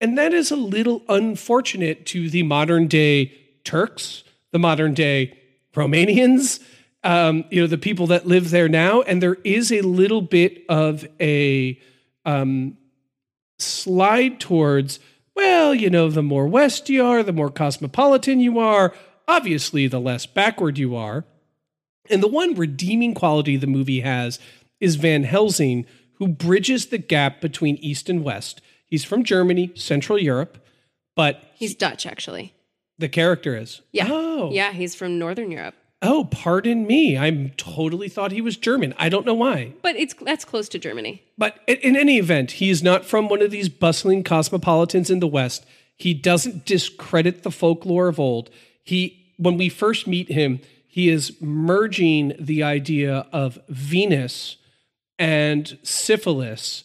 And 0.00 0.18
that 0.18 0.34
is 0.34 0.50
a 0.50 0.56
little 0.56 1.02
unfortunate 1.08 2.06
to 2.06 2.28
the 2.28 2.42
modern 2.42 2.88
day 2.88 3.38
Turks, 3.64 4.24
the 4.50 4.58
modern 4.58 4.94
day 4.94 5.38
Romanians, 5.74 6.60
um, 7.04 7.44
you 7.50 7.60
know, 7.60 7.66
the 7.66 7.78
people 7.78 8.08
that 8.08 8.26
live 8.26 8.50
there 8.50 8.68
now. 8.68 9.02
And 9.02 9.22
there 9.22 9.36
is 9.44 9.70
a 9.70 9.80
little 9.82 10.20
bit 10.20 10.64
of 10.68 11.06
a 11.20 11.80
um, 12.24 12.76
slide 13.58 14.40
towards, 14.40 14.98
well, 15.34 15.74
you 15.74 15.88
know, 15.90 16.08
the 16.10 16.22
more 16.22 16.46
west 16.46 16.88
you 16.88 17.04
are, 17.04 17.22
the 17.22 17.32
more 17.32 17.50
cosmopolitan 17.50 18.40
you 18.40 18.58
are, 18.58 18.94
obviously, 19.26 19.86
the 19.86 20.00
less 20.00 20.26
backward 20.26 20.78
you 20.78 20.94
are. 20.96 21.24
And 22.10 22.22
the 22.22 22.28
one 22.28 22.54
redeeming 22.54 23.14
quality 23.14 23.56
the 23.56 23.66
movie 23.66 24.00
has 24.00 24.38
is 24.80 24.96
Van 24.96 25.22
Helsing, 25.24 25.86
who 26.14 26.28
bridges 26.28 26.86
the 26.86 26.98
gap 26.98 27.40
between 27.40 27.76
East 27.76 28.08
and 28.10 28.22
West. 28.24 28.60
He's 28.86 29.04
from 29.04 29.24
Germany, 29.24 29.70
Central 29.74 30.18
Europe, 30.18 30.58
but 31.16 31.42
He's 31.54 31.74
Dutch, 31.74 32.04
actually. 32.06 32.54
the 32.98 33.08
character 33.08 33.56
is. 33.56 33.80
Yeah. 33.92 34.08
Oh. 34.10 34.50
Yeah, 34.52 34.72
he's 34.72 34.94
from 34.94 35.18
Northern 35.18 35.50
Europe. 35.50 35.74
Oh, 36.04 36.24
pardon 36.24 36.84
me. 36.86 37.16
I 37.16 37.52
totally 37.56 38.08
thought 38.08 38.32
he 38.32 38.40
was 38.40 38.56
German. 38.56 38.92
I 38.98 39.08
don't 39.08 39.24
know 39.24 39.34
why. 39.34 39.72
But 39.82 39.94
it's 39.96 40.14
that's 40.14 40.44
close 40.44 40.68
to 40.70 40.78
Germany. 40.78 41.22
But 41.38 41.60
in- 41.68 41.76
in 41.76 41.96
any 41.96 42.18
event, 42.18 42.52
he 42.52 42.70
is 42.70 42.82
not 42.82 43.04
from 43.04 43.28
one 43.28 43.40
of 43.40 43.52
these 43.52 43.68
bustling 43.68 44.24
cosmopolitans 44.24 45.10
in 45.10 45.20
the 45.20 45.28
West. 45.28 45.64
He 45.96 46.12
doesn't 46.12 46.64
discredit 46.64 47.44
the 47.44 47.52
folklore 47.52 48.08
of 48.08 48.18
old. 48.18 48.50
He, 48.82 49.26
when 49.36 49.56
we 49.56 49.68
first 49.68 50.08
meet 50.08 50.28
him, 50.28 50.58
he 50.88 51.08
is 51.08 51.40
merging 51.40 52.32
the 52.38 52.64
idea 52.64 53.26
of 53.32 53.58
Venus 53.68 54.56
and 55.18 55.78
syphilis 55.84 56.82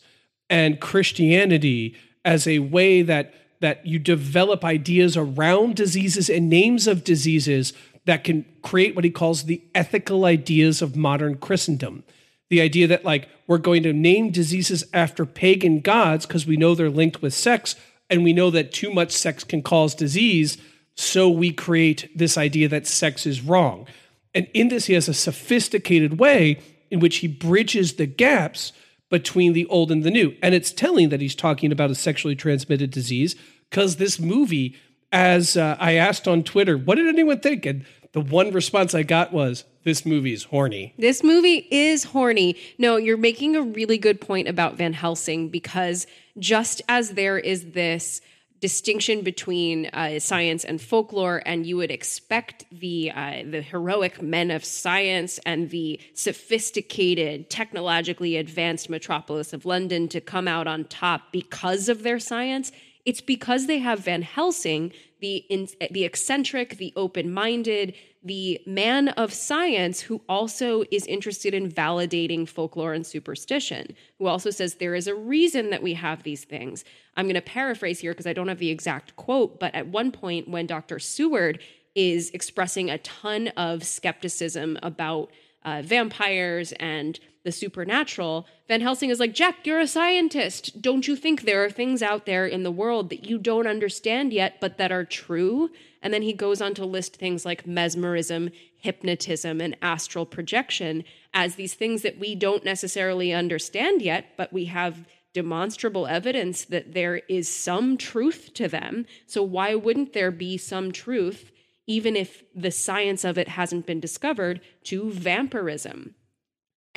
and 0.49 0.79
Christianity 0.79 1.95
as 2.23 2.47
a 2.47 2.59
way 2.59 3.01
that 3.01 3.33
that 3.59 3.87
you 3.87 3.97
develop 3.97 4.63
ideas 4.63 5.17
around 5.17 5.75
diseases 5.75 6.29
and 6.29 6.47
names 6.47 6.85
of 6.85 7.03
diseases 7.03 7.73
that 8.07 8.23
can 8.23 8.45
create 8.61 8.95
what 8.95 9.05
he 9.05 9.11
calls 9.11 9.43
the 9.43 9.61
ethical 9.75 10.25
ideas 10.25 10.81
of 10.81 10.95
modern 10.95 11.37
Christendom. 11.37 12.03
The 12.49 12.61
idea 12.61 12.87
that 12.87 13.05
like 13.05 13.29
we're 13.45 13.57
going 13.57 13.83
to 13.83 13.93
name 13.93 14.31
diseases 14.31 14.83
after 14.93 15.25
pagan 15.25 15.81
gods 15.81 16.25
because 16.25 16.47
we 16.47 16.57
know 16.57 16.73
they're 16.73 16.89
linked 16.89 17.21
with 17.21 17.33
sex 17.33 17.75
and 18.09 18.23
we 18.23 18.33
know 18.33 18.49
that 18.49 18.71
too 18.71 18.91
much 18.93 19.11
sex 19.11 19.43
can 19.43 19.61
cause 19.61 19.93
disease, 19.93 20.57
so 20.95 21.29
we 21.29 21.51
create 21.51 22.09
this 22.17 22.37
idea 22.37 22.67
that 22.69 22.87
sex 22.87 23.25
is 23.25 23.41
wrong. 23.41 23.85
And 24.33 24.47
in 24.53 24.69
this, 24.69 24.85
he 24.85 24.93
has 24.93 25.07
a 25.07 25.13
sophisticated 25.13 26.19
way 26.19 26.59
in 26.89 26.99
which 26.99 27.17
he 27.17 27.27
bridges 27.27 27.93
the 27.93 28.05
gaps 28.05 28.71
between 29.09 29.53
the 29.53 29.65
old 29.67 29.91
and 29.91 30.03
the 30.03 30.11
new. 30.11 30.35
And 30.41 30.55
it's 30.55 30.71
telling 30.71 31.09
that 31.09 31.21
he's 31.21 31.35
talking 31.35 31.71
about 31.71 31.91
a 31.91 31.95
sexually 31.95 32.35
transmitted 32.35 32.91
disease 32.91 33.35
because 33.69 33.97
this 33.97 34.19
movie, 34.19 34.75
as 35.11 35.57
uh, 35.57 35.75
I 35.79 35.93
asked 35.93 36.27
on 36.27 36.43
Twitter, 36.43 36.77
what 36.77 36.95
did 36.95 37.07
anyone 37.07 37.39
think? 37.39 37.65
And 37.65 37.85
the 38.13 38.21
one 38.21 38.51
response 38.51 38.93
I 38.93 39.03
got 39.03 39.31
was, 39.31 39.65
this 39.83 40.05
movie's 40.05 40.45
horny. 40.45 40.93
This 40.97 41.23
movie 41.23 41.67
is 41.71 42.03
horny. 42.03 42.57
No, 42.77 42.97
you're 42.97 43.17
making 43.17 43.55
a 43.55 43.61
really 43.61 43.97
good 43.97 44.19
point 44.19 44.47
about 44.47 44.75
Van 44.75 44.93
Helsing 44.93 45.49
because 45.49 46.07
just 46.37 46.81
as 46.89 47.11
there 47.11 47.37
is 47.37 47.71
this 47.71 48.21
distinction 48.59 49.21
between 49.21 49.85
uh, 49.87 50.19
science 50.19 50.65
and 50.65 50.81
folklore, 50.81 51.43
and 51.45 51.65
you 51.65 51.77
would 51.77 51.91
expect 51.91 52.65
the 52.71 53.11
uh, 53.11 53.43
the 53.49 53.61
heroic 53.61 54.21
men 54.21 54.51
of 54.51 54.65
science 54.65 55.39
and 55.45 55.69
the 55.69 55.99
sophisticated, 56.13 57.49
technologically 57.49 58.35
advanced 58.37 58.89
metropolis 58.89 59.53
of 59.53 59.65
London 59.65 60.07
to 60.07 60.19
come 60.19 60.47
out 60.47 60.67
on 60.67 60.85
top 60.85 61.31
because 61.31 61.87
of 61.87 62.03
their 62.03 62.19
science. 62.19 62.71
It's 63.07 63.21
because 63.21 63.67
they 63.67 63.79
have 63.79 63.99
Van 64.01 64.21
Helsing, 64.21 64.91
the 65.21 65.37
in, 65.49 65.69
the 65.91 66.03
eccentric, 66.03 66.75
the 66.75 66.91
open-minded, 66.97 67.93
the 68.21 68.59
man 68.65 69.07
of 69.07 69.33
science 69.33 70.01
who 70.01 70.21
also 70.27 70.83
is 70.91 71.05
interested 71.05 71.53
in 71.53 71.71
validating 71.71 72.45
folklore 72.45 72.91
and 72.91 73.07
superstition, 73.07 73.95
who 74.19 74.27
also 74.27 74.49
says 74.49 74.75
there 74.75 74.93
is 74.93 75.07
a 75.07 75.15
reason 75.15 75.69
that 75.69 75.81
we 75.81 75.93
have 75.93 76.23
these 76.23 76.43
things. 76.43 76.83
I'm 77.15 77.27
going 77.27 77.35
to 77.35 77.41
paraphrase 77.41 77.99
here 78.01 78.11
because 78.11 78.27
I 78.27 78.33
don't 78.33 78.49
have 78.49 78.59
the 78.59 78.71
exact 78.71 79.15
quote, 79.15 79.57
but 79.57 79.73
at 79.73 79.87
one 79.87 80.11
point 80.11 80.49
when 80.49 80.67
Dr. 80.67 80.99
Seward 80.99 81.61
is 81.95 82.29
expressing 82.31 82.89
a 82.89 82.97
ton 82.97 83.47
of 83.55 83.85
skepticism 83.85 84.77
about 84.83 85.31
uh, 85.63 85.81
vampires 85.81 86.73
and 86.73 87.21
the 87.47 87.51
supernatural, 87.53 88.45
Van 88.67 88.81
Helsing 88.81 89.09
is 89.09 89.21
like, 89.21 89.33
Jack, 89.33 89.65
you're 89.65 89.79
a 89.79 89.87
scientist. 89.87 90.81
Don't 90.81 91.07
you 91.07 91.15
think 91.15 91.43
there 91.43 91.63
are 91.63 91.69
things 91.69 92.03
out 92.03 92.25
there 92.25 92.45
in 92.45 92.63
the 92.63 92.71
world 92.71 93.09
that 93.09 93.25
you 93.25 93.37
don't 93.37 93.67
understand 93.67 94.33
yet, 94.33 94.59
but 94.59 94.77
that 94.77 94.91
are 94.91 95.05
true? 95.05 95.69
And 96.01 96.13
then 96.13 96.23
he 96.23 96.33
goes 96.33 96.61
on 96.61 96.73
to 96.73 96.83
list 96.85 97.15
things 97.15 97.45
like 97.45 97.65
mesmerism, 97.65 98.49
hypnotism, 98.75 99.61
and 99.61 99.77
astral 99.81 100.25
projection 100.25 101.05
as 101.33 101.55
these 101.55 101.73
things 101.73 102.01
that 102.01 102.19
we 102.19 102.35
don't 102.35 102.65
necessarily 102.65 103.31
understand 103.31 104.01
yet, 104.01 104.35
but 104.35 104.51
we 104.51 104.65
have 104.65 105.07
demonstrable 105.33 106.05
evidence 106.05 106.65
that 106.65 106.93
there 106.93 107.21
is 107.29 107.47
some 107.47 107.95
truth 107.95 108.53
to 108.55 108.67
them. 108.67 109.05
So 109.25 109.41
why 109.41 109.73
wouldn't 109.73 110.11
there 110.11 110.31
be 110.31 110.57
some 110.57 110.91
truth, 110.91 111.49
even 111.85 112.17
if 112.17 112.43
the 112.53 112.71
science 112.71 113.23
of 113.23 113.37
it 113.37 113.47
hasn't 113.47 113.85
been 113.85 114.01
discovered, 114.01 114.59
to 114.83 115.11
vampirism? 115.11 116.13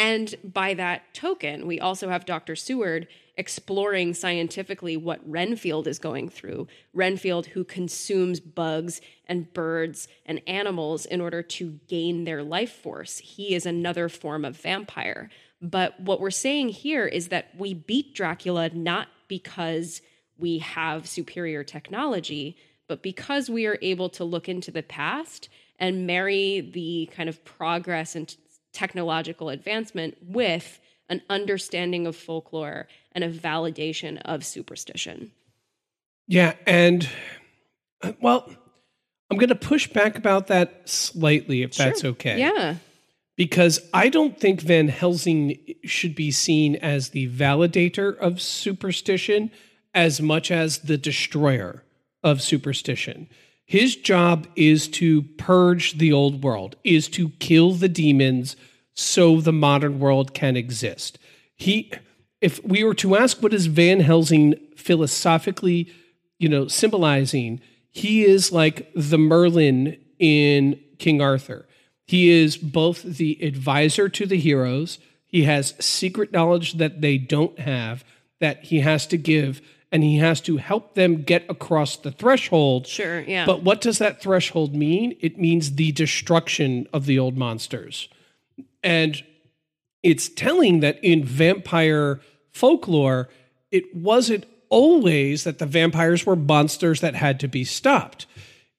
And 0.00 0.34
by 0.42 0.72
that 0.74 1.12
token, 1.12 1.66
we 1.66 1.78
also 1.78 2.08
have 2.08 2.24
Dr. 2.24 2.56
Seward 2.56 3.06
exploring 3.36 4.14
scientifically 4.14 4.96
what 4.96 5.20
Renfield 5.30 5.86
is 5.86 5.98
going 5.98 6.30
through. 6.30 6.68
Renfield, 6.94 7.48
who 7.48 7.64
consumes 7.64 8.40
bugs 8.40 9.02
and 9.26 9.52
birds 9.52 10.08
and 10.24 10.40
animals 10.46 11.04
in 11.04 11.20
order 11.20 11.42
to 11.42 11.78
gain 11.86 12.24
their 12.24 12.42
life 12.42 12.72
force. 12.72 13.18
He 13.18 13.54
is 13.54 13.66
another 13.66 14.08
form 14.08 14.46
of 14.46 14.56
vampire. 14.56 15.28
But 15.60 16.00
what 16.00 16.18
we're 16.18 16.30
saying 16.30 16.70
here 16.70 17.06
is 17.06 17.28
that 17.28 17.48
we 17.58 17.74
beat 17.74 18.14
Dracula 18.14 18.70
not 18.70 19.08
because 19.28 20.00
we 20.38 20.60
have 20.60 21.06
superior 21.06 21.62
technology, 21.62 22.56
but 22.88 23.02
because 23.02 23.50
we 23.50 23.66
are 23.66 23.78
able 23.82 24.08
to 24.08 24.24
look 24.24 24.48
into 24.48 24.70
the 24.70 24.82
past 24.82 25.50
and 25.78 26.06
marry 26.06 26.62
the 26.62 27.10
kind 27.14 27.28
of 27.28 27.44
progress 27.44 28.16
and 28.16 28.34
technological 28.72 29.48
advancement 29.48 30.16
with 30.22 30.80
an 31.08 31.22
understanding 31.28 32.06
of 32.06 32.16
folklore 32.16 32.86
and 33.12 33.24
a 33.24 33.30
validation 33.30 34.20
of 34.24 34.44
superstition. 34.44 35.32
Yeah, 36.28 36.54
and 36.66 37.08
well, 38.20 38.48
I'm 39.30 39.36
going 39.36 39.48
to 39.48 39.54
push 39.54 39.88
back 39.88 40.16
about 40.16 40.46
that 40.48 40.88
slightly 40.88 41.62
if 41.62 41.74
that's 41.74 42.04
okay. 42.04 42.38
Yeah. 42.38 42.76
Because 43.36 43.80
I 43.94 44.08
don't 44.08 44.38
think 44.38 44.60
Van 44.60 44.88
Helsing 44.88 45.58
should 45.84 46.14
be 46.14 46.30
seen 46.30 46.76
as 46.76 47.10
the 47.10 47.28
validator 47.30 48.16
of 48.18 48.40
superstition 48.40 49.50
as 49.94 50.20
much 50.20 50.50
as 50.50 50.78
the 50.80 50.98
destroyer 50.98 51.82
of 52.22 52.42
superstition. 52.42 53.28
His 53.70 53.94
job 53.94 54.48
is 54.56 54.88
to 54.88 55.22
purge 55.22 55.98
the 55.98 56.12
old 56.12 56.42
world, 56.42 56.74
is 56.82 57.06
to 57.10 57.28
kill 57.38 57.70
the 57.70 57.88
demons 57.88 58.56
so 58.94 59.40
the 59.40 59.52
modern 59.52 60.00
world 60.00 60.34
can 60.34 60.56
exist. 60.56 61.20
He 61.54 61.92
if 62.40 62.60
we 62.64 62.82
were 62.82 62.94
to 62.94 63.14
ask 63.14 63.40
what 63.40 63.54
is 63.54 63.66
Van 63.66 64.00
Helsing 64.00 64.56
philosophically, 64.74 65.88
you 66.40 66.48
know, 66.48 66.66
symbolizing, 66.66 67.60
he 67.92 68.24
is 68.24 68.50
like 68.50 68.90
the 68.96 69.18
Merlin 69.18 69.96
in 70.18 70.80
King 70.98 71.22
Arthur. 71.22 71.68
He 72.08 72.28
is 72.28 72.56
both 72.56 73.04
the 73.04 73.38
advisor 73.40 74.08
to 74.08 74.26
the 74.26 74.38
heroes, 74.40 74.98
he 75.28 75.44
has 75.44 75.74
secret 75.78 76.32
knowledge 76.32 76.72
that 76.72 77.02
they 77.02 77.18
don't 77.18 77.60
have 77.60 78.02
that 78.40 78.64
he 78.64 78.80
has 78.80 79.06
to 79.06 79.16
give 79.16 79.62
and 79.92 80.02
he 80.02 80.18
has 80.18 80.40
to 80.42 80.58
help 80.58 80.94
them 80.94 81.22
get 81.22 81.44
across 81.48 81.96
the 81.96 82.12
threshold. 82.12 82.86
Sure, 82.86 83.20
yeah. 83.20 83.44
But 83.44 83.62
what 83.62 83.80
does 83.80 83.98
that 83.98 84.22
threshold 84.22 84.74
mean? 84.74 85.16
It 85.20 85.38
means 85.38 85.74
the 85.74 85.92
destruction 85.92 86.86
of 86.92 87.06
the 87.06 87.18
old 87.18 87.36
monsters. 87.36 88.08
And 88.82 89.22
it's 90.02 90.28
telling 90.28 90.80
that 90.80 91.02
in 91.02 91.24
vampire 91.24 92.20
folklore, 92.52 93.28
it 93.70 93.94
wasn't 93.94 94.46
always 94.68 95.44
that 95.44 95.58
the 95.58 95.66
vampires 95.66 96.24
were 96.24 96.36
monsters 96.36 97.00
that 97.00 97.16
had 97.16 97.40
to 97.40 97.48
be 97.48 97.64
stopped. 97.64 98.26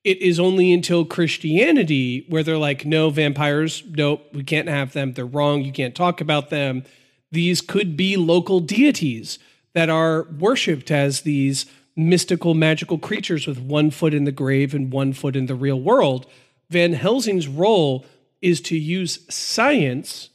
It 0.03 0.19
is 0.21 0.39
only 0.39 0.73
until 0.73 1.05
Christianity 1.05 2.25
where 2.29 2.41
they're 2.41 2.57
like, 2.57 2.85
no, 2.85 3.09
vampires, 3.09 3.83
nope, 3.87 4.25
we 4.33 4.43
can't 4.43 4.69
have 4.69 4.93
them. 4.93 5.13
They're 5.13 5.25
wrong. 5.25 5.61
You 5.61 5.71
can't 5.71 5.93
talk 5.93 6.21
about 6.21 6.49
them. 6.49 6.85
These 7.31 7.61
could 7.61 7.95
be 7.95 8.17
local 8.17 8.61
deities 8.61 9.37
that 9.73 9.89
are 9.89 10.23
worshipped 10.23 10.91
as 10.91 11.21
these 11.21 11.65
mystical, 11.95 12.53
magical 12.53 12.97
creatures 12.97 13.47
with 13.47 13.59
one 13.59 13.91
foot 13.91 14.13
in 14.13 14.23
the 14.23 14.31
grave 14.31 14.73
and 14.73 14.91
one 14.91 15.13
foot 15.13 15.35
in 15.35 15.45
the 15.45 15.55
real 15.55 15.79
world. 15.79 16.25
Van 16.69 16.93
Helsing's 16.93 17.47
role 17.47 18.05
is 18.41 18.61
to 18.61 18.77
use 18.77 19.19
science 19.33 20.29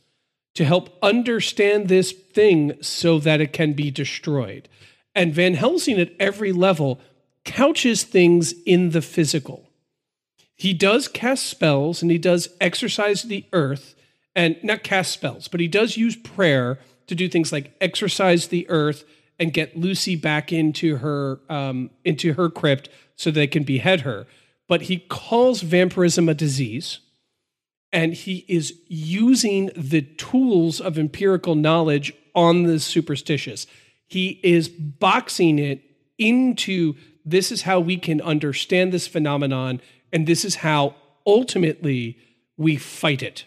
to 0.55 0.65
help 0.65 0.97
understand 1.03 1.89
this 1.89 2.13
thing 2.13 2.81
so 2.81 3.19
that 3.19 3.41
it 3.41 3.53
can 3.53 3.73
be 3.73 3.91
destroyed. 3.91 4.69
And 5.15 5.35
Van 5.35 5.55
Helsing 5.55 5.99
at 6.01 6.13
every 6.19 6.53
level 6.53 7.01
couches 7.45 8.05
things 8.05 8.55
in 8.65 8.91
the 8.91 9.03
physical. 9.03 9.71
He 10.55 10.73
does 10.73 11.09
cast 11.09 11.47
spells 11.47 12.01
and 12.01 12.11
he 12.11 12.19
does 12.19 12.49
exercise 12.61 13.23
the 13.23 13.45
earth 13.53 13.95
and 14.35 14.57
not 14.63 14.83
cast 14.83 15.13
spells, 15.13 15.49
but 15.49 15.61
he 15.61 15.69
does 15.69 15.97
use 15.97 16.17
prayer 16.17 16.79
to 17.07 17.15
do 17.15 17.29
things 17.29 17.53
like 17.53 17.75
exercise 17.81 18.49
the 18.49 18.69
earth 18.69 19.05
and 19.39 19.53
get 19.53 19.77
Lucy 19.77 20.17
back 20.17 20.53
into 20.53 20.97
her 20.97 21.41
um, 21.49 21.91
into 22.05 22.35
her 22.35 22.49
crypt 22.49 22.89
so 23.17 23.31
they 23.31 23.47
can 23.47 23.65
behead 23.65 24.03
her. 24.03 24.27
But 24.69 24.83
he 24.83 24.99
calls 24.99 25.61
vampirism 25.61 26.29
a 26.29 26.35
disease 26.35 27.01
and 27.93 28.15
he 28.15 28.45
is 28.49 28.75
using 28.89 29.71
the 29.77 30.03
tools 30.03 30.81
of 30.81 30.99
empirical 30.99 31.55
knowledge 31.55 32.13
on 32.35 32.65
the 32.65 32.79
superstitious. 32.79 33.67
He 34.07 34.41
is 34.43 34.69
boxing 34.69 35.59
it 35.59 35.83
into 36.19 36.95
this 37.25 37.51
is 37.51 37.63
how 37.63 37.81
we 37.81 37.97
can 37.97 38.21
understand 38.21 38.93
this 38.93 39.07
phenomenon, 39.07 39.81
and 40.13 40.27
this 40.27 40.45
is 40.45 40.57
how 40.57 40.95
ultimately 41.27 42.19
we 42.57 42.77
fight 42.77 43.23
it 43.23 43.47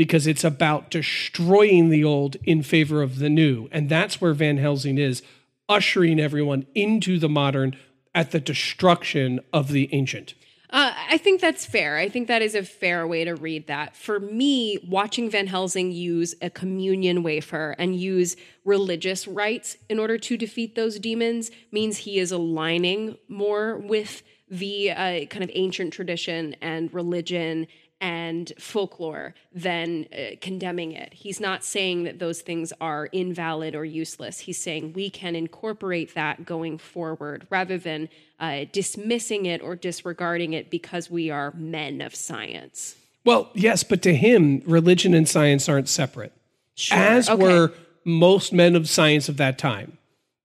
because 0.00 0.26
it's 0.26 0.44
about 0.44 0.90
destroying 0.90 1.90
the 1.90 2.02
old 2.02 2.34
in 2.44 2.62
favor 2.62 3.02
of 3.02 3.18
the 3.18 3.28
new. 3.28 3.68
And 3.70 3.90
that's 3.90 4.18
where 4.18 4.32
Van 4.32 4.56
Helsing 4.56 4.96
is, 4.96 5.22
ushering 5.68 6.18
everyone 6.18 6.64
into 6.74 7.18
the 7.18 7.28
modern 7.28 7.76
at 8.14 8.30
the 8.30 8.40
destruction 8.40 9.40
of 9.52 9.68
the 9.68 9.90
ancient. 9.92 10.32
Uh, 10.70 10.94
I 11.10 11.18
think 11.18 11.42
that's 11.42 11.66
fair. 11.66 11.98
I 11.98 12.08
think 12.08 12.28
that 12.28 12.40
is 12.40 12.54
a 12.54 12.62
fair 12.62 13.06
way 13.06 13.24
to 13.24 13.34
read 13.34 13.66
that. 13.66 13.94
For 13.94 14.18
me, 14.18 14.78
watching 14.88 15.28
Van 15.28 15.48
Helsing 15.48 15.92
use 15.92 16.34
a 16.40 16.48
communion 16.48 17.22
wafer 17.22 17.76
and 17.78 17.94
use 17.94 18.36
religious 18.64 19.28
rites 19.28 19.76
in 19.90 19.98
order 19.98 20.16
to 20.16 20.38
defeat 20.38 20.76
those 20.76 20.98
demons 20.98 21.50
means 21.72 21.98
he 21.98 22.18
is 22.18 22.32
aligning 22.32 23.18
more 23.28 23.76
with 23.76 24.22
the 24.48 24.92
uh, 24.92 25.26
kind 25.26 25.44
of 25.44 25.50
ancient 25.52 25.92
tradition 25.92 26.56
and 26.62 26.92
religion 26.94 27.66
and 28.00 28.52
folklore 28.58 29.34
than 29.52 30.06
uh, 30.12 30.36
condemning 30.40 30.92
it. 30.92 31.12
He's 31.12 31.38
not 31.38 31.62
saying 31.62 32.04
that 32.04 32.18
those 32.18 32.40
things 32.40 32.72
are 32.80 33.06
invalid 33.06 33.74
or 33.74 33.84
useless. 33.84 34.40
He's 34.40 34.58
saying 34.58 34.94
we 34.94 35.10
can 35.10 35.36
incorporate 35.36 36.14
that 36.14 36.46
going 36.46 36.78
forward 36.78 37.46
rather 37.50 37.76
than 37.76 38.08
uh, 38.38 38.64
dismissing 38.72 39.44
it 39.46 39.60
or 39.60 39.76
disregarding 39.76 40.54
it 40.54 40.70
because 40.70 41.10
we 41.10 41.30
are 41.30 41.52
men 41.52 42.00
of 42.00 42.14
science. 42.14 42.96
Well, 43.24 43.50
yes, 43.54 43.82
but 43.82 44.00
to 44.02 44.14
him, 44.14 44.62
religion 44.64 45.12
and 45.12 45.28
science 45.28 45.68
aren't 45.68 45.88
separate, 45.88 46.32
Sure, 46.74 46.96
as 46.96 47.28
okay. 47.28 47.42
were 47.42 47.72
most 48.04 48.52
men 48.52 48.74
of 48.74 48.88
science 48.88 49.28
of 49.28 49.36
that 49.36 49.58
time. 49.58 49.98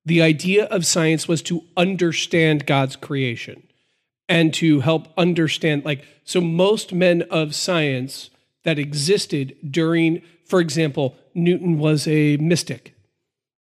The 0.03 0.21
idea 0.21 0.65
of 0.65 0.85
science 0.85 1.27
was 1.27 1.41
to 1.43 1.63
understand 1.77 2.65
God's 2.65 2.97
creation 2.97 3.63
and 4.27 4.53
to 4.55 4.79
help 4.81 5.07
understand, 5.17 5.85
like, 5.85 6.03
so 6.23 6.41
most 6.41 6.93
men 6.93 7.21
of 7.23 7.53
science 7.55 8.29
that 8.63 8.79
existed 8.79 9.55
during, 9.69 10.21
for 10.45 10.59
example, 10.59 11.15
Newton 11.33 11.77
was 11.77 12.07
a 12.07 12.37
mystic. 12.37 12.93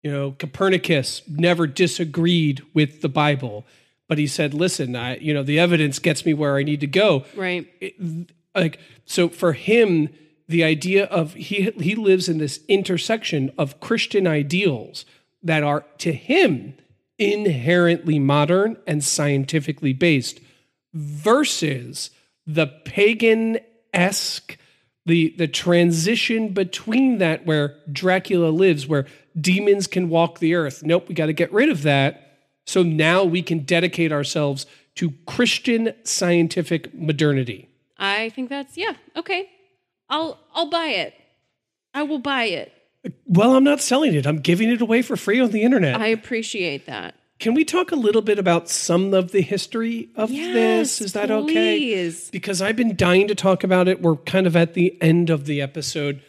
You 0.03 0.13
know, 0.13 0.33
Copernicus 0.39 1.23
never 1.29 1.67
disagreed 1.67 2.63
with 2.75 3.03
the 3.03 3.09
Bible, 3.09 3.65
but 4.09 4.19
he 4.19 4.27
said, 4.27 4.53
listen, 4.55 4.95
I, 4.95 5.17
you 5.17 5.33
know, 5.35 5.43
the 5.43 5.59
evidence 5.59 5.99
gets 5.99 6.25
me 6.27 6.35
where 6.35 6.57
I 6.57 6.63
need 6.63 6.81
to 6.81 6.87
go 6.87 7.25
Right. 7.35 7.67
it- 7.81 7.95
like 8.55 8.79
so 9.07 9.31
for 9.31 9.55
him 9.55 10.11
the 10.47 10.63
idea 10.63 11.05
of 11.07 11.33
he 11.33 11.71
he 11.81 11.95
lives 11.95 12.29
in 12.29 12.37
this 12.37 12.61
intersection 12.69 13.51
of 13.57 13.81
christian 13.81 14.27
ideals 14.27 15.07
that 15.43 15.63
are 15.63 15.87
to 15.97 16.13
him 16.13 16.75
inherently 17.19 18.19
modern 18.19 18.77
and 18.87 19.03
scientifically 19.03 19.95
based 19.95 20.39
versus 20.95 22.11
the 22.47 22.67
pagan-esque 22.85 24.59
the 25.05 25.35
the 25.37 25.49
transition 25.49 26.51
between 26.51 27.19
that 27.19 27.45
where 27.45 27.77
dracula 27.91 28.49
lives 28.49 28.87
where 28.87 29.07
demons 29.41 29.87
can 29.87 30.09
walk 30.09 30.39
the 30.39 30.55
earth 30.55 30.83
nope 30.83 31.09
we 31.09 31.15
got 31.15 31.27
to 31.27 31.33
get 31.33 31.53
rid 31.53 31.69
of 31.69 31.83
that 31.83 32.39
so 32.67 32.83
now 32.83 33.25
we 33.25 33.43
can 33.43 33.61
dedicate 33.61 34.13
ourselves 34.13 34.67
to 34.95 35.13
christian 35.27 35.93
scientific 36.05 36.93
modernity 36.95 37.69
I 38.03 38.31
think 38.31 38.49
that's 38.49 38.77
yeah, 38.77 38.95
okay. 39.17 39.49
I'll 40.11 40.39
I'll 40.55 40.69
buy 40.69 40.87
it. 40.87 41.15
I 41.95 42.03
will 42.03 42.19
buy 42.19 42.45
it. 42.45 42.73
Well, 43.27 43.55
I'm 43.55 43.65
not 43.65 43.81
selling 43.81 44.15
it. 44.15 44.27
I'm 44.27 44.39
giving 44.39 44.71
it 44.71 44.81
away 44.81 45.03
for 45.03 45.17
free 45.17 45.41
on 45.41 45.53
the 45.53 45.63
internet. 45.63 46.01
I 46.01 46.09
appreciate 46.09 46.87
that. 46.87 47.15
Can 47.43 47.55
we 47.55 47.65
talk 47.65 47.91
a 47.91 47.97
little 47.97 48.23
bit 48.23 48.39
about 48.39 48.69
some 48.69 49.13
of 49.13 49.33
the 49.33 49.41
history 49.41 50.11
of 50.15 50.29
this? 50.29 51.01
Is 51.01 51.13
that 51.15 51.29
okay? 51.29 51.77
please. 51.77 52.31
Because 52.31 52.63
I've 52.63 52.77
been 52.77 52.95
dying 52.95 53.27
to 53.27 53.35
talk 53.35 53.65
about 53.65 53.89
it. 53.89 54.01
We're 54.01 54.15
kind 54.15 54.47
of 54.47 54.55
at 54.55 54.75
the 54.75 54.97
end 55.03 55.29
of 55.29 55.47
the 55.47 55.61
episode. 55.61 56.23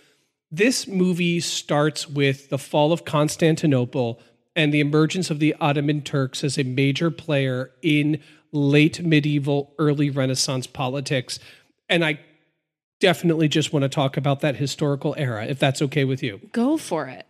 This 0.49 0.87
movie 0.87 1.39
starts 1.39 2.09
with 2.09 2.49
the 2.49 2.57
fall 2.57 2.91
of 2.91 3.05
Constantinople 3.05 4.19
and 4.55 4.73
the 4.73 4.79
emergence 4.79 5.29
of 5.29 5.37
the 5.37 5.55
Ottoman 5.61 6.01
Turks 6.01 6.43
as 6.43 6.57
a 6.57 6.63
major 6.63 7.11
player 7.11 7.69
in 7.83 8.19
late 8.51 9.03
medieval, 9.03 9.75
early 9.77 10.09
Renaissance 10.09 10.65
politics. 10.65 11.37
And 11.89 12.03
I 12.03 12.21
definitely 12.99 13.49
just 13.49 13.71
want 13.71 13.83
to 13.83 13.89
talk 13.89 14.17
about 14.17 14.39
that 14.39 14.55
historical 14.55 15.13
era, 15.15 15.45
if 15.45 15.59
that's 15.59 15.79
okay 15.83 16.05
with 16.05 16.23
you. 16.23 16.41
Go 16.53 16.75
for 16.75 17.05
it. 17.05 17.27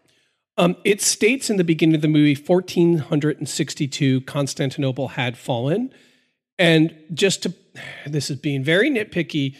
Um, 0.58 0.76
it 0.84 1.02
states 1.02 1.50
in 1.50 1.58
the 1.58 1.64
beginning 1.64 1.96
of 1.96 2.02
the 2.02 2.08
movie 2.08 2.36
1462 2.36 4.22
Constantinople 4.22 5.10
had 5.10 5.38
fallen. 5.38 5.94
And 6.60 6.96
just 7.14 7.44
to, 7.44 7.54
this 8.06 8.30
is 8.30 8.38
being 8.38 8.64
very 8.64 8.90
nitpicky, 8.90 9.56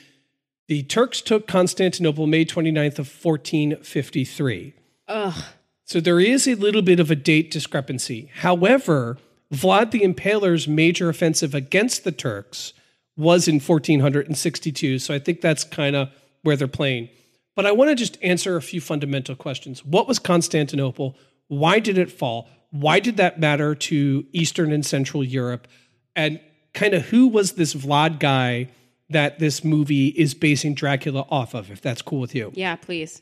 the 0.68 0.84
Turks 0.84 1.22
took 1.22 1.48
Constantinople 1.48 2.28
May 2.28 2.46
29th 2.46 3.00
of 3.00 3.24
1453. 3.24 4.74
Ugh. 5.08 5.44
So 5.86 6.00
there 6.00 6.20
is 6.20 6.48
a 6.48 6.56
little 6.56 6.82
bit 6.82 7.00
of 7.00 7.12
a 7.12 7.16
date 7.16 7.52
discrepancy. 7.52 8.32
However, 8.36 9.18
Vlad 9.54 9.92
the 9.92 10.02
Impaler's 10.02 10.68
major 10.68 11.10
offensive 11.10 11.54
against 11.54 12.04
the 12.04 12.12
Turks 12.12 12.74
was 13.16 13.48
in 13.48 13.56
1462. 13.56 15.00
So 15.00 15.14
I 15.14 15.20
think 15.20 15.42
that's 15.42 15.64
kind 15.64 15.96
of 15.96 16.10
where 16.42 16.56
they're 16.56 16.68
playing. 16.68 17.10
But 17.56 17.66
I 17.66 17.72
want 17.72 17.90
to 17.90 17.96
just 17.96 18.18
answer 18.24 18.56
a 18.56 18.62
few 18.62 18.82
fundamental 18.82 19.36
questions. 19.36 19.86
What 19.86 20.08
was 20.08 20.20
Constantinople? 20.20 21.16
Why 21.48 21.80
did 21.80 21.98
it 21.98 22.12
fall? 22.12 22.50
Why 22.72 23.00
did 23.00 23.18
that 23.18 23.40
matter 23.40 23.76
to 23.76 24.26
Eastern 24.32 24.72
and 24.72 24.86
Central 24.86 25.24
Europe? 25.24 25.68
And 26.16 26.40
kind 26.74 26.94
of 26.94 27.04
who 27.04 27.28
was 27.28 27.54
this 27.54 27.76
Vlad 27.76 28.20
guy 28.20 28.70
that 29.10 29.38
this 29.38 29.64
movie 29.64 30.08
is 30.08 30.34
basing 30.34 30.74
Dracula 30.74 31.26
off 31.30 31.54
of, 31.54 31.70
if 31.70 31.82
that's 31.82 32.02
cool 32.02 32.20
with 32.20 32.34
you? 32.34 32.52
Yeah, 32.56 32.76
please. 32.76 33.22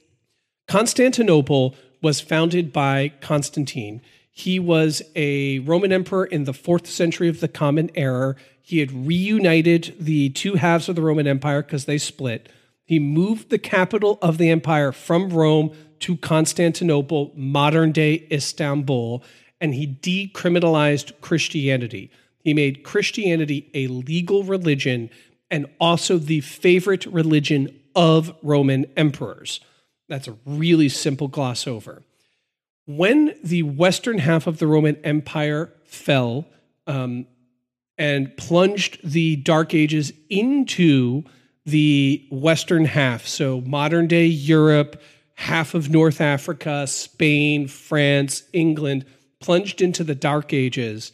Constantinople 0.68 1.76
was 2.02 2.22
founded 2.22 2.72
by 2.72 3.12
Constantine. 3.20 4.02
He 4.32 4.58
was 4.60 5.02
a 5.16 5.60
Roman 5.60 5.92
emperor 5.92 6.26
in 6.26 6.46
the 6.46 6.54
fourth 6.54 6.88
century 6.88 7.28
of 7.28 7.42
the 7.42 7.50
Common 7.50 7.92
Era. 7.96 8.36
He 8.62 8.80
had 8.80 9.06
reunited 9.06 9.96
the 10.00 10.30
two 10.30 10.56
halves 10.56 10.88
of 10.88 10.96
the 10.96 11.02
Roman 11.02 11.28
Empire 11.28 11.62
because 11.62 11.86
they 11.86 11.98
split. 11.98 12.48
He 12.92 13.00
moved 13.00 13.50
the 13.50 13.58
capital 13.58 14.20
of 14.22 14.38
the 14.38 14.50
empire 14.50 14.92
from 14.92 15.30
Rome 15.30 15.72
to 16.00 16.18
Constantinople, 16.18 17.32
modern 17.38 17.94
day 17.94 18.28
Istanbul, 18.30 19.24
and 19.62 19.74
he 19.74 19.88
decriminalized 19.88 21.14
Christianity. 21.22 22.12
He 22.44 22.54
made 22.54 22.84
Christianity 22.84 23.72
a 23.74 23.88
legal 23.88 24.44
religion 24.44 25.10
and 25.50 25.68
also 25.80 26.18
the 26.18 26.42
favorite 26.42 27.06
religion 27.06 27.80
of 27.96 28.36
Roman 28.42 28.86
emperors. 28.98 29.62
That's 30.10 30.28
a 30.28 30.36
really 30.46 30.90
simple 30.90 31.30
gloss 31.30 31.68
over. 31.68 32.04
When 32.88 33.34
the 33.42 33.64
western 33.64 34.18
half 34.18 34.48
of 34.48 34.58
the 34.60 34.68
Roman 34.68 34.98
Empire 35.06 35.72
fell 35.86 36.46
um, 36.88 37.26
and 37.98 38.36
plunged 38.36 39.00
the 39.02 39.38
Dark 39.38 39.74
Ages 39.74 40.12
into 40.30 41.24
the 41.66 42.28
western 42.32 42.86
half, 42.86 43.28
so 43.28 43.62
modern 43.62 44.08
day 44.08 44.26
Europe, 44.26 45.02
half 45.36 45.74
of 45.74 45.90
North 45.90 46.22
Africa, 46.22 46.88
Spain, 46.88 47.68
France, 47.68 48.44
England, 48.54 49.06
plunged 49.40 49.82
into 49.82 50.04
the 50.04 50.16
Dark 50.16 50.54
Ages, 50.54 51.12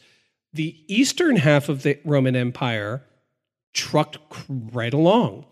the 0.52 0.76
eastern 0.86 1.36
half 1.36 1.68
of 1.68 1.82
the 1.82 1.98
Roman 2.04 2.36
Empire 2.36 3.04
trucked 3.74 4.18
right 4.48 4.94
along. 4.94 5.44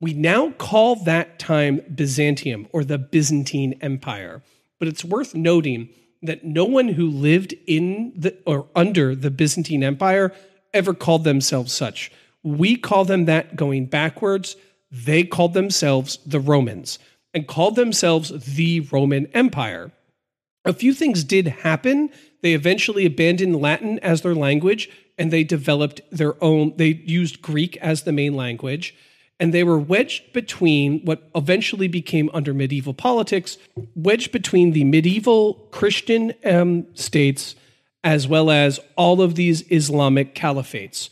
We 0.00 0.14
now 0.14 0.50
call 0.52 0.96
that 0.96 1.38
time 1.38 1.82
Byzantium 1.94 2.68
or 2.72 2.84
the 2.84 2.98
Byzantine 2.98 3.74
Empire. 3.80 4.42
But 4.78 4.88
it's 4.88 5.04
worth 5.04 5.34
noting 5.34 5.90
that 6.22 6.44
no 6.44 6.64
one 6.64 6.88
who 6.88 7.08
lived 7.08 7.54
in 7.66 8.12
the 8.16 8.36
or 8.46 8.68
under 8.74 9.14
the 9.14 9.30
Byzantine 9.30 9.82
Empire 9.82 10.32
ever 10.72 10.94
called 10.94 11.24
themselves 11.24 11.72
such. 11.72 12.10
We 12.42 12.76
call 12.76 13.04
them 13.04 13.26
that 13.26 13.56
going 13.56 13.86
backwards. 13.86 14.56
They 14.90 15.24
called 15.24 15.54
themselves 15.54 16.18
the 16.26 16.40
Romans 16.40 16.98
and 17.32 17.46
called 17.46 17.76
themselves 17.76 18.54
the 18.54 18.80
Roman 18.80 19.26
Empire. 19.34 19.92
A 20.64 20.72
few 20.72 20.92
things 20.92 21.24
did 21.24 21.46
happen. 21.46 22.10
They 22.42 22.54
eventually 22.54 23.06
abandoned 23.06 23.60
Latin 23.60 23.98
as 24.00 24.22
their 24.22 24.34
language 24.34 24.90
and 25.18 25.30
they 25.30 25.44
developed 25.44 26.00
their 26.10 26.42
own, 26.42 26.74
they 26.76 27.02
used 27.04 27.42
Greek 27.42 27.76
as 27.76 28.02
the 28.02 28.12
main 28.12 28.34
language. 28.34 28.94
And 29.38 29.54
they 29.54 29.64
were 29.64 29.78
wedged 29.78 30.32
between 30.32 31.00
what 31.04 31.30
eventually 31.34 31.88
became 31.88 32.30
under 32.32 32.52
medieval 32.52 32.94
politics, 32.94 33.58
wedged 33.94 34.32
between 34.32 34.72
the 34.72 34.84
medieval 34.84 35.54
Christian 35.72 36.34
um, 36.44 36.86
states 36.94 37.54
as 38.02 38.26
well 38.26 38.50
as 38.50 38.80
all 38.96 39.20
of 39.20 39.34
these 39.34 39.62
Islamic 39.70 40.34
caliphates. 40.34 41.10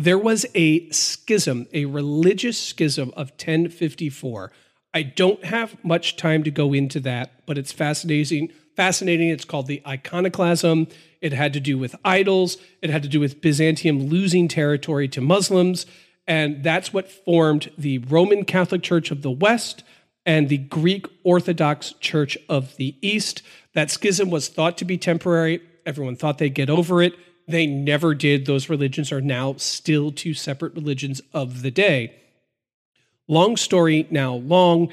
There 0.00 0.16
was 0.16 0.46
a 0.54 0.88
schism, 0.88 1.66
a 1.74 1.84
religious 1.84 2.58
schism 2.58 3.10
of 3.18 3.32
1054. 3.32 4.50
I 4.94 5.02
don't 5.02 5.44
have 5.44 5.76
much 5.84 6.16
time 6.16 6.42
to 6.44 6.50
go 6.50 6.72
into 6.72 7.00
that, 7.00 7.44
but 7.44 7.58
it's 7.58 7.70
fascinating, 7.70 8.50
fascinating. 8.74 9.28
It's 9.28 9.44
called 9.44 9.66
the 9.66 9.82
iconoclasm. 9.86 10.88
It 11.20 11.34
had 11.34 11.52
to 11.52 11.60
do 11.60 11.76
with 11.76 11.94
idols, 12.02 12.56
it 12.80 12.88
had 12.88 13.02
to 13.02 13.10
do 13.10 13.20
with 13.20 13.42
Byzantium 13.42 14.08
losing 14.08 14.48
territory 14.48 15.06
to 15.08 15.20
Muslims. 15.20 15.84
And 16.26 16.64
that's 16.64 16.94
what 16.94 17.12
formed 17.12 17.70
the 17.76 17.98
Roman 17.98 18.46
Catholic 18.46 18.82
Church 18.82 19.10
of 19.10 19.20
the 19.20 19.30
West 19.30 19.84
and 20.24 20.48
the 20.48 20.56
Greek 20.56 21.04
Orthodox 21.24 21.92
Church 22.00 22.38
of 22.48 22.74
the 22.76 22.96
East. 23.02 23.42
That 23.74 23.90
schism 23.90 24.30
was 24.30 24.48
thought 24.48 24.78
to 24.78 24.86
be 24.86 24.96
temporary. 24.96 25.60
Everyone 25.84 26.16
thought 26.16 26.38
they'd 26.38 26.54
get 26.54 26.70
over 26.70 27.02
it. 27.02 27.12
They 27.50 27.66
never 27.66 28.14
did. 28.14 28.46
Those 28.46 28.68
religions 28.68 29.12
are 29.12 29.20
now 29.20 29.54
still 29.56 30.12
two 30.12 30.34
separate 30.34 30.74
religions 30.74 31.20
of 31.32 31.62
the 31.62 31.70
day. 31.70 32.14
Long 33.28 33.56
story 33.56 34.06
now 34.10 34.34
long. 34.34 34.92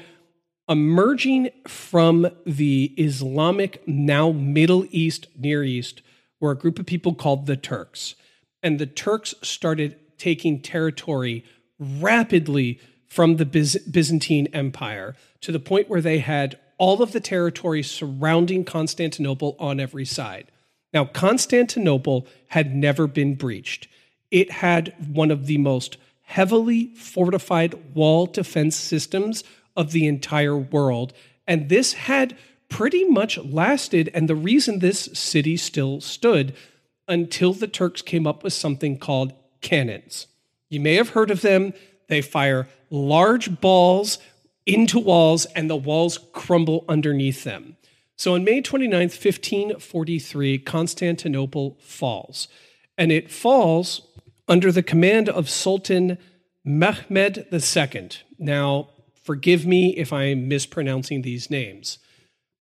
Emerging 0.68 1.48
from 1.66 2.28
the 2.44 2.92
Islamic, 2.98 3.82
now 3.88 4.32
Middle 4.32 4.86
East, 4.90 5.26
Near 5.36 5.64
East, 5.64 6.02
were 6.40 6.50
a 6.50 6.58
group 6.58 6.78
of 6.78 6.84
people 6.84 7.14
called 7.14 7.46
the 7.46 7.56
Turks. 7.56 8.14
And 8.62 8.78
the 8.78 8.86
Turks 8.86 9.34
started 9.42 9.96
taking 10.18 10.60
territory 10.60 11.44
rapidly 11.78 12.80
from 13.06 13.36
the 13.36 13.46
Byz- 13.46 13.90
Byzantine 13.90 14.48
Empire 14.52 15.16
to 15.40 15.52
the 15.52 15.58
point 15.60 15.88
where 15.88 16.02
they 16.02 16.18
had 16.18 16.58
all 16.76 17.02
of 17.02 17.12
the 17.12 17.20
territory 17.20 17.82
surrounding 17.82 18.64
Constantinople 18.64 19.56
on 19.58 19.80
every 19.80 20.04
side. 20.04 20.50
Now, 20.92 21.04
Constantinople 21.04 22.26
had 22.48 22.74
never 22.74 23.06
been 23.06 23.34
breached. 23.34 23.88
It 24.30 24.50
had 24.50 24.94
one 25.12 25.30
of 25.30 25.46
the 25.46 25.58
most 25.58 25.96
heavily 26.22 26.94
fortified 26.94 27.94
wall 27.94 28.26
defense 28.26 28.76
systems 28.76 29.44
of 29.76 29.92
the 29.92 30.06
entire 30.06 30.56
world. 30.56 31.12
And 31.46 31.68
this 31.68 31.94
had 31.94 32.36
pretty 32.68 33.04
much 33.04 33.38
lasted. 33.38 34.10
And 34.12 34.28
the 34.28 34.34
reason 34.34 34.78
this 34.78 35.08
city 35.14 35.56
still 35.56 36.00
stood 36.00 36.54
until 37.06 37.54
the 37.54 37.68
Turks 37.68 38.02
came 38.02 38.26
up 38.26 38.42
with 38.42 38.52
something 38.52 38.98
called 38.98 39.32
cannons. 39.60 40.26
You 40.68 40.80
may 40.80 40.94
have 40.96 41.10
heard 41.10 41.30
of 41.30 41.40
them. 41.40 41.72
They 42.08 42.20
fire 42.20 42.68
large 42.90 43.60
balls 43.60 44.18
into 44.66 44.98
walls, 44.98 45.46
and 45.46 45.70
the 45.70 45.76
walls 45.76 46.18
crumble 46.32 46.84
underneath 46.88 47.44
them. 47.44 47.77
So 48.18 48.34
on 48.34 48.42
May 48.42 48.60
29th, 48.60 49.24
1543, 49.24 50.58
Constantinople 50.58 51.78
falls. 51.80 52.48
And 52.98 53.12
it 53.12 53.30
falls 53.30 54.02
under 54.48 54.72
the 54.72 54.82
command 54.82 55.28
of 55.28 55.48
Sultan 55.48 56.18
Mehmed 56.64 57.46
II. 57.52 58.08
Now, 58.40 58.88
forgive 59.22 59.64
me 59.64 59.94
if 59.96 60.12
I'm 60.12 60.48
mispronouncing 60.48 61.22
these 61.22 61.48
names. 61.48 61.98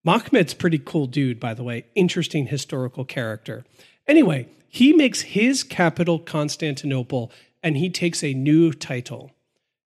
Mahmed's 0.04 0.54
pretty 0.54 0.78
cool 0.78 1.08
dude, 1.08 1.40
by 1.40 1.56
the 1.56 1.64
way, 1.64 1.86
interesting 1.96 2.48
historical 2.48 3.04
character. 3.04 3.66
Anyway, 4.08 4.48
he 4.70 4.94
makes 4.94 5.22
his 5.22 5.64
capital 5.64 6.20
Constantinople 6.20 7.32
and 7.64 7.78
he 7.78 7.90
takes 7.90 8.24
a 8.24 8.34
new 8.36 8.72
title, 8.72 9.32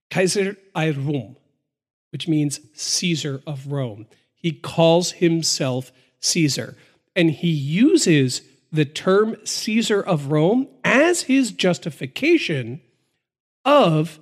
Kaiser 0.10 0.58
i 0.76 0.90
Rom, 0.92 1.38
which 2.12 2.28
means 2.28 2.60
Caesar 2.74 3.42
of 3.48 3.68
Rome. 3.68 4.06
He 4.42 4.52
calls 4.52 5.14
himself 5.14 5.92
Caesar 6.20 6.76
and 7.16 7.32
he 7.32 7.50
uses 7.50 8.42
the 8.72 8.86
term 8.86 9.36
Caesar 9.44 10.02
of 10.02 10.32
Rome 10.32 10.68
as 10.84 11.24
his 11.24 11.52
justification 11.52 12.82
of 13.66 14.20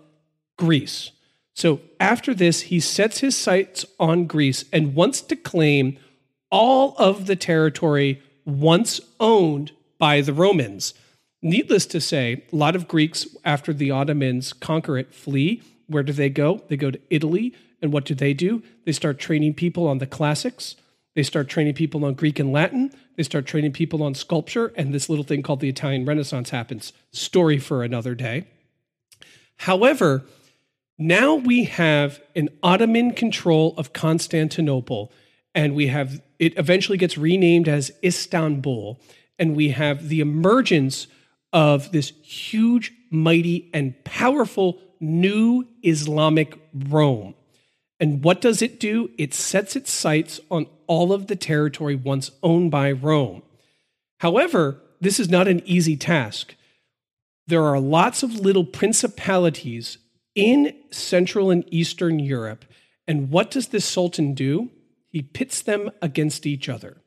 Greece. 0.58 1.12
So 1.54 1.82
after 2.00 2.34
this, 2.34 2.62
he 2.62 2.80
sets 2.80 3.20
his 3.20 3.36
sights 3.36 3.86
on 4.00 4.26
Greece 4.26 4.66
and 4.74 4.96
wants 4.96 5.22
to 5.22 5.36
claim 5.36 5.98
all 6.52 6.96
of 6.98 7.28
the 7.28 7.36
territory 7.36 8.22
once 8.46 9.00
owned 9.20 9.72
by 9.98 10.22
the 10.22 10.34
Romans. 10.34 10.94
Needless 11.42 11.86
to 11.88 12.02
say, 12.02 12.44
a 12.52 12.56
lot 12.56 12.76
of 12.76 12.88
Greeks, 12.88 13.28
after 13.46 13.72
the 13.72 13.92
Ottomans 13.92 14.52
conquer 14.52 14.98
it, 14.98 15.14
flee. 15.14 15.62
Where 15.88 16.04
do 16.04 16.12
they 16.12 16.30
go? 16.30 16.64
They 16.68 16.78
go 16.78 16.92
to 16.92 17.00
Italy. 17.10 17.54
And 17.82 17.94
what 17.94 18.06
do 18.06 18.14
they 18.14 18.34
do? 18.34 18.64
They 18.86 18.92
start 18.92 19.20
training 19.20 19.54
people 19.54 19.88
on 19.88 20.00
the 20.00 20.08
classics. 20.08 20.76
They 21.16 21.24
start 21.24 21.50
training 21.50 21.74
people 21.74 22.06
on 22.06 22.14
Greek 22.14 22.40
and 22.40 22.52
Latin. 22.52 22.92
They 23.16 23.24
start 23.24 23.46
training 23.46 23.74
people 23.74 24.04
on 24.04 24.14
sculpture. 24.16 24.74
And 24.76 24.94
this 24.94 25.10
little 25.10 25.26
thing 25.26 25.42
called 25.42 25.60
the 25.60 25.70
Italian 25.70 26.06
Renaissance 26.06 26.50
happens. 26.50 26.94
Story 27.12 27.58
for 27.58 27.84
another 27.84 28.16
day. 28.16 28.48
However, 29.58 30.24
now 30.98 31.36
we 31.36 31.64
have 31.64 32.22
an 32.36 32.50
Ottoman 32.62 33.14
control 33.14 33.74
of 33.78 33.94
Constantinople, 33.94 35.12
and 35.56 35.74
we 35.74 35.88
have 35.88 36.22
it 36.40 36.58
eventually 36.58 36.98
gets 36.98 37.18
renamed 37.18 37.68
as 37.68 37.92
Istanbul, 38.04 39.00
and 39.38 39.56
we 39.56 39.70
have 39.70 40.10
the 40.10 40.20
emergence 40.20 41.08
of 41.54 41.92
this 41.92 42.12
huge, 42.22 42.94
mighty, 43.10 43.70
and 43.74 44.02
powerful 44.04 44.80
new 45.00 45.66
Islamic 45.84 46.58
Rome. 46.74 47.34
And 48.00 48.24
what 48.24 48.42
does 48.42 48.62
it 48.62 48.80
do? 48.80 49.12
It 49.18 49.34
sets 49.34 49.76
its 49.76 49.92
sights 49.92 50.40
on 50.50 50.68
all 50.88 51.12
of 51.12 51.28
the 51.28 51.36
territory 51.36 51.96
once 51.96 52.32
owned 52.42 52.72
by 52.72 52.92
Rome. 52.92 53.42
However, 54.20 54.82
this 55.02 55.20
is 55.20 55.30
not 55.30 55.48
an 55.48 55.62
easy 55.66 55.98
task. 55.98 56.56
There 57.48 57.64
are 57.64 57.80
lots 57.80 58.24
of 58.24 58.40
little 58.40 58.64
principalities 58.64 59.98
in 60.36 60.76
Central 60.92 61.50
and 61.50 61.66
Eastern 61.74 62.20
Europe. 62.20 62.66
And 63.08 63.32
what 63.32 63.52
does 63.52 63.70
this 63.70 63.86
sultan 63.86 64.34
do? 64.34 64.70
He 65.08 65.22
pits 65.22 65.62
them 65.62 65.90
against 66.02 66.46
each 66.46 66.70
other. 66.70 66.98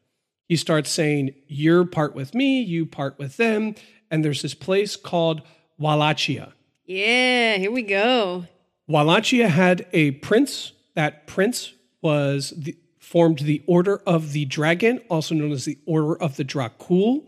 He 0.48 0.56
starts 0.56 0.90
saying, 0.90 1.34
You're 1.46 1.84
part 1.84 2.14
with 2.14 2.34
me, 2.34 2.60
you 2.60 2.84
part 2.84 3.18
with 3.18 3.36
them. 3.36 3.74
And 4.10 4.24
there's 4.24 4.42
this 4.42 4.54
place 4.54 4.96
called 4.96 5.42
Wallachia. 5.78 6.52
Yeah, 6.84 7.56
here 7.56 7.70
we 7.70 7.82
go. 7.82 8.46
Wallachia 8.88 9.48
had 9.48 9.86
a 9.92 10.10
prince. 10.12 10.72
That 10.94 11.26
prince 11.26 11.72
was 12.00 12.52
the, 12.56 12.76
formed 12.98 13.40
the 13.40 13.62
Order 13.66 14.02
of 14.06 14.32
the 14.32 14.44
Dragon, 14.44 15.00
also 15.08 15.34
known 15.34 15.52
as 15.52 15.64
the 15.64 15.78
Order 15.86 16.16
of 16.16 16.36
the 16.36 16.44
Dracul, 16.44 17.24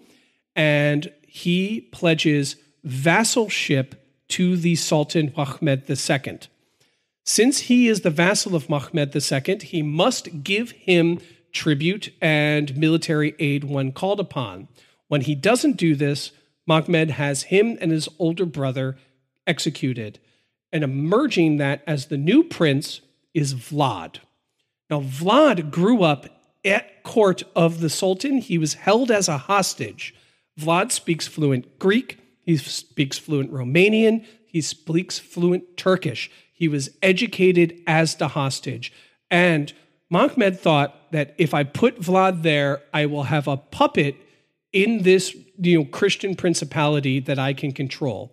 and 0.54 1.12
he 1.26 1.82
pledges 1.92 2.56
vassalship 2.84 3.94
to 4.28 4.56
the 4.56 4.74
Sultan 4.76 5.32
Mahmed 5.36 5.88
II. 5.88 6.38
Since 7.24 7.58
he 7.60 7.88
is 7.88 8.02
the 8.02 8.10
vassal 8.10 8.54
of 8.54 8.68
Mahmed 8.68 9.14
II, 9.14 9.58
he 9.60 9.82
must 9.82 10.42
give 10.42 10.72
him 10.72 11.18
tribute 11.52 12.12
and 12.20 12.76
military 12.76 13.34
aid 13.38 13.64
when 13.64 13.92
called 13.92 14.20
upon. 14.20 14.68
When 15.08 15.22
he 15.22 15.34
doesn't 15.34 15.76
do 15.76 15.94
this, 15.94 16.32
Mahmed 16.66 17.12
has 17.12 17.44
him 17.44 17.78
and 17.80 17.90
his 17.90 18.08
older 18.18 18.44
brother 18.44 18.96
executed. 19.46 20.18
And 20.72 20.82
emerging 20.82 21.58
that 21.58 21.82
as 21.86 22.06
the 22.06 22.16
new 22.16 22.42
prince 22.42 23.00
is 23.34 23.54
Vlad. 23.54 24.18
Now, 24.88 25.00
Vlad 25.00 25.70
grew 25.70 26.02
up 26.02 26.26
at 26.64 27.02
court 27.02 27.42
of 27.54 27.80
the 27.80 27.90
Sultan. 27.90 28.38
He 28.38 28.56
was 28.56 28.74
held 28.74 29.10
as 29.10 29.28
a 29.28 29.38
hostage. 29.38 30.14
Vlad 30.58 30.92
speaks 30.92 31.26
fluent 31.26 31.78
Greek, 31.78 32.18
he 32.42 32.56
speaks 32.56 33.18
fluent 33.18 33.52
Romanian, 33.52 34.24
he 34.46 34.60
speaks 34.60 35.18
fluent 35.18 35.76
Turkish. 35.76 36.30
He 36.52 36.68
was 36.68 36.90
educated 37.02 37.82
as 37.86 38.14
the 38.14 38.28
hostage. 38.28 38.92
And 39.30 39.72
Mahmed 40.10 40.60
thought 40.60 41.10
that 41.10 41.34
if 41.38 41.52
I 41.52 41.64
put 41.64 42.00
Vlad 42.00 42.42
there, 42.42 42.82
I 42.92 43.06
will 43.06 43.24
have 43.24 43.48
a 43.48 43.56
puppet 43.56 44.14
in 44.72 45.02
this 45.02 45.36
you 45.58 45.78
know, 45.78 45.84
Christian 45.86 46.36
principality 46.36 47.18
that 47.20 47.38
I 47.38 47.52
can 47.52 47.72
control. 47.72 48.32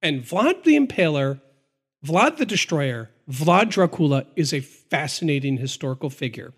And 0.00 0.22
Vlad 0.22 0.64
the 0.64 0.78
Impaler, 0.78 1.40
Vlad 2.04 2.36
the 2.36 2.46
Destroyer, 2.46 3.10
Vlad 3.30 3.70
Dracula 3.70 4.26
is 4.36 4.52
a 4.52 4.60
fascinating 4.60 5.58
historical 5.58 6.10
figure. 6.10 6.52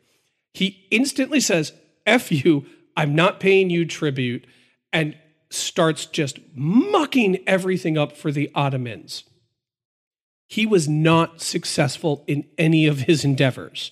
He 0.55 0.87
instantly 0.91 1.41
says, 1.41 1.73
F 2.07 2.31
you, 2.31 2.67
I'm 2.97 3.15
not 3.15 3.41
paying 3.41 3.71
you 3.71 3.85
tribute, 3.85 4.47
and 4.93 5.17
starts 5.51 6.07
just 6.07 6.39
mucking 6.55 7.39
everything 7.47 7.99
up 7.99 8.17
for 8.17 8.31
the 8.31 8.51
Ottomans 8.55 9.25
he 10.53 10.67
was 10.67 10.87
not 10.87 11.41
successful 11.41 12.25
in 12.27 12.45
any 12.59 12.87
of 12.87 13.01
his 13.01 13.25
endeavors. 13.25 13.91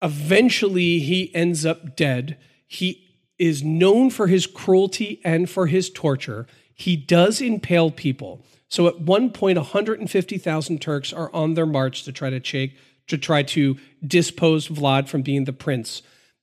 Eventually, 0.00 1.00
he 1.00 1.30
ends 1.34 1.66
up 1.66 1.94
dead. 1.94 2.38
He 2.66 3.18
is 3.38 3.62
known 3.62 4.08
for 4.08 4.26
his 4.26 4.46
cruelty 4.46 5.20
and 5.22 5.50
for 5.50 5.66
his 5.66 5.90
torture. 5.90 6.46
He 6.72 6.96
does 6.96 7.42
impale 7.42 7.90
people. 7.90 8.42
So 8.68 8.88
at 8.88 9.00
one 9.00 9.30
point, 9.30 9.58
150,000 9.58 10.80
Turks 10.80 11.12
are 11.12 11.32
on 11.32 11.54
their 11.54 11.66
march 11.66 12.02
to 12.04 12.12
try 12.12 12.30
to 12.30 12.42
shake, 12.42 12.76
to 13.06 13.16
try 13.16 13.42
to 13.44 13.76
dispose 14.04 14.68
Vlad 14.68 15.08
from 15.08 15.22
being 15.22 15.44
the 15.44 15.52
prince. 15.52 16.02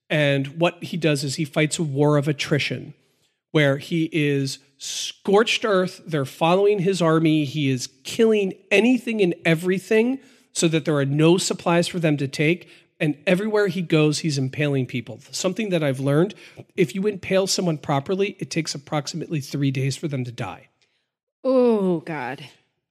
And 0.10 0.60
what 0.60 0.84
he 0.84 0.98
does 0.98 1.24
is 1.24 1.36
he 1.36 1.46
fights 1.46 1.80
a 1.80 1.84
war 1.84 2.18
of 2.18 2.28
attrition 2.28 2.94
where 3.52 3.78
he 3.78 4.10
is 4.12 4.60
scorched 4.78 5.64
earth. 5.66 6.02
They're 6.06 6.26
following 6.26 6.80
his 6.80 7.02
army. 7.02 7.46
He 7.46 7.70
is 7.70 7.88
killing 8.04 8.54
anything 8.72 9.22
and 9.22 9.36
everything 9.46 10.20
so 10.52 10.68
that 10.68 10.86
there 10.86 10.98
are 10.98 11.06
no 11.06 11.38
supplies 11.38 11.88
for 11.88 12.00
them 12.00 12.18
to 12.18 12.28
take. 12.28 12.70
and 13.00 13.18
everywhere 13.28 13.68
he 13.68 13.82
goes, 13.82 14.20
he's 14.20 14.38
impaling 14.38 14.86
people. 14.86 15.20
Something 15.32 15.70
that 15.70 15.84
I've 15.84 16.00
learned 16.00 16.36
if 16.76 16.96
you 16.96 17.06
impale 17.08 17.48
someone 17.48 17.78
properly, 17.78 18.38
it 18.40 18.50
takes 18.50 18.76
approximately 18.76 19.42
three 19.42 19.72
days 19.72 19.98
for 19.98 20.08
them 20.08 20.24
to 20.24 20.32
die. 20.32 20.70
Oh, 21.44 22.00
God. 22.02 22.46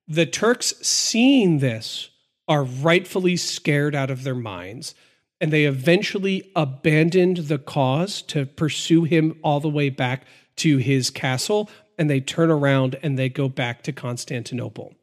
The 0.07 0.27
Turks, 0.27 0.75
seeing 0.83 1.59
this, 1.59 2.11
are 2.49 2.65
rightfully 2.65 3.37
scared 3.37 3.95
out 3.95 4.11
of 4.11 4.25
their 4.25 4.35
minds, 4.35 4.95
and 5.41 5.53
they 5.53 5.65
eventually 5.65 6.51
abandoned 6.55 7.39
the 7.39 7.59
cause 7.59 8.21
to 8.23 8.47
pursue 8.47 9.05
him 9.05 9.39
all 9.43 9.61
the 9.61 9.69
way 9.69 9.89
back 9.89 10.27
to 10.57 10.77
his 10.79 11.09
castle, 11.09 11.71
and 11.99 12.11
they 12.11 12.21
turn 12.21 12.51
around 12.51 12.99
and 13.03 13.19
they 13.19 13.29
go 13.29 13.49
back 13.49 13.83
to 13.83 13.93
Constantinople. 13.93 14.95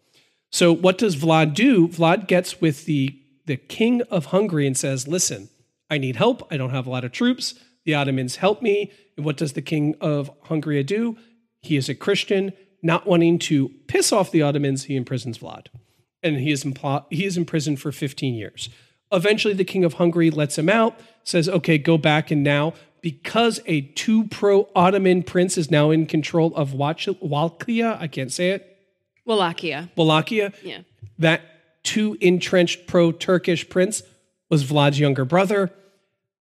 So, 0.51 0.73
what 0.73 0.97
does 0.97 1.15
Vlad 1.15 1.53
do? 1.53 1.87
Vlad 1.87 2.27
gets 2.27 2.59
with 2.61 2.85
the, 2.85 3.19
the 3.45 3.57
king 3.57 4.01
of 4.03 4.25
Hungary 4.25 4.65
and 4.65 4.77
says, 4.77 5.07
Listen, 5.07 5.49
I 5.89 5.97
need 5.97 6.15
help. 6.15 6.47
I 6.51 6.57
don't 6.57 6.71
have 6.71 6.87
a 6.87 6.89
lot 6.89 7.03
of 7.03 7.11
troops. 7.11 7.55
The 7.85 7.95
Ottomans 7.95 8.37
help 8.37 8.61
me. 8.61 8.91
And 9.15 9.25
what 9.25 9.37
does 9.37 9.53
the 9.53 9.61
king 9.61 9.95
of 10.01 10.31
Hungary 10.43 10.83
do? 10.83 11.17
He 11.61 11.75
is 11.75 11.89
a 11.89 11.95
Christian 11.95 12.53
not 12.81 13.07
wanting 13.07 13.39
to 13.39 13.69
piss 13.87 14.11
off 14.11 14.31
the 14.31 14.41
Ottomans, 14.41 14.85
he 14.85 14.95
imprisons 14.95 15.39
Vlad. 15.39 15.67
And 16.21 16.37
he 16.37 16.51
is, 16.51 16.63
impl- 16.63 17.05
he 17.09 17.25
is 17.25 17.37
imprisoned 17.37 17.79
for 17.79 17.91
15 17.91 18.33
years. 18.33 18.69
Eventually, 19.11 19.53
the 19.53 19.63
king 19.63 19.83
of 19.83 19.93
Hungary 19.93 20.29
lets 20.29 20.57
him 20.57 20.69
out, 20.69 20.99
says, 21.23 21.49
okay, 21.49 21.77
go 21.77 21.97
back. 21.97 22.29
And 22.29 22.43
now, 22.43 22.73
because 23.01 23.59
a 23.65 23.81
two 23.81 24.25
pro 24.27 24.69
Ottoman 24.75 25.23
prince 25.23 25.57
is 25.57 25.71
now 25.71 25.91
in 25.91 26.05
control 26.05 26.53
of 26.55 26.73
Wallachia, 26.73 27.97
I 27.99 28.07
can't 28.07 28.31
say 28.31 28.51
it. 28.51 28.77
Wallachia. 29.25 29.89
Wallachia. 29.95 30.53
Yeah. 30.63 30.79
That 31.17 31.41
two 31.83 32.17
entrenched 32.19 32.87
pro 32.87 33.11
Turkish 33.11 33.69
prince 33.69 34.03
was 34.49 34.63
Vlad's 34.63 34.99
younger 34.99 35.25
brother. 35.25 35.71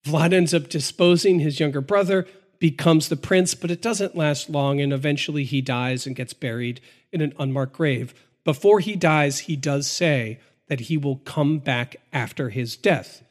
Vlad 0.04 0.32
ends 0.32 0.52
up 0.52 0.68
disposing 0.68 1.38
his 1.38 1.60
younger 1.60 1.80
brother 1.80 2.26
becomes 2.62 3.08
the 3.08 3.16
prince, 3.16 3.56
but 3.56 3.72
it 3.72 3.82
doesn't 3.82 4.14
last 4.14 4.48
long, 4.48 4.80
and 4.80 4.92
eventually 4.92 5.42
he 5.42 5.60
dies 5.60 6.06
and 6.06 6.14
gets 6.14 6.32
buried 6.32 6.80
in 7.10 7.20
an 7.20 7.34
unmarked 7.36 7.72
grave. 7.72 8.14
Before 8.44 8.78
he 8.78 8.94
dies, 8.94 9.40
he 9.40 9.56
does 9.56 9.90
say 9.90 10.38
that 10.68 10.82
he 10.82 10.96
will 10.96 11.16
come 11.16 11.58
back 11.58 11.96
after 12.12 12.50
his 12.50 12.76
death. 12.76 13.24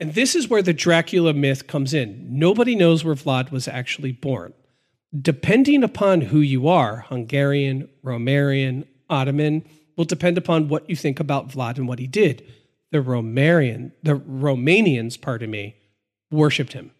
And 0.00 0.14
this 0.14 0.34
is 0.34 0.48
where 0.48 0.62
the 0.62 0.72
Dracula 0.72 1.34
myth 1.34 1.66
comes 1.66 1.92
in. 1.92 2.38
Nobody 2.38 2.74
knows 2.74 3.04
where 3.04 3.14
Vlad 3.14 3.50
was 3.50 3.68
actually 3.68 4.12
born. 4.12 4.54
Depending 5.14 5.84
upon 5.84 6.22
who 6.22 6.40
you 6.40 6.66
are, 6.66 7.04
Hungarian, 7.10 7.90
Romanian, 8.02 8.86
Ottoman, 9.10 9.62
will 9.94 10.06
depend 10.06 10.38
upon 10.38 10.68
what 10.68 10.88
you 10.88 10.96
think 10.96 11.20
about 11.20 11.50
Vlad 11.50 11.76
and 11.76 11.86
what 11.86 11.98
he 11.98 12.06
did. 12.06 12.42
The 12.92 13.02
Romanian, 13.02 13.92
the 14.02 14.16
Romanians, 14.16 15.20
pardon 15.20 15.50
me, 15.50 15.76
worshipped 16.30 16.72
him. 16.72 16.92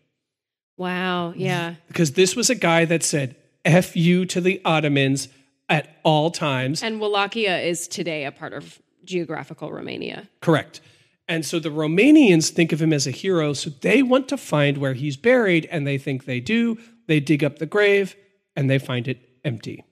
Wow. 0.77 1.33
Yeah. 1.37 1.75
Because 1.89 2.12
this 2.12 2.35
was 2.35 2.51
a 2.51 2.55
guy 2.55 2.85
that 2.85 3.03
said 3.03 3.37
F 3.64 3.97
you 3.97 4.25
to 4.27 4.41
the 4.41 4.61
Ottomans 4.64 5.29
at 5.68 5.97
all 6.03 6.31
times. 6.31 6.83
And 6.83 7.01
Wallachia 7.01 7.61
is 7.61 7.89
today 7.89 8.25
a 8.25 8.33
part 8.33 8.53
of 8.53 8.81
geographical 9.05 9.72
Romania. 9.72 10.29
Correct. 10.41 10.81
And 11.29 11.45
so 11.45 11.59
the 11.59 11.70
Romanians 11.70 12.51
think 12.51 12.72
of 12.72 12.83
him 12.83 12.93
as 12.93 13.07
a 13.07 13.11
hero. 13.11 13.53
So 13.55 13.70
they 13.70 14.03
want 14.03 14.29
to 14.29 14.37
find 14.37 14.79
where 14.79 14.93
he's 14.93 15.16
buried, 15.16 15.66
and 15.70 15.87
they 15.87 15.97
think 15.97 16.25
they 16.25 16.41
do. 16.41 16.79
They 17.07 17.20
dig 17.20 17.43
up 17.43 17.59
the 17.59 17.66
grave 17.66 18.16
and 18.57 18.68
they 18.68 18.79
find 18.79 19.09
it 19.09 19.18
empty. 19.45 19.85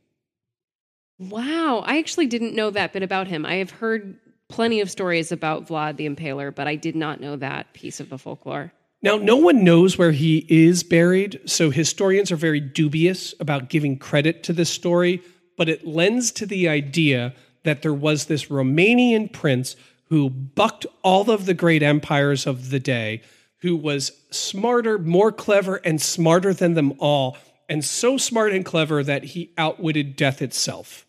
Wow. 1.19 1.83
I 1.87 1.99
actually 1.99 2.27
didn't 2.27 2.55
know 2.55 2.71
that 2.71 2.93
bit 2.93 3.03
about 3.03 3.29
him. 3.29 3.47
I 3.47 3.57
have 3.57 3.71
heard 3.71 4.19
plenty 4.49 4.81
of 4.81 4.91
stories 4.91 5.33
about 5.33 5.69
Vlad 5.69 5.97
the 5.97 6.09
Impaler, 6.09 6.55
but 6.55 6.67
I 6.67 6.77
did 6.77 6.97
not 6.97 7.21
know 7.21 7.37
that 7.37 7.73
piece 7.73 8.01
of 8.01 8.09
the 8.09 8.19
folklore. 8.19 8.73
Now, 9.03 9.17
no 9.17 9.37
one 9.37 9.65
knows 9.65 9.99
where 9.99 10.13
he 10.13 10.47
is 10.49 10.85
buried, 10.85 11.41
so 11.45 11.71
historians 11.71 12.31
are 12.31 12.37
very 12.37 12.61
dubious 12.61 13.35
about 13.41 13.69
giving 13.69 13.99
credit 13.99 14.45
to 14.45 14.53
this 14.53 14.71
story, 14.71 15.21
but 15.57 15.69
it 15.69 15.85
lends 15.85 16.31
to 16.33 16.47
the 16.47 16.69
idea 16.69 17.35
that 17.65 17.83
there 17.83 17.93
was 17.93 18.27
this 18.27 18.47
Romanian 18.47 19.33
prince 19.33 19.75
who 20.05 20.31
bucked 20.31 20.87
all 21.03 21.31
of 21.31 21.47
the 21.47 21.55
great 21.55 21.83
empires 21.83 22.47
of 22.47 22.71
the 22.71 22.79
day, 22.79 23.23
who 23.63 23.75
was 23.75 24.13
smarter, 24.31 24.99
more 24.99 25.33
clever, 25.33 25.77
and 25.77 26.01
smarter 26.01 26.55
than 26.55 26.75
them 26.75 26.93
all, 26.99 27.37
and 27.69 27.85
so 27.85 28.17
smart 28.17 28.53
and 28.53 28.65
clever 28.65 29.03
that 29.03 29.25
he 29.25 29.53
outwitted 29.59 30.15
death 30.15 30.43
itself. 30.43 31.07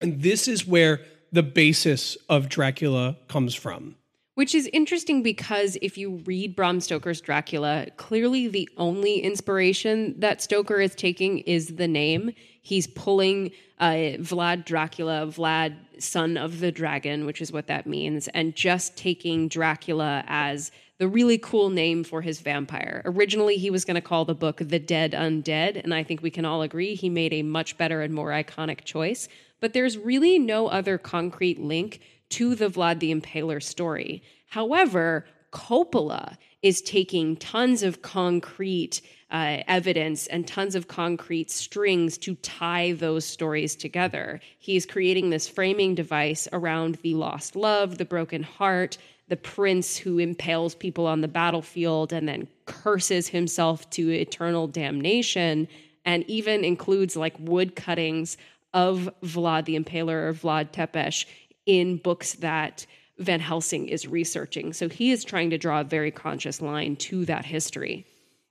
And 0.00 0.22
this 0.22 0.46
is 0.46 0.66
where 0.66 1.00
the 1.32 1.42
basis 1.42 2.16
of 2.28 2.48
Dracula 2.48 3.16
comes 3.26 3.54
from. 3.54 3.96
Which 4.38 4.54
is 4.54 4.70
interesting 4.72 5.24
because 5.24 5.76
if 5.82 5.98
you 5.98 6.22
read 6.24 6.54
Bram 6.54 6.78
Stoker's 6.78 7.20
Dracula, 7.20 7.88
clearly 7.96 8.46
the 8.46 8.68
only 8.76 9.18
inspiration 9.18 10.14
that 10.20 10.40
Stoker 10.40 10.80
is 10.80 10.94
taking 10.94 11.38
is 11.40 11.74
the 11.74 11.88
name. 11.88 12.32
He's 12.62 12.86
pulling 12.86 13.50
uh, 13.80 14.14
Vlad 14.20 14.64
Dracula, 14.64 15.26
Vlad, 15.26 15.74
son 15.98 16.36
of 16.36 16.60
the 16.60 16.70
dragon, 16.70 17.26
which 17.26 17.40
is 17.40 17.50
what 17.50 17.66
that 17.66 17.88
means, 17.88 18.28
and 18.28 18.54
just 18.54 18.96
taking 18.96 19.48
Dracula 19.48 20.22
as 20.28 20.70
the 20.98 21.08
really 21.08 21.38
cool 21.38 21.68
name 21.68 22.04
for 22.04 22.22
his 22.22 22.38
vampire. 22.38 23.02
Originally, 23.06 23.56
he 23.56 23.70
was 23.70 23.84
going 23.84 23.96
to 23.96 24.00
call 24.00 24.24
the 24.24 24.36
book 24.36 24.58
The 24.58 24.78
Dead 24.78 25.14
Undead, 25.14 25.82
and 25.82 25.92
I 25.92 26.04
think 26.04 26.22
we 26.22 26.30
can 26.30 26.44
all 26.44 26.62
agree 26.62 26.94
he 26.94 27.10
made 27.10 27.32
a 27.32 27.42
much 27.42 27.76
better 27.76 28.02
and 28.02 28.14
more 28.14 28.28
iconic 28.28 28.84
choice. 28.84 29.26
But 29.58 29.72
there's 29.72 29.98
really 29.98 30.38
no 30.38 30.68
other 30.68 30.96
concrete 30.96 31.60
link 31.60 32.00
to 32.30 32.54
the 32.54 32.68
Vlad 32.68 33.00
the 33.00 33.14
Impaler 33.14 33.62
story. 33.62 34.22
However, 34.48 35.26
Coppola 35.52 36.36
is 36.62 36.82
taking 36.82 37.36
tons 37.36 37.82
of 37.82 38.02
concrete 38.02 39.00
uh, 39.30 39.58
evidence 39.66 40.26
and 40.26 40.46
tons 40.46 40.74
of 40.74 40.88
concrete 40.88 41.50
strings 41.50 42.16
to 42.18 42.34
tie 42.36 42.92
those 42.92 43.24
stories 43.24 43.76
together. 43.76 44.40
He's 44.58 44.86
creating 44.86 45.30
this 45.30 45.48
framing 45.48 45.94
device 45.94 46.48
around 46.52 46.96
the 46.96 47.14
lost 47.14 47.54
love, 47.54 47.98
the 47.98 48.04
broken 48.04 48.42
heart, 48.42 48.96
the 49.28 49.36
prince 49.36 49.96
who 49.96 50.18
impales 50.18 50.74
people 50.74 51.06
on 51.06 51.20
the 51.20 51.28
battlefield 51.28 52.12
and 52.12 52.26
then 52.26 52.48
curses 52.64 53.28
himself 53.28 53.88
to 53.90 54.10
eternal 54.10 54.66
damnation, 54.66 55.68
and 56.04 56.24
even 56.28 56.64
includes 56.64 57.14
like 57.16 57.34
wood 57.38 57.76
cuttings 57.76 58.38
of 58.72 59.10
Vlad 59.22 59.66
the 59.66 59.78
Impaler 59.78 60.28
or 60.28 60.32
Vlad 60.32 60.72
Tepes 60.72 61.26
in 61.68 61.98
books 61.98 62.32
that 62.34 62.86
Van 63.18 63.40
Helsing 63.40 63.88
is 63.88 64.08
researching. 64.08 64.72
So 64.72 64.88
he 64.88 65.12
is 65.12 65.22
trying 65.22 65.50
to 65.50 65.58
draw 65.58 65.80
a 65.80 65.84
very 65.84 66.10
conscious 66.10 66.60
line 66.60 66.96
to 66.96 67.24
that 67.26 67.44
history. 67.44 68.06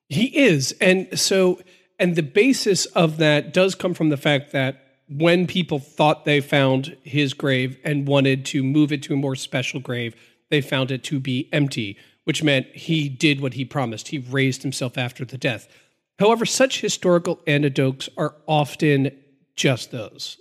He 0.07 0.26
is. 0.38 0.74
And 0.80 1.20
so, 1.20 1.59
and 1.99 2.15
the 2.15 2.24
basis 2.24 2.86
of 2.88 3.18
that 3.18 3.53
does 3.53 3.76
come 3.76 3.93
from 3.93 4.09
the 4.09 4.18
fact 4.18 4.51
that 4.51 4.84
when 5.09 5.47
people 5.47 5.80
thought 5.80 6.26
they 6.26 6.41
found 6.41 6.95
his 7.03 7.34
grave 7.34 7.78
and 7.84 8.07
wanted 8.07 8.45
to 8.45 8.63
move 8.63 8.91
it 8.91 9.01
to 9.03 9.13
a 9.13 9.18
more 9.18 9.36
special 9.36 9.80
grave, 9.80 10.15
they 10.49 10.61
found 10.61 10.91
it 10.91 11.03
to 11.05 11.20
be 11.20 11.49
empty, 11.51 11.97
which 12.26 12.43
meant 12.43 12.68
he 12.68 13.09
did 13.09 13.41
what 13.41 13.55
he 13.55 13.65
promised. 13.65 14.09
He 14.09 14.20
raised 14.20 14.61
himself 14.61 14.97
after 14.97 15.26
the 15.26 15.38
death. 15.38 15.68
However, 16.20 16.45
such 16.45 16.82
historical 16.82 17.41
anecdotes 17.47 18.09
are 18.18 18.36
often 18.47 19.11
just 19.55 19.91
those. 19.91 20.38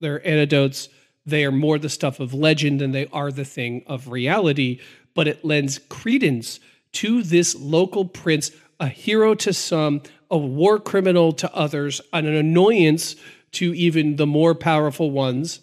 They're 0.00 0.26
anecdotes 0.26 0.88
they 1.28 1.44
are 1.44 1.52
more 1.52 1.78
the 1.78 1.88
stuff 1.88 2.20
of 2.20 2.34
legend 2.34 2.80
than 2.80 2.92
they 2.92 3.06
are 3.12 3.30
the 3.30 3.44
thing 3.44 3.82
of 3.86 4.08
reality, 4.08 4.80
but 5.14 5.28
it 5.28 5.44
lends 5.44 5.78
credence 5.88 6.60
to 6.92 7.22
this 7.22 7.54
local 7.54 8.04
prince, 8.04 8.50
a 8.80 8.88
hero 8.88 9.34
to 9.34 9.52
some, 9.52 10.02
a 10.30 10.38
war 10.38 10.78
criminal 10.78 11.32
to 11.32 11.54
others, 11.54 12.00
and 12.12 12.26
an 12.26 12.34
annoyance 12.34 13.16
to 13.52 13.74
even 13.74 14.16
the 14.16 14.26
more 14.26 14.54
powerful 14.54 15.10
ones. 15.10 15.60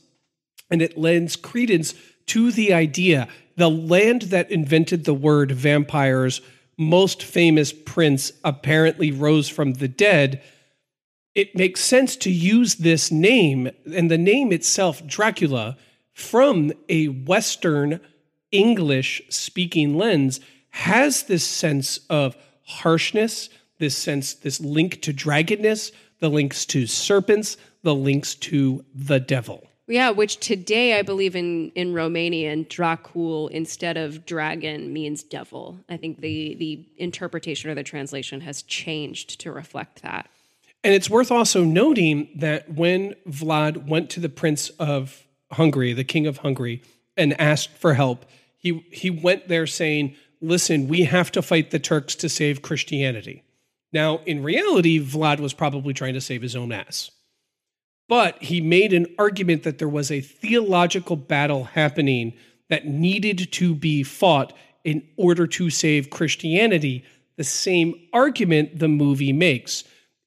And 0.70 0.82
it 0.82 0.98
lends 0.98 1.36
credence 1.36 1.94
to 2.28 2.52
the 2.52 2.74
idea 2.74 3.28
the 3.58 3.70
land 3.70 4.24
that 4.24 4.52
invented 4.52 5.06
the 5.06 5.14
word 5.14 5.52
vampires, 5.52 6.42
most 6.78 7.24
famous 7.24 7.72
prince, 7.72 8.34
apparently 8.44 9.12
rose 9.12 9.48
from 9.48 9.74
the 9.74 9.88
dead 9.88 10.42
it 11.36 11.54
makes 11.56 11.82
sense 11.82 12.16
to 12.16 12.32
use 12.32 12.76
this 12.76 13.12
name 13.12 13.70
and 13.94 14.10
the 14.10 14.18
name 14.18 14.52
itself, 14.54 15.06
Dracula, 15.06 15.78
from 16.14 16.72
a 16.88 17.08
Western 17.08 18.00
English 18.52 19.22
speaking 19.30 19.98
lens, 19.98 20.40
has 20.70 21.24
this 21.24 21.44
sense 21.44 22.00
of 22.10 22.38
harshness, 22.64 23.50
this 23.80 23.98
sense, 23.98 24.34
this 24.34 24.62
link 24.62 25.02
to 25.02 25.14
dragonness, 25.14 25.92
the 26.20 26.30
links 26.30 26.66
to 26.68 26.88
serpents, 26.88 27.58
the 27.84 27.94
links 27.94 28.34
to 28.36 28.86
the 28.96 29.20
devil. 29.20 29.68
Yeah, 29.88 30.10
which 30.10 30.38
today 30.38 30.98
I 30.98 31.04
believe 31.04 31.36
in 31.36 31.70
in 31.76 31.94
Romanian, 31.94 32.68
Dracul 32.68 33.52
instead 33.52 33.98
of 33.98 34.26
dragon 34.26 34.92
means 34.92 35.22
devil. 35.22 35.80
I 35.88 35.98
think 35.98 36.22
the 36.22 36.56
the 36.56 36.88
interpretation 36.98 37.70
or 37.70 37.76
the 37.76 37.84
translation 37.84 38.42
has 38.42 38.64
changed 38.64 39.40
to 39.42 39.52
reflect 39.52 40.02
that. 40.02 40.28
And 40.86 40.94
it's 40.94 41.10
worth 41.10 41.32
also 41.32 41.64
noting 41.64 42.30
that 42.36 42.72
when 42.72 43.16
Vlad 43.28 43.88
went 43.88 44.12
to 44.12 44.20
the 44.20 44.30
Prince 44.30 44.70
of 44.78 45.26
Hungary, 45.52 45.94
the 45.94 46.04
King 46.04 46.28
of 46.28 46.38
Hungary, 46.38 46.84
and 47.18 47.42
asked 47.42 47.72
for 47.72 47.96
help, 47.96 48.24
he, 48.56 48.86
he 48.92 49.10
went 49.10 49.48
there 49.48 49.66
saying, 49.66 50.16
listen, 50.42 50.88
we 50.88 51.06
have 51.06 51.32
to 51.32 51.42
fight 51.42 51.72
the 51.72 51.80
Turks 51.80 52.14
to 52.18 52.30
save 52.30 52.62
Christianity. 52.62 53.44
Now, 53.94 54.20
in 54.28 54.44
reality, 54.44 55.04
Vlad 55.04 55.40
was 55.40 55.56
probably 55.56 55.92
trying 55.92 56.14
to 56.14 56.22
save 56.22 56.44
his 56.44 56.56
own 56.56 56.72
ass. 56.72 57.10
But 58.08 58.44
he 58.44 58.62
made 58.62 58.94
an 58.94 59.08
argument 59.18 59.64
that 59.64 59.80
there 59.80 59.90
was 59.90 60.12
a 60.12 60.22
theological 60.22 61.16
battle 61.16 61.64
happening 61.64 62.34
that 62.70 62.86
needed 62.86 63.52
to 63.54 63.74
be 63.74 64.04
fought 64.04 64.54
in 64.84 65.02
order 65.18 65.48
to 65.48 65.72
save 65.72 66.12
Christianity, 66.12 67.04
the 67.38 67.44
same 67.44 67.96
argument 68.14 68.78
the 68.78 68.88
movie 68.88 69.34
makes. 69.34 69.84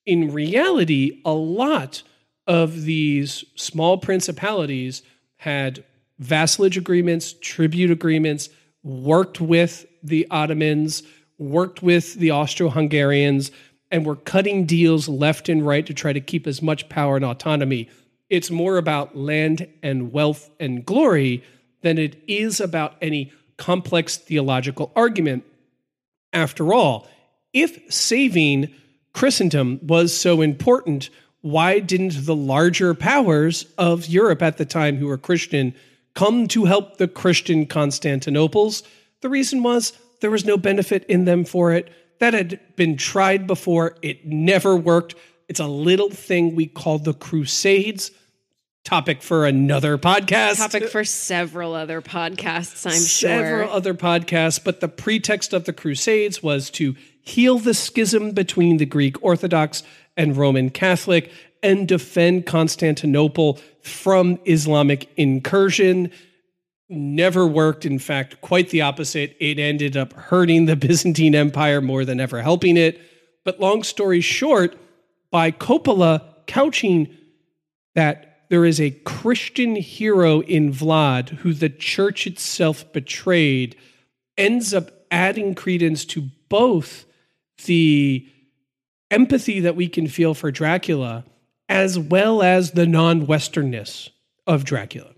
In 0.08 0.32
reality, 0.32 1.20
a 1.26 1.34
lot 1.34 2.02
of 2.46 2.84
these 2.84 3.44
small 3.56 3.98
principalities 3.98 5.02
had 5.36 5.84
vassalage 6.18 6.78
agreements, 6.78 7.34
tribute 7.42 7.90
agreements, 7.90 8.48
worked 8.82 9.38
with 9.38 9.84
the 10.02 10.26
Ottomans, 10.30 11.02
worked 11.36 11.82
with 11.82 12.14
the 12.14 12.30
Austro 12.30 12.70
Hungarians, 12.70 13.50
and 13.90 14.06
were 14.06 14.16
cutting 14.16 14.64
deals 14.64 15.10
left 15.10 15.50
and 15.50 15.66
right 15.66 15.84
to 15.84 15.92
try 15.92 16.14
to 16.14 16.22
keep 16.22 16.46
as 16.46 16.62
much 16.62 16.88
power 16.88 17.16
and 17.16 17.24
autonomy. 17.26 17.90
It's 18.30 18.50
more 18.50 18.78
about 18.78 19.14
land 19.14 19.68
and 19.82 20.10
wealth 20.10 20.48
and 20.58 20.86
glory 20.86 21.44
than 21.82 21.98
it 21.98 22.16
is 22.26 22.60
about 22.60 22.96
any 23.02 23.30
complex 23.58 24.16
theological 24.16 24.90
argument. 24.96 25.44
After 26.32 26.72
all, 26.72 27.06
if 27.52 27.92
saving 27.92 28.74
Christendom 29.18 29.80
was 29.82 30.16
so 30.16 30.42
important, 30.42 31.10
why 31.40 31.80
didn't 31.80 32.24
the 32.24 32.36
larger 32.36 32.94
powers 32.94 33.66
of 33.76 34.06
Europe 34.06 34.42
at 34.42 34.58
the 34.58 34.64
time 34.64 34.96
who 34.96 35.08
were 35.08 35.18
Christian 35.18 35.74
come 36.14 36.46
to 36.46 36.66
help 36.66 36.98
the 36.98 37.08
Christian 37.08 37.66
Constantinople's? 37.66 38.84
The 39.20 39.28
reason 39.28 39.64
was 39.64 39.92
there 40.20 40.30
was 40.30 40.44
no 40.44 40.56
benefit 40.56 41.04
in 41.06 41.24
them 41.24 41.44
for 41.44 41.72
it. 41.72 41.90
That 42.20 42.32
had 42.32 42.60
been 42.76 42.96
tried 42.96 43.48
before, 43.48 43.96
it 44.02 44.24
never 44.24 44.76
worked. 44.76 45.16
It's 45.48 45.58
a 45.58 45.66
little 45.66 46.10
thing 46.10 46.54
we 46.54 46.66
call 46.66 47.00
the 47.00 47.12
Crusades. 47.12 48.12
Topic 48.84 49.20
for 49.20 49.46
another 49.46 49.98
podcast. 49.98 50.58
Topic 50.58 50.90
for 50.90 51.02
several 51.02 51.74
other 51.74 52.00
podcasts, 52.00 52.86
I'm 52.86 52.92
several 52.92 53.00
sure. 53.00 53.48
Several 53.48 53.70
other 53.70 53.94
podcasts, 53.94 54.62
but 54.62 54.78
the 54.78 54.86
pretext 54.86 55.52
of 55.52 55.64
the 55.64 55.72
Crusades 55.72 56.40
was 56.40 56.70
to 56.70 56.94
heal 57.28 57.58
the 57.58 57.74
schism 57.74 58.32
between 58.32 58.78
the 58.78 58.86
Greek 58.86 59.22
Orthodox 59.22 59.82
and 60.16 60.36
Roman 60.36 60.70
Catholic 60.70 61.30
and 61.62 61.86
defend 61.86 62.46
Constantinople 62.46 63.58
from 63.82 64.38
Islamic 64.46 65.08
incursion. 65.16 66.10
Never 66.88 67.46
worked. 67.46 67.84
In 67.84 67.98
fact, 67.98 68.40
quite 68.40 68.70
the 68.70 68.80
opposite. 68.80 69.36
It 69.40 69.58
ended 69.58 69.96
up 69.96 70.14
hurting 70.14 70.64
the 70.64 70.76
Byzantine 70.86 71.34
Empire 71.34 71.80
more 71.80 72.04
than 72.04 72.18
ever 72.18 72.40
helping 72.40 72.76
it. 72.76 73.00
But 73.44 73.60
long 73.60 73.82
story 73.82 74.20
short, 74.20 74.76
by 75.30 75.50
Coppola 75.50 76.22
couching 76.46 77.14
that 77.94 78.46
there 78.48 78.64
is 78.64 78.80
a 78.80 78.90
Christian 78.90 79.76
hero 79.76 80.40
in 80.40 80.72
Vlad 80.72 81.28
who 81.28 81.52
the 81.52 81.68
church 81.68 82.26
itself 82.26 82.90
betrayed, 82.92 83.76
ends 84.38 84.72
up 84.72 84.90
adding 85.10 85.54
credence 85.54 86.06
to 86.06 86.30
both 86.48 87.04
the 87.64 88.26
empathy 89.10 89.60
that 89.60 89.76
we 89.76 89.88
can 89.88 90.06
feel 90.06 90.34
for 90.34 90.50
Dracula 90.50 91.24
as 91.68 91.98
well 91.98 92.42
as 92.42 92.72
the 92.72 92.86
non 92.86 93.26
Westernness 93.26 94.10
of 94.46 94.64
Dracula. 94.64 95.12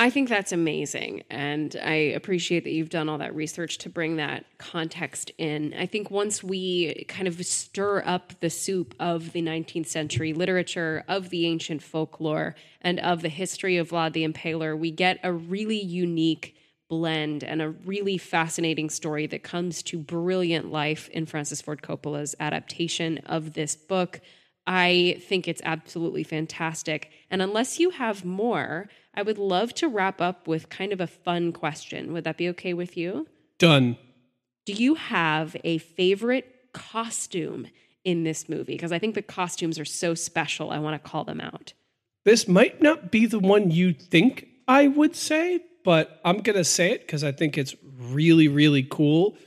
I 0.00 0.10
think 0.10 0.28
that's 0.28 0.52
amazing. 0.52 1.24
And 1.28 1.74
I 1.82 1.94
appreciate 1.94 2.62
that 2.62 2.70
you've 2.70 2.88
done 2.88 3.08
all 3.08 3.18
that 3.18 3.34
research 3.34 3.78
to 3.78 3.88
bring 3.88 4.16
that 4.16 4.44
context 4.56 5.32
in. 5.38 5.74
I 5.76 5.86
think 5.86 6.08
once 6.08 6.40
we 6.42 7.04
kind 7.08 7.26
of 7.26 7.44
stir 7.44 8.04
up 8.06 8.32
the 8.38 8.48
soup 8.48 8.94
of 9.00 9.32
the 9.32 9.42
19th 9.42 9.88
century 9.88 10.32
literature, 10.32 11.04
of 11.08 11.30
the 11.30 11.46
ancient 11.46 11.82
folklore, 11.82 12.54
and 12.80 13.00
of 13.00 13.22
the 13.22 13.28
history 13.28 13.76
of 13.76 13.90
Vlad 13.90 14.12
the 14.12 14.24
Impaler, 14.24 14.78
we 14.78 14.92
get 14.92 15.18
a 15.24 15.32
really 15.32 15.80
unique 15.80 16.54
blend 16.88 17.44
and 17.44 17.60
a 17.60 17.70
really 17.70 18.18
fascinating 18.18 18.90
story 18.90 19.26
that 19.26 19.42
comes 19.42 19.82
to 19.84 19.98
brilliant 19.98 20.72
life 20.72 21.08
in 21.10 21.26
Francis 21.26 21.60
Ford 21.60 21.82
Coppola's 21.82 22.34
adaptation 22.40 23.18
of 23.26 23.54
this 23.54 23.76
book. 23.76 24.20
I 24.66 25.22
think 25.26 25.48
it's 25.48 25.62
absolutely 25.64 26.24
fantastic. 26.24 27.10
And 27.30 27.40
unless 27.40 27.78
you 27.78 27.90
have 27.90 28.24
more, 28.24 28.88
I 29.14 29.22
would 29.22 29.38
love 29.38 29.74
to 29.74 29.88
wrap 29.88 30.20
up 30.20 30.46
with 30.46 30.68
kind 30.68 30.92
of 30.92 31.00
a 31.00 31.06
fun 31.06 31.52
question. 31.52 32.12
Would 32.12 32.24
that 32.24 32.36
be 32.36 32.48
okay 32.50 32.74
with 32.74 32.96
you? 32.96 33.26
Done. 33.58 33.96
Do 34.66 34.72
you 34.72 34.94
have 34.94 35.56
a 35.64 35.78
favorite 35.78 36.72
costume 36.72 37.68
in 38.04 38.24
this 38.24 38.48
movie? 38.48 38.74
Because 38.74 38.92
I 38.92 38.98
think 38.98 39.14
the 39.14 39.22
costumes 39.22 39.78
are 39.78 39.84
so 39.84 40.14
special. 40.14 40.70
I 40.70 40.78
want 40.78 41.02
to 41.02 41.10
call 41.10 41.24
them 41.24 41.40
out. 41.40 41.72
This 42.24 42.46
might 42.46 42.82
not 42.82 43.10
be 43.10 43.26
the 43.26 43.38
one 43.38 43.70
you 43.70 43.94
think 43.94 44.46
I 44.68 44.86
would 44.86 45.16
say, 45.16 45.60
but 45.88 46.20
I'm 46.22 46.40
going 46.40 46.58
to 46.58 46.64
say 46.64 46.90
it 46.90 47.00
because 47.00 47.24
I 47.24 47.32
think 47.32 47.56
it's 47.56 47.74
really, 47.98 48.46
really 48.46 48.82
cool. 48.82 49.38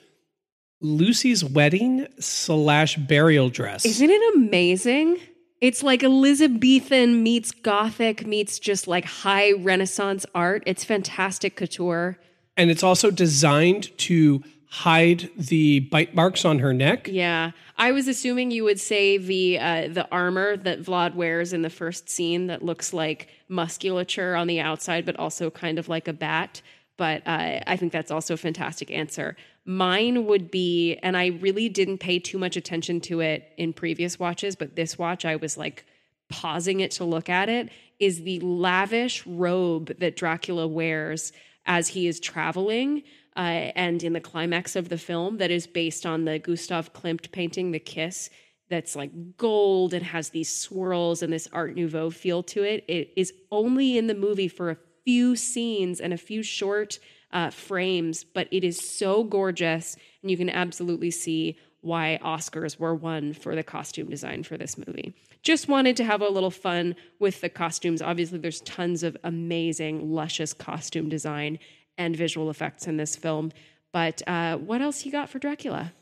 Lucy's 0.82 1.46
wedding 1.46 2.08
slash 2.20 2.98
burial 2.98 3.52
dress. 3.52 3.86
Isn't 3.86 4.10
it 4.10 4.36
amazing? 4.36 5.20
It's 5.62 5.84
like 5.84 6.02
Elizabethan 6.02 7.22
meets 7.22 7.52
Gothic 7.52 8.26
meets 8.26 8.58
just 8.58 8.88
like 8.88 9.06
high 9.06 9.52
Renaissance 9.52 10.26
art. 10.34 10.64
It's 10.66 10.84
fantastic 10.84 11.56
couture. 11.56 12.18
And 12.58 12.72
it's 12.72 12.82
also 12.82 13.12
designed 13.12 13.96
to 14.00 14.44
hide 14.72 15.30
the 15.36 15.82
bite 15.82 16.16
marks 16.16 16.46
on 16.46 16.60
her 16.60 16.74
neck. 16.74 17.10
Yeah, 17.10 17.52
I 17.78 17.92
was 17.92 18.08
assuming 18.08 18.52
you 18.52 18.64
would 18.64 18.80
say 18.80 19.18
the 19.18 19.60
uh, 19.60 19.88
the 19.90 20.08
armor 20.12 20.56
that 20.56 20.82
Vlad 20.82 21.14
wears 21.14 21.52
in 21.52 21.62
the 21.62 21.70
first 21.70 22.10
scene 22.10 22.48
that 22.48 22.64
looks 22.64 22.94
like 22.94 23.28
musculature 23.50 24.34
on 24.34 24.48
the 24.48 24.62
outside, 24.62 25.06
but 25.06 25.18
also 25.18 25.50
kind 25.50 25.78
of 25.78 25.90
like 25.90 26.08
a 26.08 26.14
bat. 26.14 26.62
But 26.96 27.22
uh, 27.28 27.60
I 27.68 27.76
think 27.76 27.92
that's 27.92 28.12
also 28.12 28.36
a 28.36 28.38
fantastic 28.38 28.90
answer. 28.92 29.36
Mine 29.66 30.26
would 30.26 30.50
be, 30.50 30.96
and 31.04 31.18
I 31.18 31.28
really 31.28 31.68
didn't 31.68 31.98
pay 31.98 32.20
too 32.20 32.38
much 32.38 32.56
attention 32.56 33.02
to 33.02 33.20
it 33.20 33.52
in 33.58 33.74
previous 33.74 34.20
watches, 34.20 34.56
but 34.56 34.78
this 34.78 34.98
watch 34.98 35.26
I 35.26 35.36
was 35.36 35.58
like 35.58 35.86
pausing 36.30 36.80
it 36.80 36.92
to 36.92 37.04
look 37.04 37.28
at 37.28 37.50
it, 37.50 37.70
is 38.00 38.24
the 38.24 38.40
lavish 38.40 39.28
robe 39.28 40.00
that 40.00 40.16
Dracula 40.16 40.66
wears 40.66 41.34
as 41.66 41.90
he 41.90 42.08
is 42.08 42.22
traveling. 42.22 43.04
Uh, 43.36 43.72
and 43.76 44.04
in 44.04 44.14
the 44.14 44.20
climax 44.20 44.76
of 44.76 44.90
the 44.90 44.98
film, 44.98 45.38
that 45.38 45.52
is 45.52 45.66
based 45.68 46.06
on 46.06 46.26
the 46.26 46.40
Gustav 46.40 46.94
Klimt 46.94 47.32
painting, 47.32 47.72
The 47.72 47.80
Kiss, 47.80 48.30
that's 48.70 48.96
like 48.96 49.38
gold 49.38 49.94
and 49.94 50.04
has 50.04 50.30
these 50.30 50.54
swirls 50.54 51.22
and 51.22 51.32
this 51.32 51.48
Art 51.52 51.76
Nouveau 51.76 52.10
feel 52.10 52.42
to 52.44 52.64
it. 52.64 52.84
It 52.88 53.12
is 53.16 53.34
only 53.52 53.98
in 53.98 54.08
the 54.08 54.16
movie 54.16 54.48
for 54.48 54.72
a 54.72 54.78
few 55.04 55.36
scenes 55.36 56.00
and 56.00 56.14
a 56.14 56.18
few 56.18 56.42
short 56.42 57.00
uh, 57.32 57.50
frames, 57.50 58.24
but 58.24 58.48
it 58.52 58.64
is 58.64 58.78
so 58.80 59.24
gorgeous, 59.24 59.96
and 60.22 60.32
you 60.32 60.38
can 60.38 60.50
absolutely 60.50 61.12
see 61.12 61.58
why 61.82 62.20
Oscars 62.24 62.78
were 62.80 62.96
won 62.96 63.34
for 63.34 63.56
the 63.56 63.64
costume 63.64 64.10
design 64.10 64.44
for 64.44 64.58
this 64.58 64.78
movie. 64.78 65.14
Just 65.42 65.68
wanted 65.68 65.98
to 65.98 66.04
have 66.04 66.22
a 66.22 66.30
little 66.30 66.52
fun 66.52 66.96
with 67.20 67.42
the 67.42 67.50
costumes. 67.50 68.02
Obviously, 68.02 68.38
there's 68.38 68.62
tons 68.62 69.02
of 69.02 69.18
amazing, 69.24 70.12
luscious 70.12 70.54
costume 70.54 71.10
design 71.10 71.58
and 71.98 72.16
visual 72.16 72.50
effects 72.50 72.88
in 72.88 72.98
this 72.98 73.16
film. 73.16 73.52
But 73.92 74.22
uh, 74.28 74.58
what 74.58 74.82
else 74.82 75.06
you 75.06 75.12
got 75.12 75.30
for 75.30 75.40
Dracula? 75.40 75.94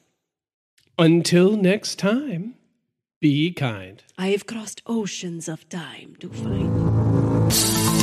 Until 0.98 1.56
next 1.56 1.98
time, 1.98 2.56
be 3.22 3.52
kind. 3.52 4.04
I 4.18 4.28
have 4.28 4.46
crossed 4.46 4.82
oceans 4.86 5.48
of 5.48 5.68
time 5.70 6.16
to 6.20 6.30
find. 6.30 7.99